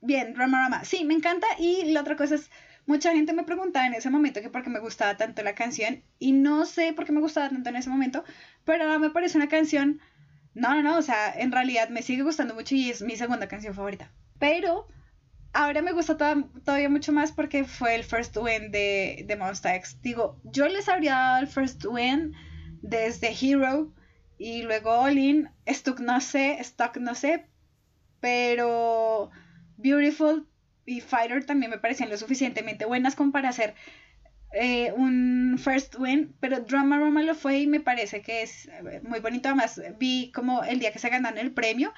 Bien, 0.00 0.34
Rama 0.34 0.64
Rama. 0.64 0.84
Sí, 0.84 1.04
me 1.04 1.14
encanta. 1.14 1.46
Y 1.58 1.92
la 1.92 2.00
otra 2.00 2.16
cosa 2.16 2.34
es, 2.34 2.50
mucha 2.86 3.12
gente 3.12 3.32
me 3.32 3.44
preguntaba 3.44 3.86
en 3.86 3.94
ese 3.94 4.10
momento 4.10 4.40
que 4.40 4.50
por 4.50 4.62
qué 4.62 4.70
me 4.70 4.80
gustaba 4.80 5.16
tanto 5.16 5.42
la 5.42 5.54
canción. 5.54 6.02
Y 6.18 6.32
no 6.32 6.66
sé 6.66 6.92
por 6.92 7.04
qué 7.04 7.12
me 7.12 7.20
gustaba 7.20 7.48
tanto 7.48 7.70
en 7.70 7.76
ese 7.76 7.90
momento. 7.90 8.24
Pero 8.64 8.98
me 8.98 9.10
parece 9.10 9.36
una 9.36 9.48
canción... 9.48 10.00
No, 10.54 10.74
no, 10.74 10.82
no, 10.82 10.98
o 10.98 11.02
sea, 11.02 11.32
en 11.32 11.50
realidad 11.50 11.88
me 11.88 12.02
sigue 12.02 12.22
gustando 12.22 12.54
mucho 12.54 12.74
y 12.74 12.90
es 12.90 13.00
mi 13.00 13.16
segunda 13.16 13.48
canción 13.48 13.74
favorita. 13.74 14.12
Pero 14.38 14.86
ahora 15.54 15.80
me 15.80 15.92
gusta 15.92 16.16
todavía 16.16 16.88
mucho 16.90 17.12
más 17.12 17.32
porque 17.32 17.64
fue 17.64 17.94
el 17.94 18.04
first 18.04 18.36
win 18.36 18.70
de, 18.70 19.24
de 19.26 19.36
Monster 19.36 19.74
X. 19.76 19.98
Digo, 20.02 20.38
yo 20.44 20.68
les 20.68 20.88
habría 20.88 21.12
dado 21.12 21.40
el 21.40 21.46
first 21.46 21.84
win 21.86 22.34
desde 22.82 23.34
Hero 23.40 23.92
y 24.38 24.62
luego 24.62 24.90
All 24.90 25.50
Stuck 25.68 26.00
no 26.00 26.20
sé, 26.20 26.58
Stuck 26.62 26.96
no 26.96 27.14
sé, 27.14 27.46
pero 28.20 29.30
Beautiful 29.76 30.48
y 30.86 31.00
Fighter 31.00 31.44
también 31.44 31.70
me 31.70 31.78
parecían 31.78 32.10
lo 32.10 32.16
suficientemente 32.16 32.84
buenas 32.84 33.14
como 33.14 33.32
para 33.32 33.48
hacer 33.48 33.74
eh, 34.54 34.92
un 34.92 35.56
first 35.58 35.96
win, 35.98 36.34
pero 36.40 36.60
Drama 36.60 36.98
Roma 36.98 37.22
lo 37.22 37.34
fue 37.34 37.60
y 37.60 37.66
me 37.66 37.80
parece 37.80 38.20
que 38.20 38.42
es 38.42 38.66
eh, 38.66 39.00
muy 39.02 39.20
bonito. 39.20 39.48
Además, 39.48 39.80
vi 39.98 40.30
como 40.34 40.62
el 40.62 40.78
día 40.78 40.92
que 40.92 40.98
se 40.98 41.08
ganaron 41.08 41.38
el 41.38 41.52
premio 41.52 41.92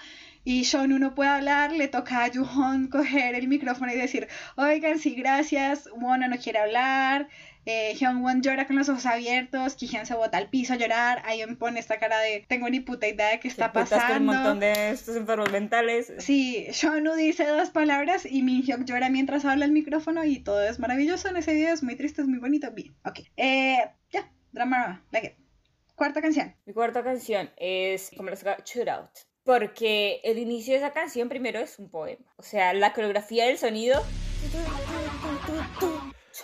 y 0.44 0.64
Sean 0.64 0.90
no 1.01 1.14
puede 1.16 1.31
hablar, 1.31 1.73
le 1.73 1.88
toca 1.88 2.25
a 2.25 2.31
Juhon 2.31 2.88
coger 2.88 3.35
el 3.35 3.49
micrófono 3.49 3.92
y 3.92 3.97
decir, 3.97 4.29
oigan, 4.57 4.99
sí, 4.99 5.14
gracias, 5.14 5.88
Wona 5.97 6.29
no 6.29 6.38
quiere 6.38 6.61
hablar, 6.61 7.29
eh, 7.66 7.94
Hyun-won 7.94 8.42
llora 8.42 8.66
con 8.66 8.77
los 8.77 8.88
ojos 8.88 9.07
abiertos, 9.07 9.74
Kihyun 9.74 10.07
se 10.07 10.14
bota 10.14 10.38
al 10.38 10.48
piso 10.48 10.74
a 10.74 10.77
llorar, 10.77 11.22
Ayun 11.24 11.57
pone 11.57 11.81
esta 11.81 11.98
cara 11.98 12.18
de 12.20 12.44
tengo 12.48 12.68
ni 12.68 12.81
puta 12.81 13.09
idea 13.09 13.31
de 13.31 13.40
qué 13.40 13.48
está 13.48 13.72
pasando. 13.72 14.07
Con 14.07 14.16
un 14.16 14.27
montón 14.27 14.61
de 14.61 14.90
estos 14.90 15.16
enfermos 15.16 15.50
mentales. 15.50 16.12
Sí, 16.18 16.66
Shonu 16.70 17.14
dice 17.14 17.46
dos 17.46 17.70
palabras 17.70 18.27
y 18.27 18.42
Min 18.42 18.62
Hyuk 18.62 18.85
llora 18.85 19.09
mientras 19.09 19.44
habla 19.44 19.64
el 19.64 19.72
micrófono 19.72 20.24
y 20.24 20.40
todo 20.40 20.62
es 20.62 20.79
maravilloso 20.79 21.29
en 21.29 21.37
ese 21.37 21.55
video, 21.55 21.72
es 21.72 21.83
muy 21.83 21.96
triste, 21.96 22.22
es 22.22 22.29
muy 22.29 22.38
bonito. 22.38 22.70
Bien, 22.72 22.94
ok. 23.05 23.20
Eh, 23.37 23.79
ya, 24.11 24.31
drama, 24.53 25.05
like 25.11 25.37
Cuarta 25.94 26.20
canción. 26.20 26.55
Mi 26.66 26.72
cuarta 26.72 27.05
canción 27.05 27.50
es 27.57 28.11
como 28.16 28.31
les 28.31 28.42
Shootout. 28.42 29.11
Porque 29.44 30.20
el 30.24 30.38
inicio 30.38 30.72
de 30.72 30.79
esa 30.79 30.92
canción 30.92 31.29
primero 31.29 31.61
es 31.61 31.79
un 31.79 31.88
poema. 31.88 32.24
O 32.37 32.42
sea, 32.42 32.72
la 32.72 32.92
coreografía 32.92 33.46
del 33.46 33.59
sonido 33.59 34.03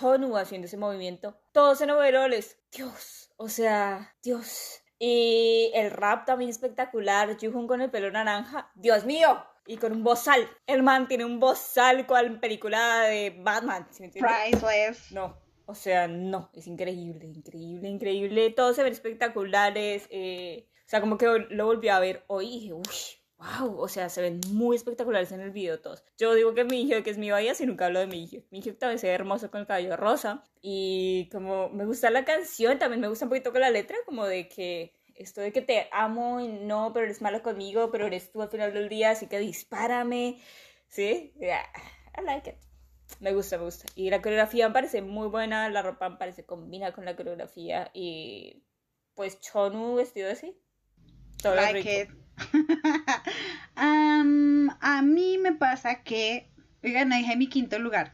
Chonu 0.01 0.37
haciendo 0.37 0.67
ese 0.67 0.77
movimiento. 0.77 1.37
Todos 1.53 1.81
en 1.81 1.91
overoles. 1.91 2.59
Dios. 2.73 3.31
O 3.37 3.49
sea, 3.49 4.15
Dios. 4.23 4.83
Y 4.99 5.71
el 5.75 5.91
rap 5.91 6.27
también 6.27 6.51
espectacular. 6.51 7.37
Juhun 7.41 7.67
con 7.67 7.81
el 7.81 7.91
pelo 7.91 8.11
naranja. 8.11 8.71
Dios 8.75 9.05
mío. 9.05 9.45
Y 9.67 9.77
con 9.77 9.93
un 9.93 10.03
bozal. 10.03 10.49
El 10.67 10.83
man 10.83 11.07
tiene 11.07 11.25
un 11.25 11.39
bozal 11.39 12.07
cual 12.07 12.41
película 12.41 13.03
de 13.03 13.37
Batman. 13.43 13.87
Priceless. 13.89 15.13
No. 15.13 15.37
O 15.67 15.75
sea, 15.75 16.09
no. 16.09 16.51
Es 16.55 16.67
increíble, 16.67 17.27
increíble, 17.27 17.89
increíble. 17.89 18.51
Todos 18.51 18.77
se 18.77 18.83
ven 18.83 18.93
espectaculares. 18.93 20.09
Eh, 20.11 20.69
o 20.69 20.89
sea, 20.91 21.01
como 21.01 21.17
que 21.17 21.27
lo 21.51 21.67
volví 21.67 21.89
a 21.89 22.01
ver 22.01 22.25
hoy 22.27 22.47
y 22.47 22.61
dije, 22.61 22.73
uy, 22.73 23.20
wow, 23.41 23.79
o 23.81 23.89
sea, 23.89 24.09
se 24.09 24.21
ven 24.21 24.41
muy 24.53 24.77
espectaculares 24.77 25.33
en 25.33 25.41
el 25.41 25.51
video 25.51 25.81
todos. 25.81 26.05
Yo 26.19 26.35
digo 26.35 26.55
que 26.55 26.65
mi 26.65 26.83
hijo, 26.83 27.03
que 27.03 27.11
es 27.11 27.19
mi 27.19 27.31
bahía, 27.31 27.55
si 27.55 27.67
nunca 27.67 27.87
hablo 27.87 28.01
de 28.01 28.07
mi 28.07 28.25
hijo. 28.25 28.45
Mi 28.51 28.59
hijo 28.59 28.75
también 28.75 28.99
se 28.99 29.09
ve 29.09 29.15
hermoso 29.15 29.51
con 29.51 29.61
el 29.61 29.67
cabello 29.67 29.97
rosa. 29.97 30.45
Y 30.61 31.29
como 31.33 31.71
me 31.71 31.87
gusta 31.87 32.11
la 32.11 32.25
canción, 32.25 32.79
también 32.79 33.01
me 33.01 33.09
gusta 33.09 33.25
un 33.25 33.31
poquito 33.31 33.53
con 33.53 33.63
la 33.63 33.71
letra, 33.71 33.97
como 34.05 34.27
de 34.27 34.49
que 34.49 34.95
esto 35.15 35.41
de 35.41 35.53
que 35.53 35.63
te 35.63 35.89
amo 35.93 36.41
y 36.41 36.49
no, 36.49 36.93
pero 36.93 37.07
eres 37.07 37.23
malo 37.23 37.43
conmigo, 37.43 37.91
pero 37.91 38.07
eres 38.07 38.31
tú 38.31 38.43
al 38.43 38.51
final 38.51 38.73
del 38.73 38.89
día, 38.89 39.11
así 39.11 39.27
que 39.27 39.39
dispárame. 39.39 40.39
¿Sí? 40.89 41.33
Yeah, 41.39 41.65
I 42.19 42.25
like 42.25 42.51
it. 42.51 42.57
Me 43.21 43.33
gusta, 43.33 43.59
me 43.59 43.65
gusta. 43.65 43.87
Y 43.95 44.11
la 44.11 44.23
coreografía 44.23 44.69
me 44.69 44.75
parece 44.75 45.03
muy 45.03 45.29
buena, 45.29 45.69
la 45.69 45.83
ropa 45.83 46.09
me 46.09 46.17
parece 46.17 46.45
combina 46.45 46.93
con 46.93 47.05
la 47.05 47.17
coreografía 47.17 47.91
y 47.95 48.63
pues 49.15 49.41
Chonu 49.41 49.97
vestido 49.97 50.31
así. 50.31 50.57
Todo 51.43 51.55
like 51.55 52.03
It. 52.03 52.20
a 53.77 55.03
mí 55.03 55.39
me 55.39 55.53
pasa 55.53 56.03
que, 56.03 56.49
oigan, 56.83 57.09
no 57.09 57.17
dije 57.17 57.37
mi 57.37 57.49
quinto 57.49 57.79
lugar. 57.79 58.13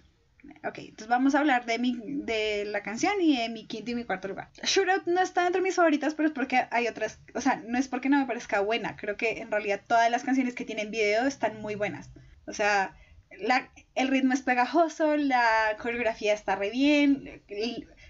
Ok, 0.65 0.79
entonces 0.79 1.09
vamos 1.09 1.35
a 1.35 1.41
hablar 1.41 1.67
de, 1.67 1.79
mi, 1.79 1.97
de 1.97 2.65
la 2.67 2.83
canción 2.83 3.21
y 3.21 3.37
de 3.37 3.49
mi 3.49 3.67
quinto 3.67 3.91
y 3.91 3.95
mi 3.95 4.05
cuarto 4.05 4.29
lugar. 4.29 4.51
Shootout 4.63 5.07
no 5.07 5.21
está 5.21 5.47
entre 5.47 5.61
mis 5.61 5.75
favoritas, 5.75 6.15
pero 6.15 6.29
es 6.29 6.35
porque 6.35 6.67
hay 6.71 6.87
otras, 6.87 7.21
o 7.35 7.41
sea, 7.41 7.63
no 7.67 7.79
es 7.79 7.89
porque 7.89 8.09
no 8.09 8.19
me 8.19 8.27
parezca 8.27 8.61
buena, 8.61 8.97
creo 8.97 9.17
que 9.17 9.41
en 9.41 9.51
realidad 9.51 9.81
todas 9.87 10.11
las 10.11 10.25
canciones 10.25 10.55
que 10.55 10.65
tienen 10.65 10.91
video 10.91 11.27
están 11.27 11.61
muy 11.61 11.75
buenas. 11.75 12.11
O 12.47 12.53
sea, 12.53 12.97
la, 13.41 13.71
el 13.95 14.09
ritmo 14.09 14.33
es 14.33 14.43
pegajoso, 14.43 15.17
la 15.17 15.77
coreografía 15.81 16.33
está 16.33 16.57
re 16.57 16.71
bien. 16.71 17.43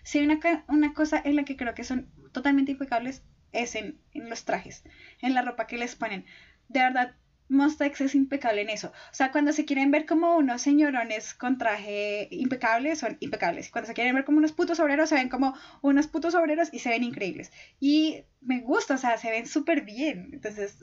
Si 0.03 0.19
hay 0.19 0.27
una, 0.27 0.41
una 0.69 0.95
cosa 0.95 1.21
en 1.25 1.37
la 1.37 1.45
que 1.45 1.57
creo 1.57 1.75
que 1.75 1.85
son 1.85 2.09
totalmente 2.33 2.73
impecables 2.73 3.23
es 3.63 3.75
en, 3.75 4.01
los 4.15 4.45
trajes, 4.45 4.85
en 5.21 5.35
la 5.35 5.43
ropa 5.43 5.67
que 5.67 5.79
les 5.79 5.95
ponen. 5.95 6.25
De 6.69 6.81
verdad, 6.81 7.15
Monsta 7.49 7.87
es 7.87 8.15
impecable 8.15 8.63
en 8.63 8.71
eso. 8.71 8.89
O 8.89 9.15
sea, 9.15 9.31
cuando 9.31 9.53
se 9.53 9.65
quieren 9.65 9.91
ver 9.91 10.05
como 10.05 10.37
unos 10.37 10.63
señorones 10.63 11.33
con 11.35 11.59
traje 11.59 12.29
impecable, 12.33 12.97
son 12.97 13.17
impecables. 13.21 13.71
Cuando 13.71 13.87
se 13.87 13.95
quieren 13.95 14.15
ver 14.15 14.25
como 14.25 14.39
unos 14.39 14.53
putos 14.53 14.81
obreros, 14.81 15.09
se 15.09 15.15
ven 15.15 15.29
como 15.29 15.55
unos 15.81 16.09
putos 16.09 16.35
obreros 16.35 16.69
y 16.73 16.81
se 16.81 16.89
ven 16.89 17.05
increíbles. 17.05 17.53
Y 17.79 18.25
me 18.41 18.61
gusta, 18.61 18.95
o 18.95 18.99
sea, 18.99 19.17
se 19.17 19.31
ven 19.31 19.47
súper 19.47 19.83
bien. 19.83 20.31
Entonces, 20.33 20.79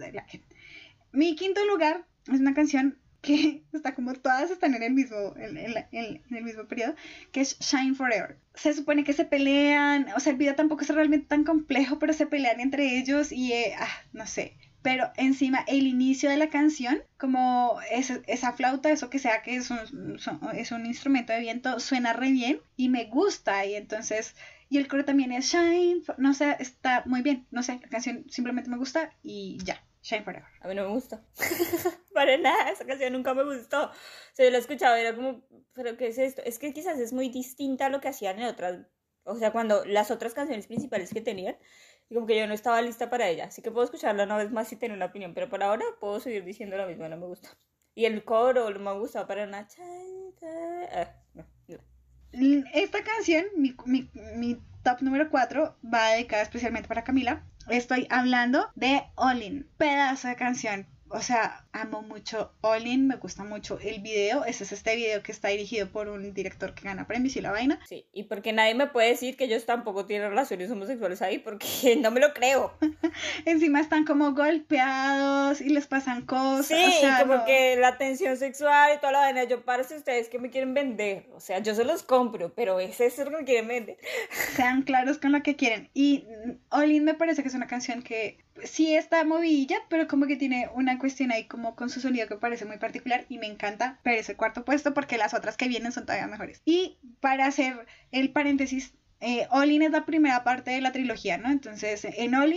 mi 1.11 1.35
quinto 1.35 1.65
lugar 1.65 2.05
es 2.31 2.39
una 2.39 2.53
canción 2.53 2.97
que 3.23 3.63
está 3.73 3.95
como 3.95 4.13
todas 4.13 4.51
están 4.51 4.75
en 4.75 4.83
el 4.83 4.93
mismo, 4.93 5.33
en, 5.37 5.57
el 5.57 6.43
mismo 6.43 6.65
periodo, 6.65 6.93
que 7.31 7.41
es 7.41 7.57
Shine 7.59 7.95
Forever. 7.95 8.37
Se 8.53 8.73
supone 8.73 9.03
que 9.03 9.13
se 9.13 9.25
pelean, 9.25 10.07
o 10.15 10.19
sea, 10.19 10.33
el 10.33 10.37
video 10.37 10.53
tampoco 10.53 10.83
es 10.83 10.89
realmente 10.89 11.25
tan 11.25 11.43
complejo, 11.43 11.97
pero 11.97 12.13
se 12.13 12.27
pelean 12.27 12.59
entre 12.59 12.99
ellos 12.99 13.31
y, 13.31 13.53
eh, 13.53 13.73
ah, 13.79 13.87
no 14.11 14.27
sé. 14.27 14.55
Pero 14.83 15.09
encima 15.15 15.63
el 15.67 15.87
inicio 15.87 16.29
de 16.29 16.35
la 16.35 16.49
canción, 16.49 17.01
como 17.17 17.79
esa 17.89 18.51
flauta, 18.51 18.91
eso 18.91 19.09
que 19.09 19.17
sea 19.17 19.41
que 19.41 19.55
es 19.55 19.71
un, 19.71 20.19
es 20.53 20.71
un 20.73 20.85
instrumento 20.85 21.31
de 21.31 21.39
viento, 21.39 21.79
suena 21.79 22.11
re 22.11 22.31
bien 22.31 22.59
y 22.75 22.89
me 22.89 23.05
gusta. 23.05 23.65
Y 23.65 23.75
entonces, 23.75 24.35
y 24.69 24.77
el 24.77 24.89
coro 24.89 25.05
también 25.05 25.31
es 25.31 25.45
Shine, 25.45 26.01
no 26.17 26.33
sé, 26.33 26.57
está 26.59 27.03
muy 27.05 27.21
bien, 27.21 27.47
no 27.49 27.63
sé, 27.63 27.79
la 27.81 27.87
canción 27.87 28.25
simplemente 28.29 28.69
me 28.69 28.77
gusta 28.77 29.13
y 29.23 29.57
ya. 29.63 29.81
Shine 30.03 30.23
Forever. 30.23 30.49
A 30.59 30.67
mí 30.67 30.75
no 30.75 30.83
me 30.83 30.89
gusta. 30.89 31.23
Para 32.13 32.37
nada, 32.37 32.69
esa 32.69 32.85
canción 32.85 33.13
nunca 33.13 33.33
me 33.33 33.43
gustó. 33.43 33.85
O 33.85 33.91
sea, 34.33 34.45
yo 34.45 34.51
la 34.51 34.57
escuchaba, 34.57 34.99
era 34.99 35.15
como, 35.15 35.41
¿pero 35.73 35.95
qué 35.95 36.07
es 36.07 36.17
esto? 36.17 36.41
Es 36.45 36.59
que 36.59 36.73
quizás 36.73 36.99
es 36.99 37.13
muy 37.13 37.29
distinta 37.29 37.85
a 37.85 37.89
lo 37.89 38.01
que 38.01 38.09
hacían 38.09 38.37
en 38.39 38.45
otras. 38.45 38.85
O 39.23 39.37
sea, 39.37 39.51
cuando 39.53 39.85
las 39.85 40.11
otras 40.11 40.33
canciones 40.33 40.67
principales 40.67 41.13
que 41.13 41.21
tenían, 41.21 41.55
y 42.09 42.15
como 42.15 42.27
que 42.27 42.37
yo 42.37 42.45
no 42.47 42.53
estaba 42.53 42.81
lista 42.81 43.09
para 43.09 43.29
ella. 43.29 43.45
Así 43.45 43.61
que 43.61 43.71
puedo 43.71 43.85
escucharla 43.85 44.25
una 44.25 44.37
vez 44.37 44.51
más 44.51 44.71
y 44.73 44.75
tener 44.75 44.95
una 44.95 45.05
opinión. 45.05 45.33
Pero 45.33 45.49
por 45.49 45.63
ahora 45.63 45.85
puedo 46.01 46.19
seguir 46.19 46.43
diciendo 46.43 46.75
lo 46.75 46.85
mismo, 46.85 47.07
no 47.07 47.15
me 47.15 47.25
gusta. 47.25 47.57
Y 47.95 48.03
el 48.03 48.25
coro 48.25 48.69
no 48.71 48.79
me 48.79 48.99
gusta 48.99 49.25
para 49.25 49.45
nada. 49.45 49.67
Ah, 50.91 51.15
Esta 52.73 53.03
canción, 53.05 53.45
mi, 53.55 53.73
mi, 53.85 54.11
mi 54.35 54.61
top 54.83 55.01
número 55.01 55.29
4, 55.29 55.77
va 55.93 56.09
dedicada 56.09 56.43
especialmente 56.43 56.89
para 56.89 57.05
Camila 57.05 57.47
Estoy 57.69 58.07
hablando 58.09 58.69
de 58.75 59.03
Olin, 59.15 59.65
pedazo 59.77 60.27
de 60.27 60.35
canción. 60.35 60.85
O 61.15 61.21
sea, 61.21 61.63
amo 61.73 62.01
mucho 62.01 62.51
Olin, 62.61 63.05
me 63.05 63.17
gusta 63.17 63.43
mucho 63.43 63.77
el 63.79 64.01
video. 64.01 64.45
Ese 64.45 64.63
es 64.63 64.71
este 64.71 64.95
video 64.95 65.21
que 65.21 65.31
está 65.31 65.49
dirigido 65.49 65.87
por 65.87 66.09
un 66.09 66.33
director 66.33 66.73
que 66.73 66.85
gana 66.85 67.05
premios 67.05 67.35
y 67.35 67.41
la 67.41 67.51
vaina. 67.51 67.79
Sí, 67.87 68.07
y 68.13 68.23
porque 68.23 68.51
nadie 68.51 68.73
me 68.73 68.87
puede 68.87 69.09
decir 69.09 69.37
que 69.37 69.43
ellos 69.43 69.67
tampoco 69.67 70.07
tienen 70.07 70.29
relaciones 70.29 70.71
homosexuales 70.71 71.21
ahí, 71.21 71.37
porque 71.37 71.67
no 72.01 72.09
me 72.09 72.19
lo 72.19 72.33
creo. 72.33 72.73
Encima 73.45 73.79
están 73.79 74.05
como 74.05 74.33
golpeados 74.33 75.61
y 75.61 75.69
les 75.69 75.85
pasan 75.85 76.25
cosas. 76.25 76.65
Sí, 76.65 77.07
como 77.21 77.45
que 77.45 77.75
la 77.75 77.99
tensión 77.99 78.35
sexual 78.35 78.93
y 78.95 78.99
toda 78.99 79.11
la 79.11 79.19
vaina. 79.19 79.43
Yo 79.43 79.63
parece 79.63 79.97
ustedes 79.97 80.29
que 80.29 80.39
me 80.39 80.49
quieren 80.49 80.73
vender. 80.73 81.27
O 81.35 81.39
sea, 81.39 81.59
yo 81.59 81.75
se 81.75 81.85
los 81.85 82.01
compro, 82.01 82.51
pero 82.55 82.79
es 82.79 82.99
lo 83.19 83.37
que 83.37 83.45
quieren 83.45 83.67
vender. 83.67 83.97
Sean 84.55 84.81
claros 84.81 85.19
con 85.19 85.31
lo 85.31 85.43
que 85.43 85.55
quieren. 85.55 85.91
Y 85.93 86.25
Olin 86.71 87.03
me 87.03 87.13
parece 87.13 87.43
que 87.43 87.49
es 87.49 87.53
una 87.53 87.67
canción 87.67 88.01
que 88.01 88.39
sí 88.63 88.95
está 88.95 89.23
movilla, 89.23 89.77
pero 89.89 90.07
como 90.07 90.27
que 90.27 90.35
tiene 90.35 90.69
una 90.73 90.99
cuestión 90.99 91.31
ahí 91.31 91.45
como 91.45 91.75
con 91.75 91.89
su 91.89 91.99
sonido 91.99 92.27
que 92.27 92.35
parece 92.35 92.65
muy 92.65 92.77
particular 92.77 93.25
y 93.29 93.37
me 93.37 93.47
encanta 93.47 93.99
pero 94.03 94.19
ese 94.19 94.35
cuarto 94.35 94.65
puesto 94.65 94.93
porque 94.93 95.17
las 95.17 95.33
otras 95.33 95.57
que 95.57 95.67
vienen 95.67 95.91
son 95.91 96.05
todavía 96.05 96.27
mejores. 96.27 96.61
Y 96.65 96.97
para 97.19 97.45
hacer 97.45 97.85
el 98.11 98.31
paréntesis, 98.31 98.93
eh, 99.25 99.47
All 99.51 99.71
es 99.71 99.91
la 99.91 100.05
primera 100.05 100.43
parte 100.43 100.71
de 100.71 100.81
la 100.81 100.91
trilogía, 100.91 101.37
¿no? 101.37 101.49
Entonces, 101.49 102.03
en 102.03 102.35
All 102.35 102.53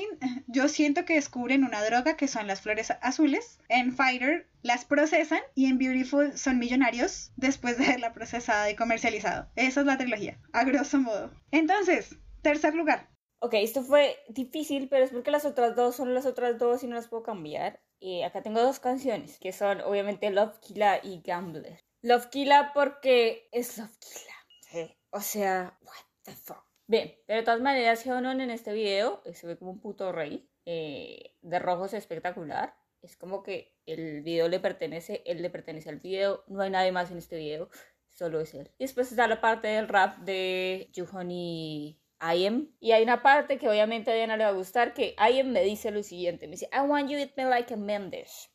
yo 0.49 0.67
siento 0.67 1.05
que 1.05 1.15
descubren 1.15 1.63
una 1.63 1.85
droga 1.85 2.17
que 2.17 2.27
son 2.27 2.49
las 2.49 2.61
flores 2.61 2.93
azules. 3.03 3.61
En 3.69 3.95
Fighter 3.95 4.49
las 4.63 4.85
procesan 4.85 5.41
y 5.55 5.67
en 5.67 5.79
Beautiful 5.79 6.37
son 6.37 6.59
millonarios 6.59 7.31
después 7.37 7.79
de 7.79 7.87
haberla 7.87 8.13
procesada 8.13 8.69
y 8.69 8.75
comercializado. 8.75 9.49
Esa 9.55 9.81
es 9.81 9.87
la 9.87 9.97
trilogía, 9.97 10.39
a 10.53 10.65
grosso 10.65 10.99
modo. 10.99 11.31
Entonces, 11.53 12.17
tercer 12.43 12.75
lugar, 12.75 13.07
Ok, 13.47 13.55
esto 13.55 13.85
fue 13.85 14.18
difícil, 14.29 14.89
pero 14.89 15.05
es 15.05 15.12
porque 15.12 15.31
las 15.31 15.45
otras 15.45 15.77
dos 15.77 15.95
son 15.95 16.12
las 16.14 16.27
otras 16.27 16.59
dos 16.59 16.83
y 16.83 16.89
no 16.89 16.97
las 16.97 17.07
puedo 17.07 17.23
cambiar. 17.23 17.81
Y 18.01 18.23
acá 18.23 18.43
tengo 18.43 18.61
dos 18.61 18.81
canciones, 18.81 19.39
que 19.39 19.53
son 19.53 19.83
obviamente 19.83 20.29
Love 20.31 20.59
Killa 20.59 20.99
y 21.01 21.23
Gambler. 21.25 21.79
Love 22.03 22.27
Killa 22.27 22.73
porque 22.75 23.49
es 23.53 23.79
Love 23.79 23.97
Killa. 24.01 24.35
Sí. 24.62 24.99
O 25.11 25.20
sea, 25.20 25.79
what 25.83 25.95
the 26.25 26.33
fuck. 26.33 26.64
Bien, 26.89 27.14
pero 27.29 27.39
de 27.39 27.45
todas 27.45 27.61
maneras, 27.61 28.05
Hyunon 28.05 28.41
en 28.41 28.51
este 28.51 28.73
video 28.73 29.23
eh, 29.25 29.33
se 29.33 29.47
ve 29.47 29.57
como 29.57 29.70
un 29.70 29.81
puto 29.81 30.11
rey. 30.11 30.51
Eh, 30.64 31.37
de 31.41 31.59
rojo 31.61 31.85
es 31.85 31.95
espectacular. 31.95 32.75
Es 33.01 33.16
como 33.16 33.45
que 33.45 33.77
el 33.87 34.23
video 34.23 34.49
le 34.49 34.59
pertenece, 34.59 35.23
él 35.25 35.41
le 35.41 35.51
pertenece 35.51 35.89
al 35.89 36.01
video. 36.01 36.43
No 36.49 36.62
hay 36.62 36.70
nadie 36.70 36.91
más 36.91 37.12
en 37.12 37.18
este 37.18 37.37
video, 37.37 37.70
solo 38.09 38.41
es 38.41 38.55
él. 38.55 38.73
Y 38.77 38.87
después 38.87 39.12
está 39.12 39.29
la 39.29 39.41
parte 39.41 39.68
del 39.68 39.87
rap 39.87 40.18
de 40.18 40.91
Juhon 40.97 41.31
y 41.31 42.01
I 42.21 42.69
Y 42.81 42.93
hay 42.93 43.03
una 43.03 43.23
parte 43.23 43.59
que 43.59 43.69
obviamente 43.69 44.11
a 44.11 44.14
Diana 44.14 44.37
le 44.37 44.45
va 44.45 44.51
a 44.51 44.55
gustar, 44.55 44.95
que 44.95 45.14
I 45.19 45.43
me 45.43 45.62
dice 45.62 45.91
lo 45.91 46.03
siguiente, 46.03 46.47
me 46.47 46.53
dice, 46.53 46.69
I 46.73 46.81
want 46.81 47.09
you 47.11 47.17
to 47.17 47.23
eat 47.23 47.37
me 47.37 47.45
like 47.45 47.73
a 47.73 47.77
Mendes. 47.77 48.51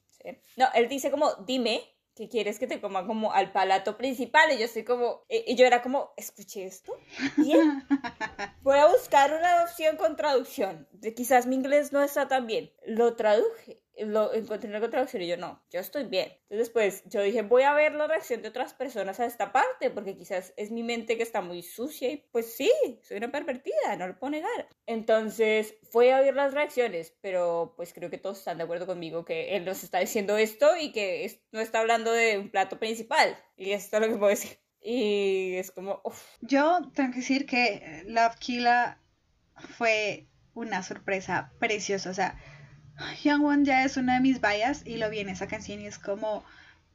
No, 0.56 0.68
él 0.76 0.88
dice 0.88 1.10
como, 1.10 1.34
dime, 1.48 1.82
¿qué 2.16 2.30
quieres 2.30 2.60
que 2.60 2.68
te 2.68 2.80
coma 2.80 3.08
como 3.08 3.34
al 3.34 3.52
palato 3.52 3.98
principal? 3.98 4.52
Y 4.52 4.60
yo 4.60 4.66
estoy 4.66 4.84
como, 4.84 5.24
eh, 5.30 5.46
y 5.48 5.56
yo 5.56 5.66
era 5.66 5.82
como, 5.82 6.14
escuché 6.18 6.66
esto, 6.66 6.94
bien, 7.38 7.84
voy 8.62 8.78
a 8.78 8.88
buscar 8.88 9.34
una 9.34 9.64
opción 9.64 9.98
con 9.98 10.16
traducción, 10.16 10.88
quizás 11.16 11.48
mi 11.48 11.56
inglés 11.56 11.92
no 11.92 12.04
está 12.04 12.28
tan 12.28 12.46
bien, 12.46 12.72
lo 12.86 13.16
traduje 13.16 13.81
lo 13.98 14.34
encontré 14.34 14.68
en 14.68 14.80
la 14.80 14.90
traducción 14.90 15.22
y 15.22 15.28
yo 15.28 15.38
no, 15.38 15.62
yo 15.70 15.80
estoy 15.80 16.06
bien. 16.06 16.32
Entonces, 16.44 16.70
pues 16.70 17.04
yo 17.06 17.22
dije, 17.22 17.42
voy 17.42 17.64
a 17.64 17.74
ver 17.74 17.94
la 17.94 18.08
reacción 18.08 18.42
de 18.42 18.50
otras 18.50 18.74
personas 18.74 19.20
a 19.20 19.26
esta 19.26 19.52
parte, 19.52 19.90
porque 19.90 20.18
quizás 20.18 20.54
es 20.58 20.72
mi 20.72 20.84
mente 20.84 21.18
que 21.18 21.24
está 21.24 21.42
muy 21.42 21.62
sucia 21.62 22.12
y 22.12 22.18
pues 22.32 22.54
sí, 22.54 22.72
soy 23.02 23.18
una 23.18 23.32
pervertida, 23.32 23.96
no 23.98 24.08
lo 24.08 24.18
puedo 24.18 24.32
negar. 24.32 24.70
Entonces, 24.86 25.76
fui 25.90 26.10
a 26.10 26.22
ver 26.22 26.36
las 26.36 26.54
reacciones, 26.54 27.16
pero 27.22 27.74
pues 27.76 27.94
creo 27.94 28.10
que 28.10 28.18
todos 28.18 28.40
están 28.40 28.58
de 28.58 28.64
acuerdo 28.64 28.86
conmigo 28.86 29.26
que 29.26 29.56
él 29.56 29.66
nos 29.66 29.84
está 29.84 30.00
diciendo 30.00 30.38
esto 30.38 30.76
y 30.78 30.92
que 30.92 31.40
no 31.52 31.60
está 31.60 31.80
hablando 31.80 32.12
de 32.12 32.38
un 32.38 32.50
plato 32.50 32.80
principal. 32.80 33.38
Y 33.56 33.72
esto 33.72 33.98
es 33.98 34.02
lo 34.02 34.08
que 34.08 34.18
puedo 34.18 34.30
decir. 34.30 34.60
Y 34.82 35.56
es 35.58 35.72
como, 35.72 36.02
Yo 36.42 36.82
tengo 36.96 37.12
que 37.12 37.20
decir 37.20 37.46
que 37.46 38.04
Love 38.08 38.36
Killa 38.40 39.00
fue 39.78 40.28
una 40.56 40.82
sorpresa 40.82 41.54
preciosa, 41.60 42.10
o 42.10 42.14
sea 42.14 42.36
Won 43.40 43.66
ya 43.66 43.84
es 43.84 43.98
una 43.98 44.16
de 44.16 44.20
mis 44.22 44.42
vallas 44.42 44.84
y 44.86 44.98
lo 44.98 45.10
vi 45.10 45.20
en 45.20 45.30
esa 45.30 45.48
canción 45.48 45.82
y 45.82 45.88
es 45.88 46.00
como, 46.00 46.44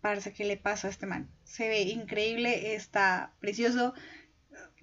parece 0.01 0.33
que 0.33 0.45
le 0.45 0.57
pasó 0.57 0.87
a 0.87 0.91
este 0.91 1.07
man. 1.07 1.29
Se 1.45 1.69
ve 1.69 1.83
increíble, 1.83 2.75
está 2.75 3.33
precioso. 3.41 3.95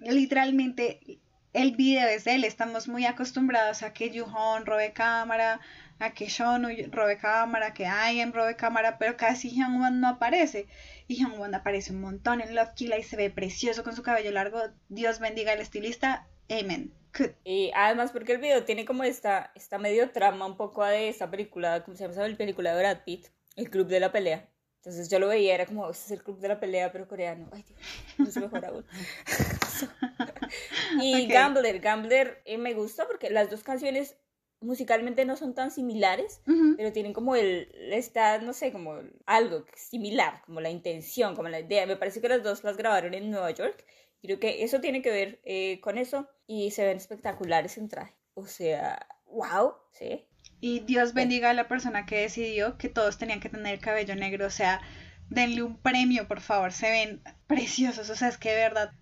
Literalmente 0.00 1.20
el 1.52 1.76
video 1.76 2.08
es 2.08 2.24
de 2.24 2.34
él. 2.34 2.44
Estamos 2.44 2.88
muy 2.88 3.06
acostumbrados 3.06 3.82
a 3.82 3.92
que 3.92 4.10
Yuhon 4.10 4.66
robe 4.66 4.92
cámara, 4.92 5.60
a 5.98 6.10
que 6.10 6.28
Sean 6.28 6.66
robe 6.92 7.16
cámara, 7.16 7.72
que 7.72 7.86
Ayen 7.86 8.32
robe 8.32 8.56
cámara, 8.56 8.98
pero 8.98 9.16
casi 9.16 9.50
Hyungwon 9.50 10.00
no 10.00 10.08
aparece. 10.08 10.66
Y 11.06 11.14
Hyungwon 11.14 11.54
aparece 11.54 11.92
un 11.92 12.00
montón 12.00 12.40
en 12.40 12.54
Love 12.54 12.74
Killa 12.74 12.98
y 12.98 13.02
se 13.02 13.16
ve 13.16 13.30
precioso 13.30 13.84
con 13.84 13.94
su 13.94 14.02
cabello 14.02 14.30
largo. 14.32 14.60
Dios 14.88 15.20
bendiga 15.20 15.52
al 15.52 15.60
estilista. 15.60 16.26
Amen. 16.50 16.92
Y 17.44 17.70
además 17.74 18.12
porque 18.12 18.32
el 18.32 18.38
video 18.38 18.64
tiene 18.64 18.84
como 18.84 19.04
esta, 19.04 19.52
esta 19.54 19.78
medio 19.78 20.10
trama 20.10 20.46
un 20.46 20.56
poco 20.56 20.84
de 20.84 21.08
esta 21.08 21.30
película, 21.30 21.84
¿cómo 21.84 21.96
se 21.96 22.04
llama 22.04 22.14
esa 22.14 22.36
película 22.36 22.74
de 22.74 22.78
Brad 22.80 23.04
Pitt? 23.04 23.26
El 23.56 23.70
Club 23.70 23.86
de 23.86 24.00
la 24.00 24.12
Pelea. 24.12 24.48
Entonces 24.78 25.08
yo 25.08 25.18
lo 25.18 25.28
veía, 25.28 25.54
era 25.54 25.66
como, 25.66 25.88
este 25.90 26.06
es 26.06 26.10
el 26.18 26.24
Club 26.24 26.40
de 26.40 26.48
la 26.48 26.60
Pelea, 26.60 26.92
pero 26.92 27.08
coreano. 27.08 27.48
Ay, 27.52 27.64
Dios, 27.66 27.78
no 28.18 28.28
es 28.28 28.36
mejor 28.36 28.66
aún. 28.66 28.84
y 31.00 31.26
Gambler, 31.26 31.80
Gambler 31.80 32.42
eh, 32.44 32.58
me 32.58 32.74
gusta 32.74 33.06
porque 33.06 33.30
las 33.30 33.50
dos 33.50 33.62
canciones 33.62 34.16
musicalmente 34.60 35.24
no 35.24 35.36
son 35.36 35.54
tan 35.54 35.70
similares, 35.70 36.40
pero 36.76 36.92
tienen 36.92 37.12
como 37.12 37.36
el, 37.36 37.68
está, 37.92 38.38
no 38.38 38.52
sé, 38.52 38.72
como 38.72 38.98
algo 39.26 39.64
similar, 39.74 40.42
como 40.46 40.60
la 40.60 40.70
intención, 40.70 41.36
como 41.36 41.48
la 41.48 41.60
idea. 41.60 41.86
Me 41.86 41.96
parece 41.96 42.20
que 42.20 42.28
las 42.28 42.42
dos 42.42 42.64
las 42.64 42.76
grabaron 42.76 43.14
en 43.14 43.30
Nueva 43.30 43.50
York 43.50 43.84
Creo 44.24 44.40
que 44.40 44.64
eso 44.64 44.80
tiene 44.80 45.02
que 45.02 45.10
ver 45.10 45.38
eh, 45.44 45.82
con 45.82 45.98
eso 45.98 46.26
y 46.46 46.70
se 46.70 46.82
ven 46.86 46.96
espectaculares 46.96 47.76
en 47.76 47.90
traje. 47.90 48.14
O 48.32 48.46
sea, 48.46 49.06
wow, 49.26 49.74
¿sí? 49.90 50.26
Y 50.62 50.80
Dios 50.80 51.12
bendiga 51.12 51.50
a 51.50 51.52
la 51.52 51.68
persona 51.68 52.06
que 52.06 52.22
decidió 52.22 52.78
que 52.78 52.88
todos 52.88 53.18
tenían 53.18 53.40
que 53.40 53.50
tener 53.50 53.80
cabello 53.80 54.16
negro. 54.16 54.46
O 54.46 54.50
sea, 54.50 54.80
denle 55.28 55.62
un 55.62 55.76
premio, 55.76 56.26
por 56.26 56.40
favor. 56.40 56.72
Se 56.72 56.90
ven 56.90 57.22
preciosos. 57.46 58.08
O 58.08 58.14
sea, 58.14 58.28
es 58.28 58.38
que 58.38 58.48
de 58.48 58.62
verdad, 58.62 58.92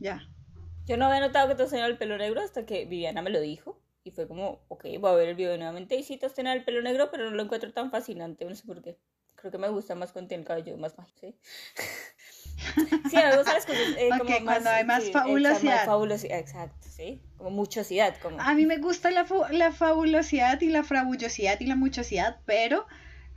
ya. 0.00 0.26
Yo 0.86 0.96
no 0.96 1.04
había 1.04 1.20
notado 1.20 1.46
que 1.48 1.54
todos 1.54 1.68
tenían 1.68 1.90
el 1.90 1.98
pelo 1.98 2.16
negro 2.16 2.40
hasta 2.40 2.64
que 2.64 2.86
Viviana 2.86 3.20
me 3.20 3.28
lo 3.28 3.42
dijo. 3.42 3.78
Y 4.04 4.10
fue 4.10 4.26
como, 4.26 4.64
ok, 4.68 4.86
voy 5.00 5.10
a 5.10 5.16
ver 5.16 5.28
el 5.28 5.34
video 5.34 5.58
nuevamente. 5.58 5.96
Y 5.96 6.02
sí, 6.02 6.16
todos 6.16 6.32
tenían 6.32 6.56
el 6.56 6.64
pelo 6.64 6.80
negro, 6.80 7.10
pero 7.10 7.28
no 7.28 7.36
lo 7.36 7.42
encuentro 7.42 7.74
tan 7.74 7.90
fascinante. 7.90 8.46
No 8.46 8.54
sé 8.54 8.66
por 8.66 8.80
qué. 8.80 8.96
Creo 9.34 9.52
que 9.52 9.58
me 9.58 9.68
gusta 9.68 9.94
más 9.94 10.12
cuando 10.12 10.28
tiene 10.28 10.44
el 10.44 10.48
cabello 10.48 10.78
más 10.78 10.96
mágico, 10.96 11.18
¿sí? 11.20 11.38
Sí, 13.10 13.16
eh, 13.16 14.08
como 14.18 14.24
más, 14.24 14.40
cuando 14.42 14.70
hay 14.70 14.84
más 14.84 15.10
fabulosidad. 15.10 15.84
fabulosidad. 15.84 16.38
Exacto, 16.38 16.86
sí. 16.88 17.20
Como 17.36 17.50
muchosidad. 17.50 18.16
Como... 18.20 18.40
A 18.40 18.54
mí 18.54 18.66
me 18.66 18.78
gusta 18.78 19.10
la, 19.10 19.26
la 19.50 19.72
fabulosidad 19.72 20.60
y 20.60 20.68
la 20.68 20.84
frabullosidad 20.84 21.58
y 21.60 21.66
la 21.66 21.76
muchosidad, 21.76 22.40
pero 22.46 22.86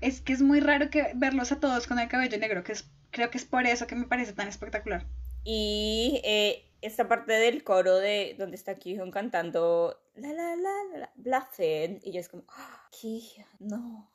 es 0.01 0.21
que 0.21 0.33
es 0.33 0.41
muy 0.41 0.59
raro 0.59 0.89
que 0.89 1.11
verlos 1.15 1.51
a 1.51 1.59
todos 1.59 1.87
con 1.87 1.99
el 1.99 2.09
cabello 2.09 2.37
negro, 2.37 2.63
que 2.63 2.73
es, 2.73 2.89
creo 3.11 3.29
que 3.31 3.37
es 3.37 3.45
por 3.45 3.65
eso 3.65 3.87
que 3.87 3.95
me 3.95 4.05
parece 4.05 4.33
tan 4.33 4.47
espectacular. 4.47 5.05
Y 5.43 6.21
eh, 6.23 6.65
esta 6.81 7.07
parte 7.07 7.33
del 7.33 7.63
coro 7.63 7.97
de 7.97 8.35
donde 8.37 8.55
está 8.55 8.75
Kihyun 8.75 9.11
cantando 9.11 9.99
la 10.15 10.31
la 10.33 10.55
la 10.55 10.71
la, 10.97 11.11
la 11.23 11.49
y 11.57 12.11
yo 12.11 12.19
es 12.19 12.29
como, 12.29 12.43
oh, 12.43 13.43
no. 13.59 14.11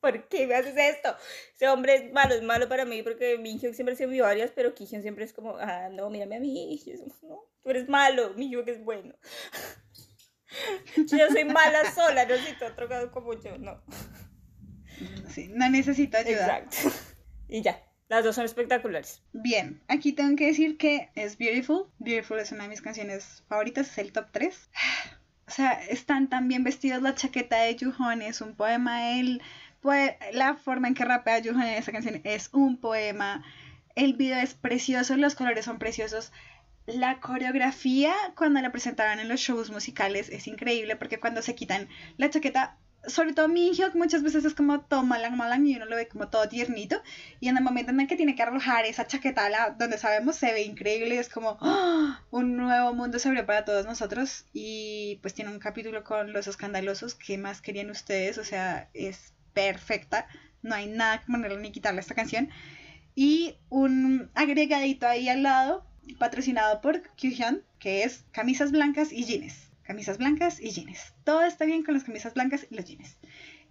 ¿Por 0.00 0.28
qué 0.28 0.46
me 0.46 0.54
haces 0.54 0.76
esto? 0.76 1.14
Ese 1.54 1.68
hombre 1.68 1.94
es 1.94 2.12
malo, 2.12 2.34
es 2.34 2.42
malo 2.42 2.68
para 2.68 2.84
mí 2.84 3.02
porque 3.02 3.38
Minhyuk 3.38 3.74
siempre 3.74 3.96
se 3.96 4.06
vio 4.06 4.24
varias, 4.24 4.50
pero 4.50 4.74
Kihyun 4.74 5.02
siempre 5.02 5.24
es 5.24 5.32
como, 5.32 5.56
ah, 5.58 5.88
no, 5.90 6.10
mírame 6.10 6.36
a 6.36 6.40
mí, 6.40 6.80
no, 7.22 7.44
tú 7.62 7.70
eres 7.70 7.88
malo, 7.88 8.34
Minhyuk 8.34 8.66
es 8.68 8.82
bueno. 8.82 9.14
yo 10.96 11.28
soy 11.28 11.44
mala 11.44 11.90
sola, 11.92 12.24
no 12.24 12.34
necesito 12.34 12.66
otro 12.66 13.12
como 13.12 13.34
yo, 13.34 13.58
no. 13.58 13.82
Sí, 15.28 15.48
no 15.54 15.68
necesito 15.70 16.18
ayuda. 16.18 16.58
Exacto. 16.58 16.76
Y 17.48 17.62
ya, 17.62 17.82
las 18.08 18.24
dos 18.24 18.34
son 18.34 18.44
espectaculares. 18.44 19.22
Bien, 19.32 19.82
aquí 19.88 20.12
tengo 20.12 20.36
que 20.36 20.46
decir 20.46 20.76
que 20.76 21.10
es 21.14 21.38
Beautiful. 21.38 21.86
Beautiful 21.98 22.38
es 22.38 22.52
una 22.52 22.64
de 22.64 22.68
mis 22.68 22.82
canciones 22.82 23.44
favoritas, 23.48 23.88
es 23.90 23.98
el 23.98 24.12
top 24.12 24.26
3. 24.32 24.70
O 25.46 25.52
sea, 25.52 25.72
están 25.86 26.28
tan 26.28 26.46
bien 26.46 26.62
vestidos, 26.62 27.02
la 27.02 27.16
chaqueta 27.16 27.62
de 27.62 27.76
Juhon 27.76 28.22
es 28.22 28.40
un 28.40 28.54
poema, 28.54 29.18
él 29.18 29.42
pues 29.80 30.12
la 30.32 30.54
forma 30.54 30.88
en 30.88 30.94
que 30.94 31.04
rapea 31.04 31.42
Johan 31.44 31.66
en 31.66 31.74
esa 31.74 31.92
canción 31.92 32.20
es 32.24 32.50
un 32.52 32.78
poema. 32.78 33.44
El 33.94 34.14
video 34.14 34.38
es 34.38 34.54
precioso, 34.54 35.16
los 35.16 35.34
colores 35.34 35.64
son 35.64 35.78
preciosos. 35.78 36.32
La 36.86 37.20
coreografía 37.20 38.14
cuando 38.36 38.60
la 38.60 38.72
presentaban 38.72 39.20
en 39.20 39.28
los 39.28 39.40
shows 39.40 39.70
musicales 39.70 40.28
es 40.28 40.46
increíble 40.46 40.96
porque 40.96 41.20
cuando 41.20 41.42
se 41.42 41.54
quitan 41.54 41.88
la 42.16 42.30
chaqueta, 42.30 42.78
sobre 43.06 43.32
todo 43.32 43.48
mi 43.48 43.68
hijo 43.68 43.84
muchas 43.94 44.22
veces 44.22 44.44
es 44.44 44.54
como 44.54 44.80
todo 44.80 45.02
malang 45.02 45.36
malang 45.36 45.66
y 45.66 45.76
uno 45.76 45.86
lo 45.86 45.96
ve 45.96 46.08
como 46.08 46.28
todo 46.28 46.48
tiernito 46.48 47.00
y 47.38 47.48
en 47.48 47.56
el 47.56 47.62
momento 47.62 47.92
en 47.92 48.06
que 48.06 48.16
tiene 48.16 48.34
que 48.34 48.42
arrojar 48.42 48.84
esa 48.84 49.06
chaqueta 49.06 49.48
la, 49.48 49.70
donde 49.70 49.96
sabemos 49.98 50.36
se 50.36 50.52
ve 50.52 50.62
increíble 50.62 51.18
es 51.18 51.28
como 51.28 51.56
¡ah! 51.60 52.22
un 52.30 52.56
nuevo 52.56 52.92
mundo 52.92 53.18
se 53.18 53.28
abre 53.28 53.44
para 53.44 53.64
todos 53.64 53.86
nosotros 53.86 54.44
y 54.52 55.18
pues 55.22 55.32
tiene 55.32 55.50
un 55.50 55.60
capítulo 55.60 56.04
con 56.04 56.32
los 56.32 56.46
escandalosos 56.46 57.14
que 57.14 57.38
más 57.38 57.62
querían 57.62 57.90
ustedes 57.90 58.36
o 58.36 58.44
sea 58.44 58.90
es 58.92 59.32
perfecta, 59.52 60.26
no 60.62 60.74
hay 60.74 60.86
nada 60.86 61.20
que 61.20 61.32
ponerle 61.32 61.58
ni 61.58 61.72
quitarle 61.72 61.98
a 61.98 62.02
esta 62.02 62.14
canción. 62.14 62.50
Y 63.14 63.56
un 63.68 64.30
agregadito 64.34 65.06
ahí 65.06 65.28
al 65.28 65.42
lado, 65.42 65.86
patrocinado 66.18 66.80
por 66.80 67.02
Kyuhyun, 67.16 67.62
que 67.78 68.04
es 68.04 68.24
camisas 68.32 68.72
blancas 68.72 69.12
y 69.12 69.24
jeans. 69.24 69.70
Camisas 69.82 70.18
blancas 70.18 70.60
y 70.60 70.70
jeans. 70.70 71.14
Todo 71.24 71.42
está 71.42 71.64
bien 71.64 71.82
con 71.82 71.94
las 71.94 72.04
camisas 72.04 72.34
blancas 72.34 72.66
y 72.70 72.74
los 72.74 72.84
jeans. 72.84 73.18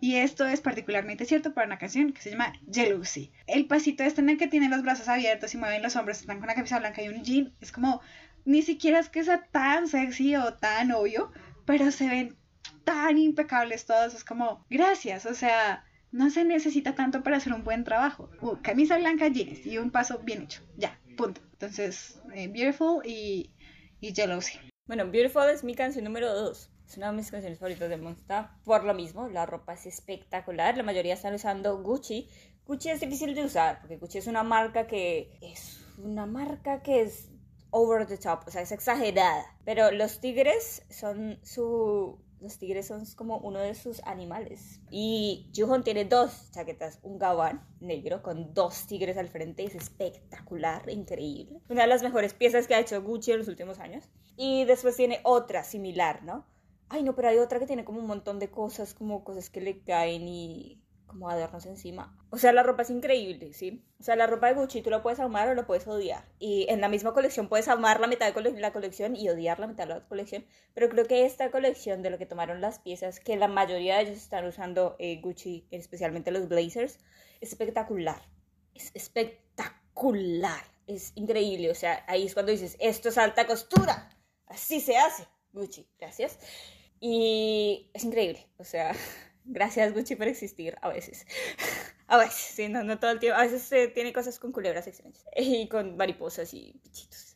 Y 0.02 0.16
esto 0.16 0.48
es 0.48 0.62
particularmente 0.62 1.26
cierto 1.26 1.54
para 1.54 1.68
una 1.68 1.78
canción 1.78 2.14
que 2.14 2.22
se 2.22 2.32
llama 2.32 2.54
Jealousy. 2.72 3.32
El 3.48 3.68
pasito 3.68 4.04
este 4.04 4.22
en 4.22 4.30
el 4.30 4.38
que 4.38 4.48
tienen 4.48 4.72
los 4.72 4.82
brazos 4.82 5.10
abiertos 5.10 5.54
y 5.54 5.58
mueven 5.58 5.82
los 5.82 5.96
hombros, 5.96 6.20
están 6.20 6.38
con 6.38 6.46
una 6.46 6.56
camisa 6.56 6.80
blanca 6.80 7.02
y 7.02 7.10
un 7.10 7.24
jean, 7.24 7.54
es 7.60 7.72
como, 7.72 8.02
ni 8.46 8.62
siquiera 8.62 9.00
es 9.00 9.10
que 9.10 9.24
sea 9.24 9.44
tan 9.52 9.88
sexy 9.88 10.36
o 10.38 10.54
tan 10.54 10.92
obvio, 10.92 11.32
pero 11.66 11.92
se 11.92 12.08
ven 12.08 12.38
tan 12.84 13.18
impecables 13.18 13.86
todos, 13.86 14.14
es 14.14 14.24
como, 14.24 14.66
gracias, 14.70 15.26
o 15.26 15.34
sea, 15.34 15.84
no 16.12 16.30
se 16.30 16.44
necesita 16.44 16.96
tanto 16.96 17.24
para 17.24 17.38
hacer 17.38 17.54
un 17.54 17.64
buen 17.64 17.84
trabajo. 17.84 18.30
Uh, 18.42 18.58
camisa 18.62 18.98
blanca, 18.98 19.28
jeans 19.28 19.66
y 19.66 19.78
un 19.78 19.92
paso 19.92 20.20
bien 20.20 20.44
hecho, 20.44 20.62
ya, 20.78 21.00
punto. 21.18 21.42
Entonces, 21.54 22.22
eh, 22.34 22.48
Beautiful 22.48 23.06
y, 23.06 23.52
y 24.00 24.14
Jealousy. 24.14 24.60
Bueno, 24.88 25.10
Beautiful 25.12 25.50
es 25.50 25.64
mi 25.64 25.76
canción 25.76 26.06
número 26.06 26.34
2. 26.34 26.70
Es 26.88 26.98
una 26.98 27.12
de 27.12 27.18
mis 27.18 27.30
canciones 27.30 27.60
favoritas 27.60 27.90
de 27.90 27.98
Monster. 27.98 28.46
Por 28.64 28.84
lo 28.84 28.96
mismo, 28.96 29.28
la 29.28 29.46
ropa 29.46 29.74
es 29.74 29.86
espectacular. 29.86 30.76
La 30.76 30.82
mayoría 30.82 31.14
están 31.14 31.36
usando 31.36 31.84
Gucci. 31.84 32.28
Gucci 32.66 32.90
es 32.90 33.00
difícil 33.00 33.36
de 33.36 33.44
usar 33.44 33.80
porque 33.80 33.98
Gucci 33.98 34.18
es 34.18 34.26
una 34.26 34.42
marca 34.42 34.88
que 34.88 35.38
es 35.42 35.86
una 36.00 36.26
marca 36.26 36.82
que 36.82 37.02
es 37.02 37.30
over 37.72 38.08
the 38.08 38.18
top, 38.18 38.48
o 38.48 38.52
sea, 38.52 38.62
es 38.62 38.72
exagerada. 38.72 39.46
Pero 39.66 39.92
los 39.92 40.20
tigres 40.20 40.84
son 40.90 41.40
su 41.44 42.20
los 42.42 42.58
tigres 42.58 42.88
son 42.88 43.06
como 43.16 43.38
uno 43.38 43.60
de 43.60 43.76
sus 43.76 44.02
animales. 44.06 44.80
Y 44.90 45.52
Juhon 45.56 45.84
tiene 45.84 46.06
dos 46.06 46.52
chaquetas, 46.52 47.00
un 47.04 47.20
gabán 47.20 47.68
negro 47.80 48.22
con 48.22 48.54
dos 48.54 48.88
tigres 48.88 49.18
al 49.18 49.30
frente, 49.30 49.64
es 49.64 49.76
espectacular, 49.76 50.90
increíble. 50.90 51.62
Una 51.70 51.84
de 51.84 51.88
las 51.88 52.04
mejores 52.04 52.34
piezas 52.34 52.68
que 52.68 52.76
ha 52.76 52.80
hecho 52.80 53.02
Gucci 53.02 53.32
en 53.32 53.40
los 53.40 53.48
últimos 53.48 53.80
años. 53.80 54.06
Y 54.36 54.66
después 54.66 54.96
tiene 54.96 55.20
otra 55.24 55.64
similar, 55.64 56.24
¿no? 56.24 56.46
Ay, 56.88 57.04
no, 57.04 57.16
pero 57.16 57.30
hay 57.30 57.38
otra 57.38 57.60
que 57.60 57.68
tiene 57.68 57.86
como 57.86 58.00
un 58.00 58.08
montón 58.08 58.40
de 58.40 58.50
cosas, 58.50 58.94
como 58.94 59.24
cosas 59.24 59.50
que 59.50 59.62
le 59.62 59.84
caen 59.84 60.28
y 60.28 60.82
como 61.10 61.30
adornos 61.30 61.66
encima. 61.66 62.16
O 62.30 62.38
sea, 62.38 62.54
la 62.54 62.64
ropa 62.64 62.84
es 62.84 62.90
increíble, 62.90 63.52
¿sí? 63.52 63.84
O 64.00 64.04
sea, 64.04 64.16
la 64.16 64.28
ropa 64.28 64.48
de 64.48 64.54
Gucci 64.54 64.82
tú 64.82 64.90
la 64.90 65.04
puedes 65.04 65.20
amar 65.20 65.50
o 65.50 65.56
la 65.56 65.68
puedes 65.68 65.86
odiar. 65.88 66.24
Y 66.40 66.66
en 66.70 66.80
la 66.80 66.88
misma 66.88 67.14
colección 67.14 67.50
puedes 67.50 67.68
amar 67.68 68.00
la 68.00 68.08
mitad 68.08 68.34
de 68.34 68.52
la 68.62 68.72
colección 68.72 69.16
y 69.16 69.28
odiar 69.30 69.60
la 69.60 69.68
mitad 69.68 69.88
de 69.88 69.96
la 69.96 70.08
colección. 70.08 70.46
Pero 70.74 70.88
creo 70.88 71.06
que 71.06 71.26
esta 71.26 71.52
colección 71.52 72.02
de 72.02 72.12
lo 72.12 72.18
que 72.18 72.26
tomaron 72.26 72.62
las 72.62 72.80
piezas, 72.80 73.20
que 73.20 73.36
la 73.36 73.50
mayoría 73.50 73.98
de 73.98 74.04
ellos 74.04 74.18
están 74.18 74.46
usando 74.46 74.96
eh, 75.00 75.20
Gucci, 75.22 75.68
especialmente 75.72 76.32
los 76.32 76.48
blazers, 76.48 77.00
es 77.42 77.50
espectacular. 77.50 78.22
es 78.74 78.92
espectacular, 78.94 80.64
es 80.88 81.12
increíble, 81.16 81.70
o 81.72 81.76
sea, 81.76 82.04
ahí 82.08 82.26
es 82.26 82.34
cuando 82.34 82.52
dices, 82.52 82.78
esto 82.80 83.10
es 83.10 83.18
alta 83.18 83.46
costura, 83.46 84.10
así 84.48 84.80
se 84.80 84.98
hace, 84.98 85.28
Gucci, 85.52 85.88
gracias. 86.00 86.40
Y 87.00 87.90
es 87.94 88.04
increíble, 88.04 88.48
o 88.58 88.64
sea, 88.64 88.94
gracias 89.50 89.94
Gucci 89.94 90.16
por 90.16 90.28
existir 90.28 90.78
a 90.82 90.90
veces. 90.90 91.26
A 92.12 92.18
veces, 92.18 92.38
sí, 92.56 92.70
no, 92.70 92.84
no 92.84 92.98
todo 92.98 93.12
el 93.12 93.20
tiempo. 93.20 93.38
A 93.38 93.44
veces 93.44 93.72
eh, 93.72 93.88
tiene 93.88 94.12
cosas 94.12 94.40
con 94.40 94.52
culebras 94.52 94.88
extrañas. 94.88 95.24
Y 95.36 95.70
con 95.70 95.96
mariposas 95.96 96.52
y 96.56 96.74
bichitos. 96.84 97.29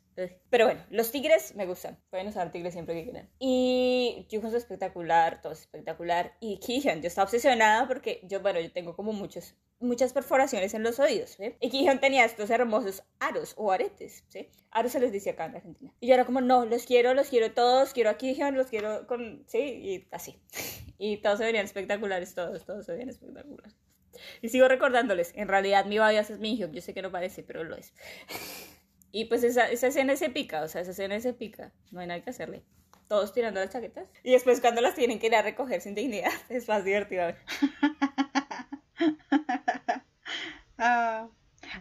Pero 0.49 0.65
bueno, 0.65 0.81
los 0.89 1.11
tigres 1.11 1.55
me 1.55 1.65
gustan. 1.65 1.97
Pueden 2.09 2.27
usar 2.27 2.51
tigres 2.51 2.73
siempre 2.73 2.95
que 2.95 3.03
quieran. 3.03 3.29
Y 3.39 4.27
Yuko 4.29 4.47
es 4.47 4.53
espectacular, 4.53 5.41
todo 5.41 5.53
es 5.53 5.61
espectacular. 5.61 6.33
Y 6.39 6.59
Kihyun, 6.59 7.01
yo 7.01 7.07
estaba 7.07 7.25
obsesionada 7.25 7.87
porque 7.87 8.21
yo, 8.23 8.41
bueno, 8.41 8.59
yo 8.59 8.71
tengo 8.71 8.95
como 8.95 9.13
muchos, 9.13 9.55
muchas 9.79 10.13
perforaciones 10.13 10.73
en 10.73 10.83
los 10.83 10.99
oídos. 10.99 11.37
Y 11.59 11.69
Kihyun 11.69 11.99
tenía 11.99 12.25
estos 12.25 12.49
hermosos 12.49 13.03
aros 13.19 13.53
o 13.57 13.71
aretes. 13.71 14.23
¿sí? 14.29 14.49
Aros 14.71 14.91
se 14.91 14.99
les 14.99 15.11
dice 15.11 15.31
acá 15.31 15.45
en 15.45 15.55
Argentina. 15.55 15.93
Y 15.99 16.07
yo 16.07 16.13
era 16.13 16.25
como, 16.25 16.41
no, 16.41 16.65
los 16.65 16.85
quiero, 16.85 17.13
los 17.13 17.29
quiero 17.29 17.53
todos, 17.53 17.93
quiero 17.93 18.09
a 18.09 18.17
Kihyun, 18.17 18.55
los 18.55 18.67
quiero 18.67 19.07
con. 19.07 19.43
Sí, 19.47 19.59
y 19.59 20.07
así. 20.11 20.39
Y 20.99 21.17
todos 21.17 21.39
se 21.39 21.43
verían 21.43 21.65
espectaculares, 21.65 22.33
todos, 22.33 22.65
todos 22.65 22.85
se 22.85 22.93
verían 22.93 23.09
espectaculares. 23.09 23.75
Y 24.41 24.49
sigo 24.49 24.67
recordándoles, 24.67 25.33
en 25.35 25.47
realidad 25.47 25.85
mi 25.85 25.97
bias 25.97 26.29
es 26.29 26.39
mi 26.39 26.53
hijo, 26.53 26.69
yo 26.71 26.81
sé 26.81 26.93
que 26.93 27.01
no 27.01 27.11
parece, 27.11 27.43
pero 27.43 27.63
lo 27.63 27.75
es. 27.75 27.93
Y 29.15 29.25
pues 29.25 29.43
esa, 29.43 29.69
esa 29.69 29.87
escena 29.87 30.15
se 30.15 30.31
pica, 30.31 30.63
o 30.63 30.67
sea, 30.67 30.81
esa 30.81 30.89
escena 30.89 31.19
se 31.19 31.33
pica, 31.33 31.71
no 31.91 31.99
hay 31.99 32.07
nada 32.07 32.23
que 32.23 32.31
hacerle. 32.31 32.63
Todos 33.07 33.31
tirando 33.31 33.59
las 33.59 33.69
chaquetas. 33.69 34.07
Y 34.23 34.31
después 34.31 34.59
cuando 34.59 34.81
las 34.81 34.95
tienen 34.95 35.19
que 35.19 35.27
ir 35.27 35.35
a 35.35 35.43
recoger 35.43 35.81
sin 35.81 35.93
dignidad, 35.93 36.31
es 36.49 36.67
más 36.67 36.83
divertido. 36.83 37.29
uh, 40.79 41.29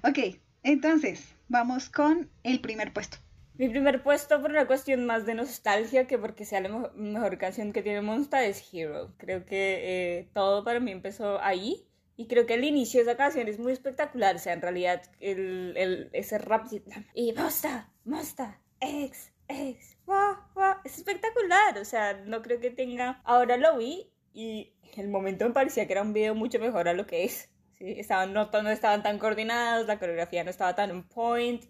ok, 0.06 0.36
entonces, 0.62 1.34
vamos 1.48 1.88
con 1.88 2.30
el 2.42 2.60
primer 2.60 2.92
puesto. 2.92 3.16
Mi 3.54 3.70
primer 3.70 4.02
puesto 4.02 4.42
por 4.42 4.50
una 4.50 4.66
cuestión 4.66 5.06
más 5.06 5.24
de 5.24 5.32
nostalgia 5.32 6.06
que 6.06 6.18
porque 6.18 6.44
sea 6.44 6.60
la 6.60 6.90
mejor, 6.94 7.38
canción 7.38 7.72
que 7.72 7.82
tiene 7.82 8.02
Monsta 8.02 8.44
es 8.44 8.62
Hero. 8.74 9.14
Creo 9.16 9.46
que 9.46 10.18
eh, 10.18 10.28
todo 10.34 10.64
para 10.64 10.80
mí 10.80 10.90
empezó 10.90 11.40
ahí 11.40 11.86
y 12.16 12.26
creo 12.26 12.46
que 12.46 12.54
el 12.54 12.64
inicio 12.64 13.00
de 13.00 13.10
esa 13.10 13.16
canción 13.16 13.48
es 13.48 13.58
muy 13.58 13.72
espectacular. 13.72 14.36
O 14.36 14.38
sea, 14.38 14.52
en 14.52 14.62
realidad, 14.62 15.02
el, 15.20 15.74
el, 15.76 16.10
ese 16.12 16.38
rap. 16.38 16.66
Y 17.14 17.32
Mosta, 17.32 17.90
Mosta, 18.04 18.60
ex, 18.80 19.32
ex, 19.48 19.96
wow, 20.06 20.36
wow. 20.54 20.74
Es 20.84 20.98
espectacular. 20.98 21.78
O 21.78 21.84
sea, 21.84 22.14
no 22.24 22.42
creo 22.42 22.60
que 22.60 22.70
tenga. 22.70 23.20
Ahora 23.24 23.56
lo 23.56 23.78
vi 23.78 24.10
y 24.34 24.72
en 24.92 25.04
el 25.04 25.08
momento 25.08 25.46
me 25.46 25.54
parecía 25.54 25.86
que 25.86 25.92
era 25.92 26.02
un 26.02 26.12
video 26.12 26.34
mucho 26.34 26.58
mejor 26.58 26.88
a 26.88 26.92
lo 26.92 27.06
que 27.06 27.24
es. 27.24 27.48
¿sí? 27.78 27.94
Estaban, 27.98 28.32
no, 28.32 28.50
no 28.50 28.70
estaban 28.70 29.02
tan 29.02 29.18
coordinados, 29.18 29.86
la 29.86 29.98
coreografía 29.98 30.44
no 30.44 30.50
estaba 30.50 30.74
tan 30.74 30.90
on 30.90 31.08
point. 31.08 31.64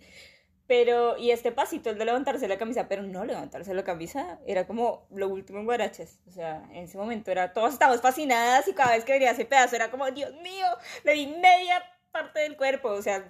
Pero, 0.72 1.18
y 1.18 1.32
este 1.32 1.52
pasito, 1.52 1.90
el 1.90 1.98
de 1.98 2.06
levantarse 2.06 2.48
la 2.48 2.56
camisa, 2.56 2.88
pero 2.88 3.02
no 3.02 3.26
levantarse 3.26 3.74
la 3.74 3.84
camisa, 3.84 4.38
era 4.46 4.66
como 4.66 5.06
lo 5.10 5.28
último 5.28 5.58
en 5.58 5.66
Guaraches. 5.66 6.18
O 6.26 6.30
sea, 6.30 6.66
en 6.70 6.84
ese 6.84 6.96
momento 6.96 7.30
era, 7.30 7.52
todos 7.52 7.74
estábamos 7.74 8.00
fascinadas 8.00 8.66
y 8.68 8.72
cada 8.72 8.92
vez 8.92 9.04
que 9.04 9.12
venía 9.12 9.32
ese 9.32 9.44
pedazo 9.44 9.76
era 9.76 9.90
como, 9.90 10.10
Dios 10.12 10.32
mío, 10.42 10.64
le 11.04 11.12
di 11.12 11.26
media 11.26 11.84
parte 12.10 12.40
del 12.40 12.56
cuerpo, 12.56 12.88
o 12.88 13.02
sea, 13.02 13.22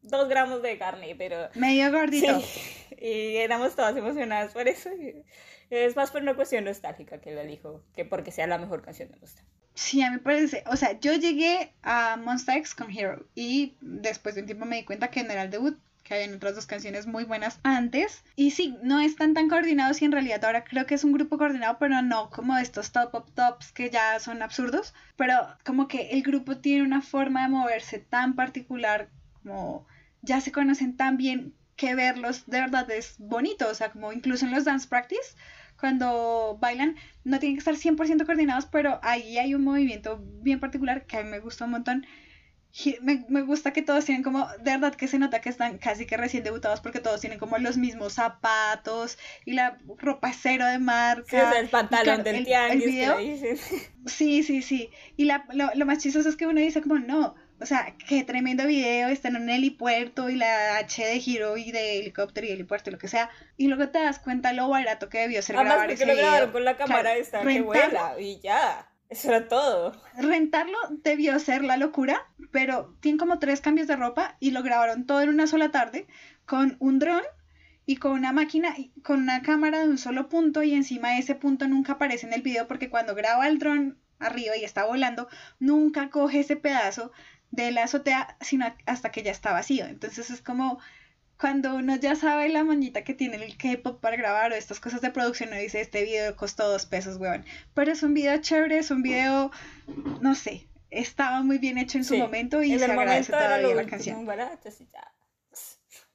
dos 0.00 0.28
gramos 0.30 0.62
de 0.62 0.78
carne, 0.78 1.14
pero... 1.14 1.50
Medio 1.56 1.92
gordito. 1.92 2.40
Sí, 2.40 3.06
y 3.06 3.36
éramos 3.36 3.76
todas 3.76 3.94
emocionadas 3.94 4.54
por 4.54 4.66
eso. 4.66 4.88
Es 5.68 5.94
más 5.94 6.10
por 6.10 6.22
una 6.22 6.34
cuestión 6.34 6.64
nostálgica 6.64 7.20
que 7.20 7.32
la 7.32 7.42
elijo, 7.42 7.84
que 7.94 8.06
porque 8.06 8.32
sea 8.32 8.46
la 8.46 8.56
mejor 8.56 8.80
canción 8.80 9.10
de 9.10 9.18
Monster. 9.18 9.44
Sí, 9.74 10.00
a 10.00 10.08
mí 10.08 10.16
me 10.16 10.22
parece, 10.22 10.64
o 10.70 10.76
sea, 10.76 10.98
yo 10.98 11.12
llegué 11.12 11.74
a 11.82 12.16
Monster 12.16 12.56
X 12.56 12.74
con 12.74 12.90
Hero 12.90 13.26
y 13.34 13.76
después 13.82 14.34
de 14.36 14.40
un 14.40 14.46
tiempo 14.46 14.64
me 14.64 14.76
di 14.76 14.84
cuenta 14.86 15.10
que 15.10 15.20
en 15.20 15.30
el 15.30 15.50
debut 15.50 15.78
que 16.02 16.14
habían 16.14 16.34
otras 16.34 16.54
dos 16.54 16.66
canciones 16.66 17.06
muy 17.06 17.24
buenas 17.24 17.58
antes. 17.62 18.22
Y 18.36 18.50
sí, 18.52 18.76
no 18.82 19.00
están 19.00 19.34
tan 19.34 19.48
coordinados 19.48 20.02
y 20.02 20.04
en 20.04 20.12
realidad 20.12 20.44
ahora 20.44 20.64
creo 20.64 20.86
que 20.86 20.94
es 20.94 21.04
un 21.04 21.12
grupo 21.12 21.38
coordinado, 21.38 21.78
pero 21.78 22.02
no 22.02 22.30
como 22.30 22.56
estos 22.58 22.92
top 22.92 23.14
up 23.14 23.32
tops 23.34 23.72
que 23.72 23.90
ya 23.90 24.18
son 24.20 24.42
absurdos. 24.42 24.94
Pero 25.16 25.34
como 25.64 25.88
que 25.88 26.10
el 26.10 26.22
grupo 26.22 26.58
tiene 26.58 26.82
una 26.84 27.02
forma 27.02 27.42
de 27.42 27.48
moverse 27.48 27.98
tan 27.98 28.34
particular, 28.34 29.08
como 29.42 29.86
ya 30.22 30.40
se 30.40 30.52
conocen 30.52 30.96
tan 30.96 31.16
bien 31.16 31.54
que 31.76 31.94
verlos 31.94 32.46
de 32.46 32.60
verdad 32.60 32.90
es 32.90 33.16
bonito. 33.18 33.68
O 33.68 33.74
sea, 33.74 33.90
como 33.90 34.12
incluso 34.12 34.46
en 34.46 34.52
los 34.52 34.64
dance 34.64 34.88
practice 34.88 35.36
cuando 35.82 36.58
bailan 36.60 36.94
no 37.24 37.40
tienen 37.40 37.56
que 37.56 37.58
estar 37.58 37.74
100% 37.74 38.24
coordinados, 38.24 38.66
pero 38.66 39.00
ahí 39.02 39.38
hay 39.38 39.54
un 39.54 39.64
movimiento 39.64 40.22
bien 40.40 40.60
particular 40.60 41.06
que 41.06 41.16
a 41.16 41.24
mí 41.24 41.28
me 41.28 41.40
gusta 41.40 41.64
un 41.64 41.72
montón 41.72 42.06
me, 43.02 43.24
me, 43.28 43.42
gusta 43.42 43.72
que 43.72 43.82
todos 43.82 44.04
tienen 44.06 44.22
como, 44.22 44.48
de 44.58 44.70
verdad 44.70 44.94
que 44.94 45.06
se 45.06 45.18
nota 45.18 45.40
que 45.40 45.50
están 45.50 45.76
casi 45.78 46.06
que 46.06 46.16
recién 46.16 46.42
debutados 46.42 46.80
porque 46.80 47.00
todos 47.00 47.20
tienen 47.20 47.38
como 47.38 47.58
los 47.58 47.76
mismos 47.76 48.14
zapatos 48.14 49.18
y 49.44 49.52
la 49.52 49.78
ropa 49.98 50.32
cero 50.32 50.64
de 50.66 50.78
marca. 50.78 51.52
Sí, 51.52 51.58
el 51.58 51.68
pantalón 51.68 52.22
del 52.24 52.44
tianguis. 52.44 53.60
Sí, 54.06 54.42
sí, 54.42 54.62
sí. 54.62 54.90
Y 55.16 55.26
la, 55.26 55.44
lo, 55.52 55.70
lo, 55.74 55.86
más 55.86 55.98
chistoso 55.98 56.28
es 56.28 56.34
que 56.34 56.46
uno 56.46 56.60
dice 56.60 56.82
como, 56.82 56.98
no, 56.98 57.36
o 57.60 57.66
sea, 57.66 57.94
qué 58.08 58.24
tremendo 58.24 58.66
video, 58.66 59.08
están 59.08 59.36
en 59.36 59.42
un 59.42 59.50
helipuerto 59.50 60.28
y 60.28 60.34
la 60.34 60.78
H 60.78 61.04
de 61.04 61.20
giro 61.20 61.56
y 61.56 61.70
de 61.70 62.00
helicóptero 62.00 62.46
y 62.46 62.50
helipuerto 62.50 62.90
y 62.90 62.94
lo 62.94 62.98
que 62.98 63.06
sea. 63.06 63.30
Y 63.56 63.68
luego 63.68 63.88
te 63.90 64.00
das 64.00 64.18
cuenta 64.18 64.52
lo 64.52 64.68
barato 64.68 65.08
que 65.08 65.18
debió 65.18 65.40
ser 65.42 65.56
Además, 65.56 65.74
grabar 65.74 65.90
porque 65.90 66.06
lo 66.06 66.16
grabaron 66.16 66.52
con 66.52 66.64
la 66.64 66.76
cámara 66.76 67.14
esta 67.14 67.42
que 67.42 67.60
vuela 67.60 68.16
y 68.18 68.40
ya. 68.40 68.88
Eso 69.12 69.28
era 69.28 69.46
todo. 69.46 69.92
Rentarlo 70.16 70.78
debió 71.04 71.38
ser 71.38 71.62
la 71.64 71.76
locura, 71.76 72.26
pero 72.50 72.96
tienen 73.00 73.18
como 73.18 73.38
tres 73.38 73.60
cambios 73.60 73.86
de 73.86 73.94
ropa 73.94 74.38
y 74.40 74.52
lo 74.52 74.62
grabaron 74.62 75.04
todo 75.04 75.20
en 75.20 75.28
una 75.28 75.46
sola 75.46 75.70
tarde 75.70 76.06
con 76.46 76.78
un 76.78 76.98
dron 76.98 77.20
y 77.84 77.96
con 77.96 78.12
una 78.12 78.32
máquina, 78.32 78.74
con 79.04 79.20
una 79.20 79.42
cámara 79.42 79.80
de 79.80 79.90
un 79.90 79.98
solo 79.98 80.30
punto 80.30 80.62
y 80.62 80.72
encima 80.72 81.18
ese 81.18 81.34
punto 81.34 81.68
nunca 81.68 81.92
aparece 81.92 82.26
en 82.26 82.32
el 82.32 82.40
video 82.40 82.66
porque 82.66 82.88
cuando 82.88 83.14
graba 83.14 83.48
el 83.48 83.58
dron 83.58 83.98
arriba 84.18 84.56
y 84.56 84.64
está 84.64 84.86
volando, 84.86 85.28
nunca 85.58 86.08
coge 86.08 86.40
ese 86.40 86.56
pedazo 86.56 87.12
de 87.50 87.70
la 87.70 87.82
azotea 87.82 88.38
sino 88.40 88.64
hasta 88.86 89.10
que 89.10 89.22
ya 89.22 89.30
está 89.30 89.52
vacío. 89.52 89.84
Entonces 89.84 90.30
es 90.30 90.40
como 90.40 90.78
cuando 91.42 91.74
uno 91.74 91.96
ya 91.96 92.14
sabe 92.14 92.48
la 92.50 92.62
mañita 92.62 93.02
que 93.02 93.14
tiene 93.14 93.34
el 93.34 93.56
K-pop 93.56 94.00
para 94.00 94.16
grabar 94.16 94.52
o 94.52 94.54
estas 94.54 94.78
cosas 94.78 95.00
de 95.00 95.10
producción, 95.10 95.48
uno 95.48 95.58
dice, 95.58 95.80
este 95.80 96.04
video 96.04 96.36
costó 96.36 96.70
dos 96.70 96.86
pesos, 96.86 97.16
weón. 97.16 97.44
Pero 97.74 97.90
es 97.90 98.04
un 98.04 98.14
video 98.14 98.40
chévere, 98.40 98.78
es 98.78 98.92
un 98.92 99.02
video, 99.02 99.50
no 100.20 100.36
sé, 100.36 100.68
estaba 100.90 101.42
muy 101.42 101.58
bien 101.58 101.78
hecho 101.78 101.98
en 101.98 102.04
su 102.04 102.16
momento 102.16 102.62
y 102.62 102.78
se 102.78 102.84
agradece 102.84 103.32
todavía 103.32 103.74
la 103.74 103.86
canción. 103.86 104.24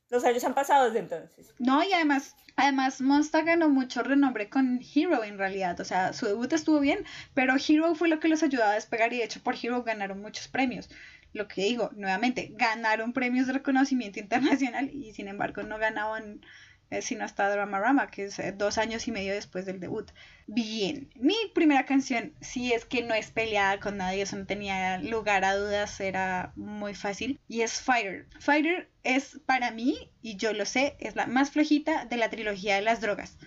Los 0.09 0.23
años 0.23 0.45
han 0.45 0.53
pasado 0.53 0.85
desde 0.85 0.99
entonces. 0.99 1.53
No, 1.59 1.83
y 1.83 1.91
además, 1.91 2.37
además 2.55 3.01
Monsta 3.01 3.41
ganó 3.41 3.67
mucho 3.67 4.03
renombre 4.03 4.49
con 4.49 4.79
Hero 4.95 5.25
en 5.25 5.37
realidad. 5.37 5.77
O 5.81 5.83
sea, 5.83 6.13
su 6.13 6.27
debut 6.27 6.53
estuvo 6.53 6.79
bien, 6.79 7.03
pero 7.33 7.55
Hero 7.55 7.93
fue 7.95 8.07
lo 8.07 8.21
que 8.21 8.29
los 8.29 8.43
ayudó 8.43 8.63
a 8.63 8.75
despegar 8.75 9.11
y 9.11 9.17
de 9.17 9.25
hecho 9.25 9.43
por 9.43 9.55
Hero 9.61 9.83
ganaron 9.83 10.21
muchos 10.21 10.47
premios 10.47 10.89
lo 11.33 11.47
que 11.47 11.63
digo, 11.63 11.91
nuevamente, 11.95 12.51
ganaron 12.53 13.13
premios 13.13 13.47
de 13.47 13.53
reconocimiento 13.53 14.19
internacional 14.19 14.89
y 14.93 15.13
sin 15.13 15.27
embargo 15.27 15.63
no 15.63 15.77
ganaban 15.77 16.41
eh, 16.89 17.01
sino 17.01 17.25
hasta 17.25 17.49
Dramarama, 17.49 18.09
que 18.09 18.25
es 18.25 18.39
eh, 18.39 18.53
dos 18.53 18.77
años 18.77 19.07
y 19.09 19.11
medio 19.11 19.33
después 19.33 19.65
del 19.65 19.81
debut. 19.81 20.09
Bien, 20.47 21.09
mi 21.15 21.35
primera 21.53 21.85
canción, 21.85 22.33
si 22.39 22.71
es 22.71 22.85
que 22.85 23.03
no 23.03 23.13
es 23.13 23.29
peleada 23.29 23.79
con 23.81 23.97
nadie, 23.97 24.21
eso 24.21 24.37
no 24.37 24.45
tenía 24.45 24.97
lugar 24.99 25.43
a 25.43 25.55
dudas, 25.55 25.99
era 25.99 26.53
muy 26.55 26.95
fácil, 26.95 27.41
y 27.49 27.61
es 27.61 27.81
Fighter. 27.81 28.25
Fighter 28.39 28.89
es 29.03 29.37
para 29.45 29.71
mí, 29.71 30.09
y 30.21 30.37
yo 30.37 30.53
lo 30.53 30.65
sé, 30.65 30.95
es 30.99 31.17
la 31.17 31.27
más 31.27 31.51
flojita 31.51 32.05
de 32.05 32.15
la 32.15 32.29
trilogía 32.29 32.75
de 32.75 32.81
las 32.83 33.01
drogas. 33.01 33.37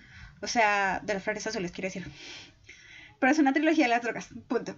O 0.43 0.47
sea, 0.47 1.01
de 1.03 1.15
las 1.15 1.23
flores 1.23 1.47
azules, 1.47 1.71
quiero 1.71 1.87
decir. 1.87 2.05
Pero 3.19 3.31
es 3.31 3.39
una 3.39 3.53
trilogía 3.53 3.85
de 3.85 3.89
las 3.89 4.03
drogas, 4.03 4.29
punto 4.47 4.75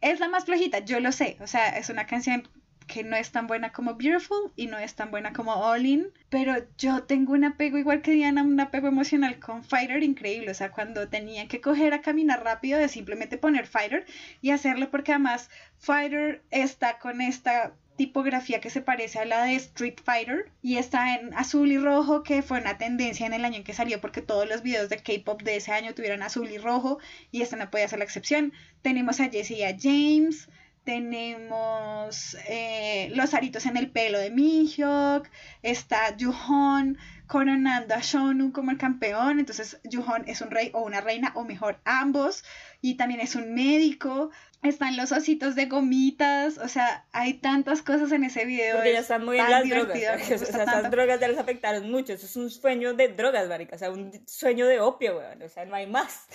es 0.00 0.20
la 0.20 0.28
más 0.28 0.44
flojita, 0.44 0.80
yo 0.80 1.00
lo 1.00 1.12
sé. 1.12 1.36
O 1.40 1.46
sea, 1.46 1.68
es 1.70 1.90
una 1.90 2.06
canción 2.06 2.48
que 2.90 3.04
no 3.04 3.16
es 3.16 3.30
tan 3.30 3.46
buena 3.46 3.70
como 3.70 3.94
Beautiful 3.94 4.52
y 4.56 4.66
no 4.66 4.76
es 4.76 4.96
tan 4.96 5.12
buena 5.12 5.32
como 5.32 5.54
All 5.54 5.86
In, 5.86 6.08
pero 6.28 6.56
yo 6.76 7.04
tengo 7.04 7.34
un 7.34 7.44
apego 7.44 7.78
igual 7.78 8.02
que 8.02 8.10
Diana, 8.10 8.42
un 8.42 8.58
apego 8.58 8.88
emocional 8.88 9.38
con 9.38 9.62
Fighter 9.62 10.02
increíble, 10.02 10.50
o 10.50 10.54
sea, 10.54 10.72
cuando 10.72 11.08
tenía 11.08 11.46
que 11.46 11.60
coger 11.60 11.94
a 11.94 12.02
caminar 12.02 12.42
rápido 12.42 12.80
de 12.80 12.88
simplemente 12.88 13.38
poner 13.38 13.66
Fighter 13.66 14.06
y 14.40 14.50
hacerlo 14.50 14.90
porque 14.90 15.12
además 15.12 15.50
Fighter 15.78 16.42
está 16.50 16.98
con 16.98 17.20
esta 17.20 17.74
tipografía 18.00 18.62
que 18.62 18.70
se 18.70 18.80
parece 18.80 19.18
a 19.18 19.26
la 19.26 19.44
de 19.44 19.56
Street 19.56 19.98
Fighter 20.02 20.50
y 20.62 20.78
está 20.78 21.16
en 21.16 21.34
azul 21.34 21.70
y 21.70 21.76
rojo 21.76 22.22
que 22.22 22.40
fue 22.40 22.58
una 22.58 22.78
tendencia 22.78 23.26
en 23.26 23.34
el 23.34 23.44
año 23.44 23.56
en 23.56 23.62
que 23.62 23.74
salió 23.74 24.00
porque 24.00 24.22
todos 24.22 24.48
los 24.48 24.62
videos 24.62 24.88
de 24.88 24.96
K-pop 24.96 25.42
de 25.42 25.56
ese 25.56 25.72
año 25.72 25.92
tuvieron 25.92 26.22
azul 26.22 26.50
y 26.50 26.56
rojo 26.56 26.98
y 27.30 27.42
esta 27.42 27.56
no 27.56 27.70
podía 27.70 27.88
ser 27.88 27.98
la 27.98 28.06
excepción. 28.06 28.54
Tenemos 28.80 29.20
a 29.20 29.28
Jessie 29.28 29.58
y 29.58 29.64
a 29.64 29.76
James, 29.78 30.48
tenemos 30.84 32.38
eh, 32.48 33.12
los 33.14 33.34
aritos 33.34 33.66
en 33.66 33.76
el 33.76 33.90
pelo 33.90 34.18
de 34.18 34.30
Mihyuk, 34.30 35.28
está 35.62 36.16
Yuhon 36.16 36.96
coronando 37.26 37.94
a 37.94 38.00
Shonu 38.00 38.50
como 38.50 38.70
el 38.70 38.78
campeón, 38.78 39.40
entonces 39.40 39.78
Yuhon 39.84 40.24
es 40.26 40.40
un 40.40 40.50
rey 40.50 40.70
o 40.72 40.80
una 40.80 41.02
reina, 41.02 41.32
o 41.34 41.44
mejor, 41.44 41.78
ambos, 41.84 42.44
y 42.80 42.94
también 42.94 43.20
es 43.20 43.36
un 43.36 43.52
médico, 43.52 44.30
están 44.62 44.96
los 44.96 45.12
ositos 45.12 45.54
de 45.54 45.66
gomitas, 45.66 46.58
o 46.58 46.68
sea, 46.68 47.06
hay 47.12 47.34
tantas 47.34 47.82
cosas 47.82 48.12
en 48.12 48.24
ese 48.24 48.44
video. 48.44 48.76
Porque 48.76 48.92
ya 48.92 49.00
están 49.00 49.24
muy 49.24 49.38
en 49.38 49.50
las 49.50 49.68
drogas, 49.68 49.96
o 49.96 50.46
sea, 50.46 50.64
esas 50.64 50.90
drogas 50.90 51.20
ya 51.20 51.28
les 51.28 51.38
afectaron 51.38 51.90
mucho, 51.90 52.12
eso 52.12 52.26
es 52.26 52.36
un 52.36 52.50
sueño 52.50 52.94
de 52.94 53.08
drogas, 53.08 53.48
marica, 53.48 53.76
o 53.76 53.78
sea, 53.78 53.90
un 53.90 54.12
sueño 54.26 54.66
de 54.66 54.80
opio, 54.80 55.18
weón, 55.18 55.42
o 55.42 55.48
sea, 55.48 55.64
no 55.64 55.74
hay 55.74 55.86
más. 55.86 56.26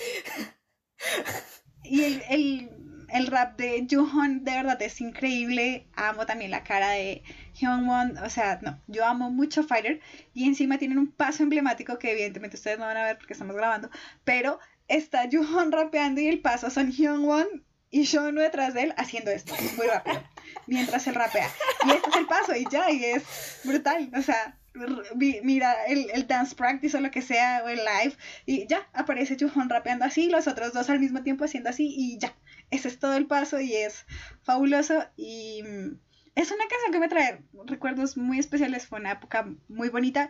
Y 1.83 2.03
el, 2.03 2.23
el 2.29 2.69
el 3.09 3.27
rap 3.27 3.57
de 3.57 3.85
Juhon 3.89 4.43
de 4.43 4.51
verdad 4.51 4.81
es 4.81 4.99
increíble. 5.01 5.87
Amo 5.95 6.25
también 6.25 6.51
la 6.51 6.63
cara 6.63 6.91
de 6.91 7.23
Hyungwon. 7.53 8.17
O 8.17 8.29
sea, 8.29 8.59
no, 8.61 8.81
yo 8.87 9.05
amo 9.05 9.29
mucho 9.29 9.63
Fighter. 9.63 10.01
Y 10.33 10.47
encima 10.47 10.77
tienen 10.77 10.97
un 10.97 11.11
paso 11.11 11.43
emblemático 11.43 11.99
que 11.99 12.11
evidentemente 12.11 12.57
ustedes 12.57 12.79
no 12.79 12.85
van 12.85 12.97
a 12.97 13.03
ver 13.03 13.17
porque 13.17 13.33
estamos 13.33 13.55
grabando. 13.55 13.89
Pero 14.23 14.59
está 14.87 15.29
Juhon 15.31 15.71
rapeando 15.71 16.21
y 16.21 16.27
el 16.27 16.41
paso 16.41 16.69
son 16.69 16.91
Hyungwon 16.91 17.64
y 17.91 18.03
Shonu 18.03 18.41
detrás 18.41 18.73
de 18.73 18.83
él 18.83 18.93
haciendo 18.97 19.31
esto 19.31 19.53
muy 19.77 19.87
rápido. 19.87 20.23
Mientras 20.67 21.07
él 21.07 21.15
rapea. 21.15 21.49
Y 21.85 21.91
este 21.91 22.09
es 22.09 22.15
el 22.15 22.27
paso 22.27 22.55
y 22.55 22.65
ya, 22.69 22.91
y 22.91 23.03
es 23.05 23.59
brutal. 23.63 24.11
O 24.17 24.21
sea, 24.21 24.57
mira 25.15 25.85
el, 25.85 26.09
el, 26.11 26.27
dance 26.27 26.55
practice 26.55 26.97
o 26.97 27.01
lo 27.01 27.11
que 27.11 27.21
sea, 27.21 27.61
o 27.63 27.69
el 27.69 27.77
live, 27.79 28.15
y 28.45 28.67
ya 28.67 28.87
aparece 28.93 29.37
Juhon 29.39 29.69
rapeando 29.69 30.05
así, 30.05 30.29
los 30.29 30.47
otros 30.47 30.73
dos 30.73 30.89
al 30.89 30.99
mismo 30.99 31.23
tiempo 31.23 31.45
haciendo 31.45 31.69
así, 31.69 31.93
y 31.95 32.17
ya 32.19 32.35
ese 32.71 32.87
es 32.87 32.99
todo 32.99 33.15
el 33.15 33.27
paso 33.27 33.59
y 33.59 33.73
es 33.73 34.05
fabuloso 34.43 35.05
y 35.15 35.63
mm, 35.63 35.97
es 36.35 36.51
una 36.51 36.65
canción 36.67 36.91
que 36.91 36.99
me 36.99 37.07
trae 37.07 37.43
recuerdos 37.65 38.17
muy 38.17 38.39
especiales, 38.39 38.87
fue 38.87 38.99
una 38.99 39.13
época 39.13 39.47
muy 39.67 39.89
bonita 39.89 40.29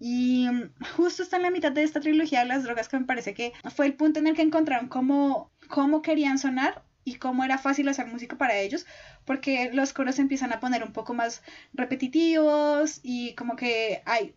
y 0.00 0.48
mm, 0.50 0.72
justo 0.96 1.22
está 1.22 1.36
en 1.36 1.42
la 1.42 1.50
mitad 1.50 1.72
de 1.72 1.82
esta 1.82 2.00
trilogía 2.00 2.40
de 2.40 2.46
las 2.46 2.64
drogas 2.64 2.88
que 2.88 2.98
me 2.98 3.06
parece 3.06 3.34
que 3.34 3.52
fue 3.74 3.86
el 3.86 3.94
punto 3.94 4.18
en 4.20 4.26
el 4.26 4.34
que 4.34 4.42
encontraron 4.42 4.88
cómo, 4.88 5.50
cómo 5.68 6.02
querían 6.02 6.38
sonar 6.38 6.84
y 7.08 7.14
cómo 7.14 7.44
era 7.44 7.58
fácil 7.58 7.88
hacer 7.88 8.06
música 8.06 8.36
para 8.36 8.58
ellos, 8.58 8.86
porque 9.24 9.70
los 9.72 9.92
coros 9.92 10.18
empiezan 10.18 10.52
a 10.52 10.60
poner 10.60 10.82
un 10.82 10.92
poco 10.92 11.14
más 11.14 11.42
repetitivos 11.72 13.00
y 13.02 13.34
como 13.34 13.56
que 13.56 14.02
hay 14.04 14.34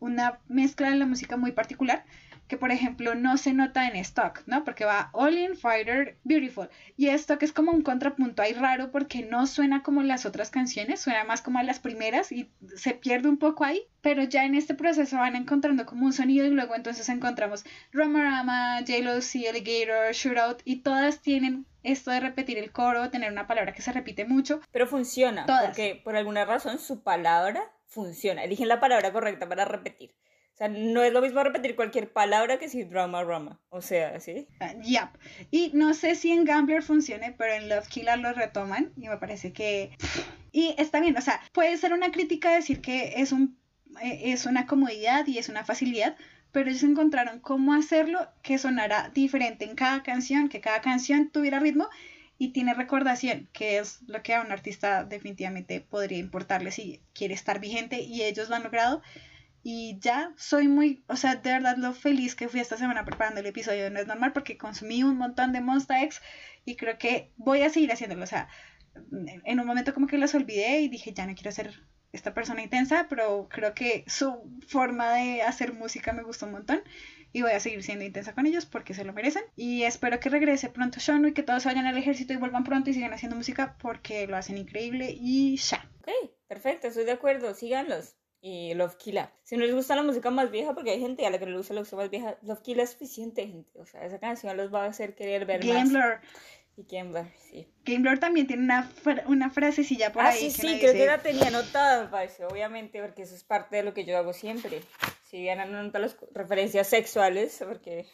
una 0.00 0.40
mezcla 0.48 0.88
en 0.88 0.98
la 0.98 1.06
música 1.06 1.36
muy 1.36 1.52
particular 1.52 2.04
que 2.50 2.58
por 2.58 2.72
ejemplo 2.72 3.14
no 3.14 3.36
se 3.36 3.52
nota 3.52 3.86
en 3.86 3.94
stock, 3.94 4.42
¿no? 4.46 4.64
Porque 4.64 4.84
va 4.84 5.10
All 5.12 5.38
In 5.38 5.56
Fighter 5.56 6.18
Beautiful. 6.24 6.68
Y 6.96 7.06
esto 7.06 7.38
que 7.38 7.44
es 7.44 7.52
como 7.52 7.70
un 7.70 7.82
contrapunto 7.82 8.42
ahí 8.42 8.52
raro 8.54 8.90
porque 8.90 9.22
no 9.22 9.46
suena 9.46 9.84
como 9.84 10.02
las 10.02 10.26
otras 10.26 10.50
canciones, 10.50 11.00
suena 11.00 11.22
más 11.22 11.42
como 11.42 11.60
a 11.60 11.62
las 11.62 11.78
primeras 11.78 12.32
y 12.32 12.50
se 12.74 12.92
pierde 12.92 13.28
un 13.28 13.38
poco 13.38 13.64
ahí. 13.64 13.84
Pero 14.00 14.24
ya 14.24 14.44
en 14.44 14.56
este 14.56 14.74
proceso 14.74 15.16
van 15.16 15.36
encontrando 15.36 15.86
como 15.86 16.04
un 16.06 16.12
sonido 16.12 16.44
y 16.44 16.50
luego 16.50 16.74
entonces 16.74 17.08
encontramos 17.08 17.64
Rama 17.92 18.80
J-Lo, 18.80 19.12
Alligator, 19.12 20.12
Shootout 20.12 20.62
y 20.64 20.80
todas 20.80 21.20
tienen 21.20 21.66
esto 21.84 22.10
de 22.10 22.18
repetir 22.18 22.58
el 22.58 22.72
coro, 22.72 23.10
tener 23.10 23.30
una 23.30 23.46
palabra 23.46 23.72
que 23.72 23.82
se 23.82 23.92
repite 23.92 24.24
mucho. 24.24 24.60
Pero 24.72 24.88
funciona, 24.88 25.46
porque 25.46 26.00
por 26.02 26.16
alguna 26.16 26.44
razón 26.44 26.80
su 26.80 27.04
palabra 27.04 27.62
funciona. 27.86 28.42
Eligen 28.42 28.66
la 28.66 28.80
palabra 28.80 29.12
correcta 29.12 29.48
para 29.48 29.64
repetir 29.64 30.16
sea, 30.60 30.68
no 30.68 31.02
es 31.02 31.12
lo 31.12 31.22
mismo 31.22 31.42
repetir 31.42 31.74
cualquier 31.74 32.12
palabra 32.12 32.58
que 32.58 32.68
si 32.68 32.84
drama, 32.84 33.24
drama. 33.24 33.58
O 33.70 33.80
sea, 33.80 34.20
¿sí? 34.20 34.46
Uh. 34.60 35.06
Y 35.50 35.70
no 35.74 35.94
sé 35.94 36.14
si 36.14 36.30
en 36.30 36.44
Gambler 36.44 36.82
funcione, 36.82 37.34
pero 37.36 37.54
en 37.54 37.68
Love 37.68 37.88
Killer 37.88 38.18
lo 38.18 38.32
retoman 38.32 38.92
y 38.96 39.08
me 39.08 39.16
parece 39.16 39.52
que... 39.52 39.90
Y 40.52 40.74
está 40.78 41.00
bien, 41.00 41.16
o 41.16 41.20
sea, 41.20 41.40
puede 41.52 41.76
ser 41.76 41.92
una 41.92 42.10
crítica 42.10 42.52
decir 42.52 42.80
que 42.80 43.14
es, 43.16 43.32
un, 43.32 43.58
eh, 44.02 44.32
es 44.32 44.46
una 44.46 44.66
comodidad 44.66 45.26
y 45.26 45.38
es 45.38 45.48
una 45.48 45.64
facilidad, 45.64 46.16
pero 46.52 46.68
ellos 46.68 46.82
encontraron 46.82 47.40
cómo 47.40 47.72
hacerlo 47.72 48.28
que 48.42 48.58
sonara 48.58 49.10
diferente 49.14 49.64
en 49.64 49.76
cada 49.76 50.02
canción, 50.02 50.48
que 50.48 50.60
cada 50.60 50.80
canción 50.80 51.30
tuviera 51.30 51.60
ritmo 51.60 51.88
y 52.36 52.48
tiene 52.48 52.74
recordación, 52.74 53.48
que 53.52 53.78
es 53.78 54.00
lo 54.08 54.22
que 54.22 54.34
a 54.34 54.40
un 54.40 54.50
artista 54.50 55.04
definitivamente 55.04 55.80
podría 55.80 56.18
importarle 56.18 56.72
si 56.72 57.00
quiere 57.12 57.34
estar 57.34 57.60
vigente 57.60 58.00
y 58.00 58.22
ellos 58.22 58.48
lo 58.48 58.56
han 58.56 58.62
logrado. 58.62 59.02
Y 59.62 59.98
ya 60.00 60.32
soy 60.36 60.68
muy, 60.68 61.04
o 61.06 61.16
sea, 61.16 61.34
de 61.36 61.50
verdad 61.50 61.76
lo 61.76 61.92
feliz 61.92 62.34
que 62.34 62.48
fui 62.48 62.60
esta 62.60 62.78
semana 62.78 63.04
preparando 63.04 63.40
el 63.40 63.46
episodio 63.46 63.90
No 63.90 64.00
es 64.00 64.06
normal 64.06 64.32
porque 64.32 64.56
consumí 64.56 65.02
un 65.02 65.18
montón 65.18 65.52
de 65.52 65.60
Monster 65.60 66.02
X 66.04 66.20
y 66.64 66.76
creo 66.76 66.98
que 66.98 67.32
voy 67.36 67.62
a 67.62 67.70
seguir 67.70 67.92
haciéndolo. 67.92 68.24
O 68.24 68.26
sea, 68.26 68.48
en 69.44 69.60
un 69.60 69.66
momento 69.66 69.94
como 69.94 70.06
que 70.06 70.18
los 70.18 70.34
olvidé 70.34 70.80
y 70.80 70.88
dije, 70.88 71.12
ya 71.12 71.26
no 71.26 71.34
quiero 71.34 71.52
ser 71.52 71.80
esta 72.12 72.34
persona 72.34 72.62
intensa, 72.62 73.06
pero 73.08 73.48
creo 73.50 73.74
que 73.74 74.04
su 74.06 74.50
forma 74.66 75.12
de 75.12 75.42
hacer 75.42 75.74
música 75.74 76.12
me 76.12 76.22
gustó 76.22 76.46
un 76.46 76.52
montón 76.52 76.82
y 77.32 77.42
voy 77.42 77.52
a 77.52 77.60
seguir 77.60 77.82
siendo 77.84 78.04
intensa 78.04 78.34
con 78.34 78.46
ellos 78.46 78.66
porque 78.66 78.94
se 78.94 79.04
lo 79.04 79.12
merecen. 79.12 79.44
Y 79.56 79.84
espero 79.84 80.18
que 80.18 80.28
regrese 80.28 80.70
pronto 80.70 81.00
Sean 81.00 81.26
y 81.28 81.32
que 81.32 81.42
todos 81.42 81.64
vayan 81.66 81.86
al 81.86 81.98
ejército 81.98 82.32
y 82.32 82.36
vuelvan 82.36 82.64
pronto 82.64 82.90
y 82.90 82.94
sigan 82.94 83.12
haciendo 83.12 83.36
música 83.36 83.76
porque 83.80 84.26
lo 84.26 84.36
hacen 84.36 84.58
increíble 84.58 85.14
y 85.16 85.56
ya. 85.56 85.88
Ok, 86.00 86.30
perfecto, 86.48 86.88
estoy 86.88 87.04
de 87.04 87.12
acuerdo, 87.12 87.54
síganlos 87.54 88.16
y 88.40 88.74
Love 88.74 88.96
Killa. 88.96 89.32
Si 89.42 89.56
no 89.56 89.64
les 89.64 89.74
gusta 89.74 89.94
la 89.94 90.02
música 90.02 90.30
más 90.30 90.50
vieja, 90.50 90.74
porque 90.74 90.90
hay 90.90 91.00
gente 91.00 91.26
a 91.26 91.30
la 91.30 91.38
que 91.38 91.46
le 91.46 91.56
gusta 91.56 91.74
la 91.74 91.80
música 91.80 91.96
más 91.96 92.10
vieja, 92.10 92.36
Love 92.42 92.62
Killa 92.62 92.82
es 92.82 92.90
suficiente, 92.90 93.46
gente. 93.46 93.78
O 93.78 93.86
sea, 93.86 94.04
esa 94.04 94.18
canción 94.18 94.56
los 94.56 94.72
va 94.72 94.84
a 94.84 94.88
hacer 94.88 95.14
querer 95.14 95.44
ver 95.46 95.64
Gambler. 95.64 96.20
más. 96.20 96.20
Y 96.76 96.84
Gambler, 96.84 97.26
sí. 97.36 97.68
Gambler 97.84 98.18
también 98.18 98.46
tiene 98.46 98.62
una, 98.62 98.90
una 99.26 99.50
frasecilla 99.50 100.12
por 100.12 100.22
ah, 100.22 100.28
ahí. 100.28 100.50
Sí, 100.50 100.68
sí, 100.68 100.78
creo 100.80 100.92
que 100.92 101.06
la 101.06 101.18
tenía 101.18 101.48
anotada, 101.48 102.04
me 102.04 102.08
parece, 102.08 102.44
obviamente, 102.44 103.02
porque 103.02 103.22
eso 103.22 103.34
es 103.34 103.44
parte 103.44 103.76
de 103.76 103.82
lo 103.82 103.92
que 103.92 104.04
yo 104.04 104.16
hago 104.16 104.32
siempre. 104.32 104.80
Si 105.24 105.40
bien 105.40 105.60
anotar 105.60 106.00
las 106.00 106.16
referencias 106.32 106.86
sexuales, 106.86 107.62
porque... 107.66 108.06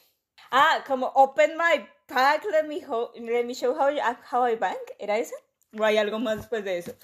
Ah, 0.50 0.84
como 0.86 1.06
Open 1.06 1.56
My 1.56 1.86
Pack, 2.06 2.44
let 2.50 2.64
me, 2.64 2.80
let 3.20 3.44
me 3.44 3.54
show 3.54 3.72
how, 3.72 3.88
how 4.30 4.48
I 4.48 4.56
bank, 4.56 4.78
¿era 4.98 5.18
esa? 5.18 5.34
¿O 5.78 5.84
hay 5.84 5.98
algo 5.98 6.18
más 6.18 6.36
después 6.38 6.64
de 6.64 6.78
eso? 6.78 6.94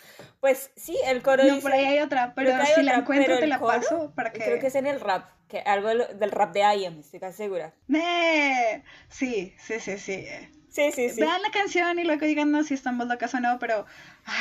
Pues 0.41 0.71
sí, 0.77 0.97
el 1.07 1.23
coro 1.23 1.45
No, 1.45 1.61
por 1.61 1.73
ahí 1.73 1.85
hay 1.85 1.99
otra, 2.01 2.35
pero 2.35 2.53
si 2.75 2.83
la 2.83 2.95
encuentro 2.95 3.39
te 3.39 3.47
la 3.47 3.61
paso 3.61 4.13
para 4.15 4.33
que... 4.33 4.41
Creo 4.41 4.59
que 4.59 4.69
es 4.69 4.75
en 4.75 4.87
el 4.87 5.01
rap, 5.01 5.29
que 5.49 5.61
algo 5.61 5.89
del 5.89 6.31
rap 6.31 6.53
de 6.53 6.61
I 6.61 6.85
estoy 6.85 7.21
casi 7.21 7.37
segura. 7.37 7.75
¡Nee! 7.87 8.83
Sí, 9.09 9.55
sí, 9.59 9.81
sí, 9.81 9.99
sí. 9.99 10.27
Sí, 10.69 10.91
sí, 10.93 11.11
sí. 11.11 11.21
Vean 11.21 11.43
la 11.43 11.51
canción 11.51 11.99
y 11.99 12.05
luego 12.05 12.25
díganos 12.25 12.69
si 12.69 12.75
estamos 12.75 13.07
locas 13.07 13.35
o 13.35 13.41
no, 13.41 13.59
pero... 13.59 13.85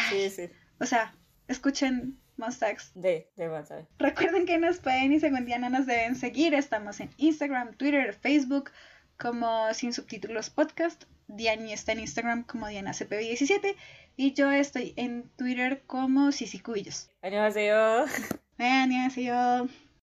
sí, 0.09 0.29
sí. 0.29 0.49
O 0.79 0.85
sea, 0.85 1.13
escuchen 1.47 2.17
Mustax. 2.37 2.91
De, 2.95 3.29
de 3.35 3.49
WhatsApp. 3.49 3.85
Recuerden 3.99 4.45
que 4.45 4.57
nos 4.57 4.79
pueden 4.79 5.11
y 5.13 5.19
según 5.19 5.45
Diana 5.45 5.69
nos 5.69 5.85
deben 5.85 6.15
seguir. 6.15 6.53
Estamos 6.53 6.99
en 6.99 7.09
Instagram, 7.17 7.75
Twitter, 7.75 8.13
Facebook 8.13 8.71
como 9.19 9.73
Sin 9.73 9.93
Subtítulos 9.93 10.49
Podcast. 10.49 11.03
Diani 11.30 11.72
está 11.72 11.92
en 11.92 12.00
Instagram 12.00 12.44
como 12.44 12.66
DianaCP17 12.68 13.74
y 14.16 14.32
yo 14.34 14.50
estoy 14.50 14.94
en 14.96 15.28
Twitter 15.36 15.82
como 15.86 16.32
Sisi 16.32 16.60
Cubillos. 16.60 17.10
안녕하세요. 17.22 18.06
안녕하세요. 18.58 19.68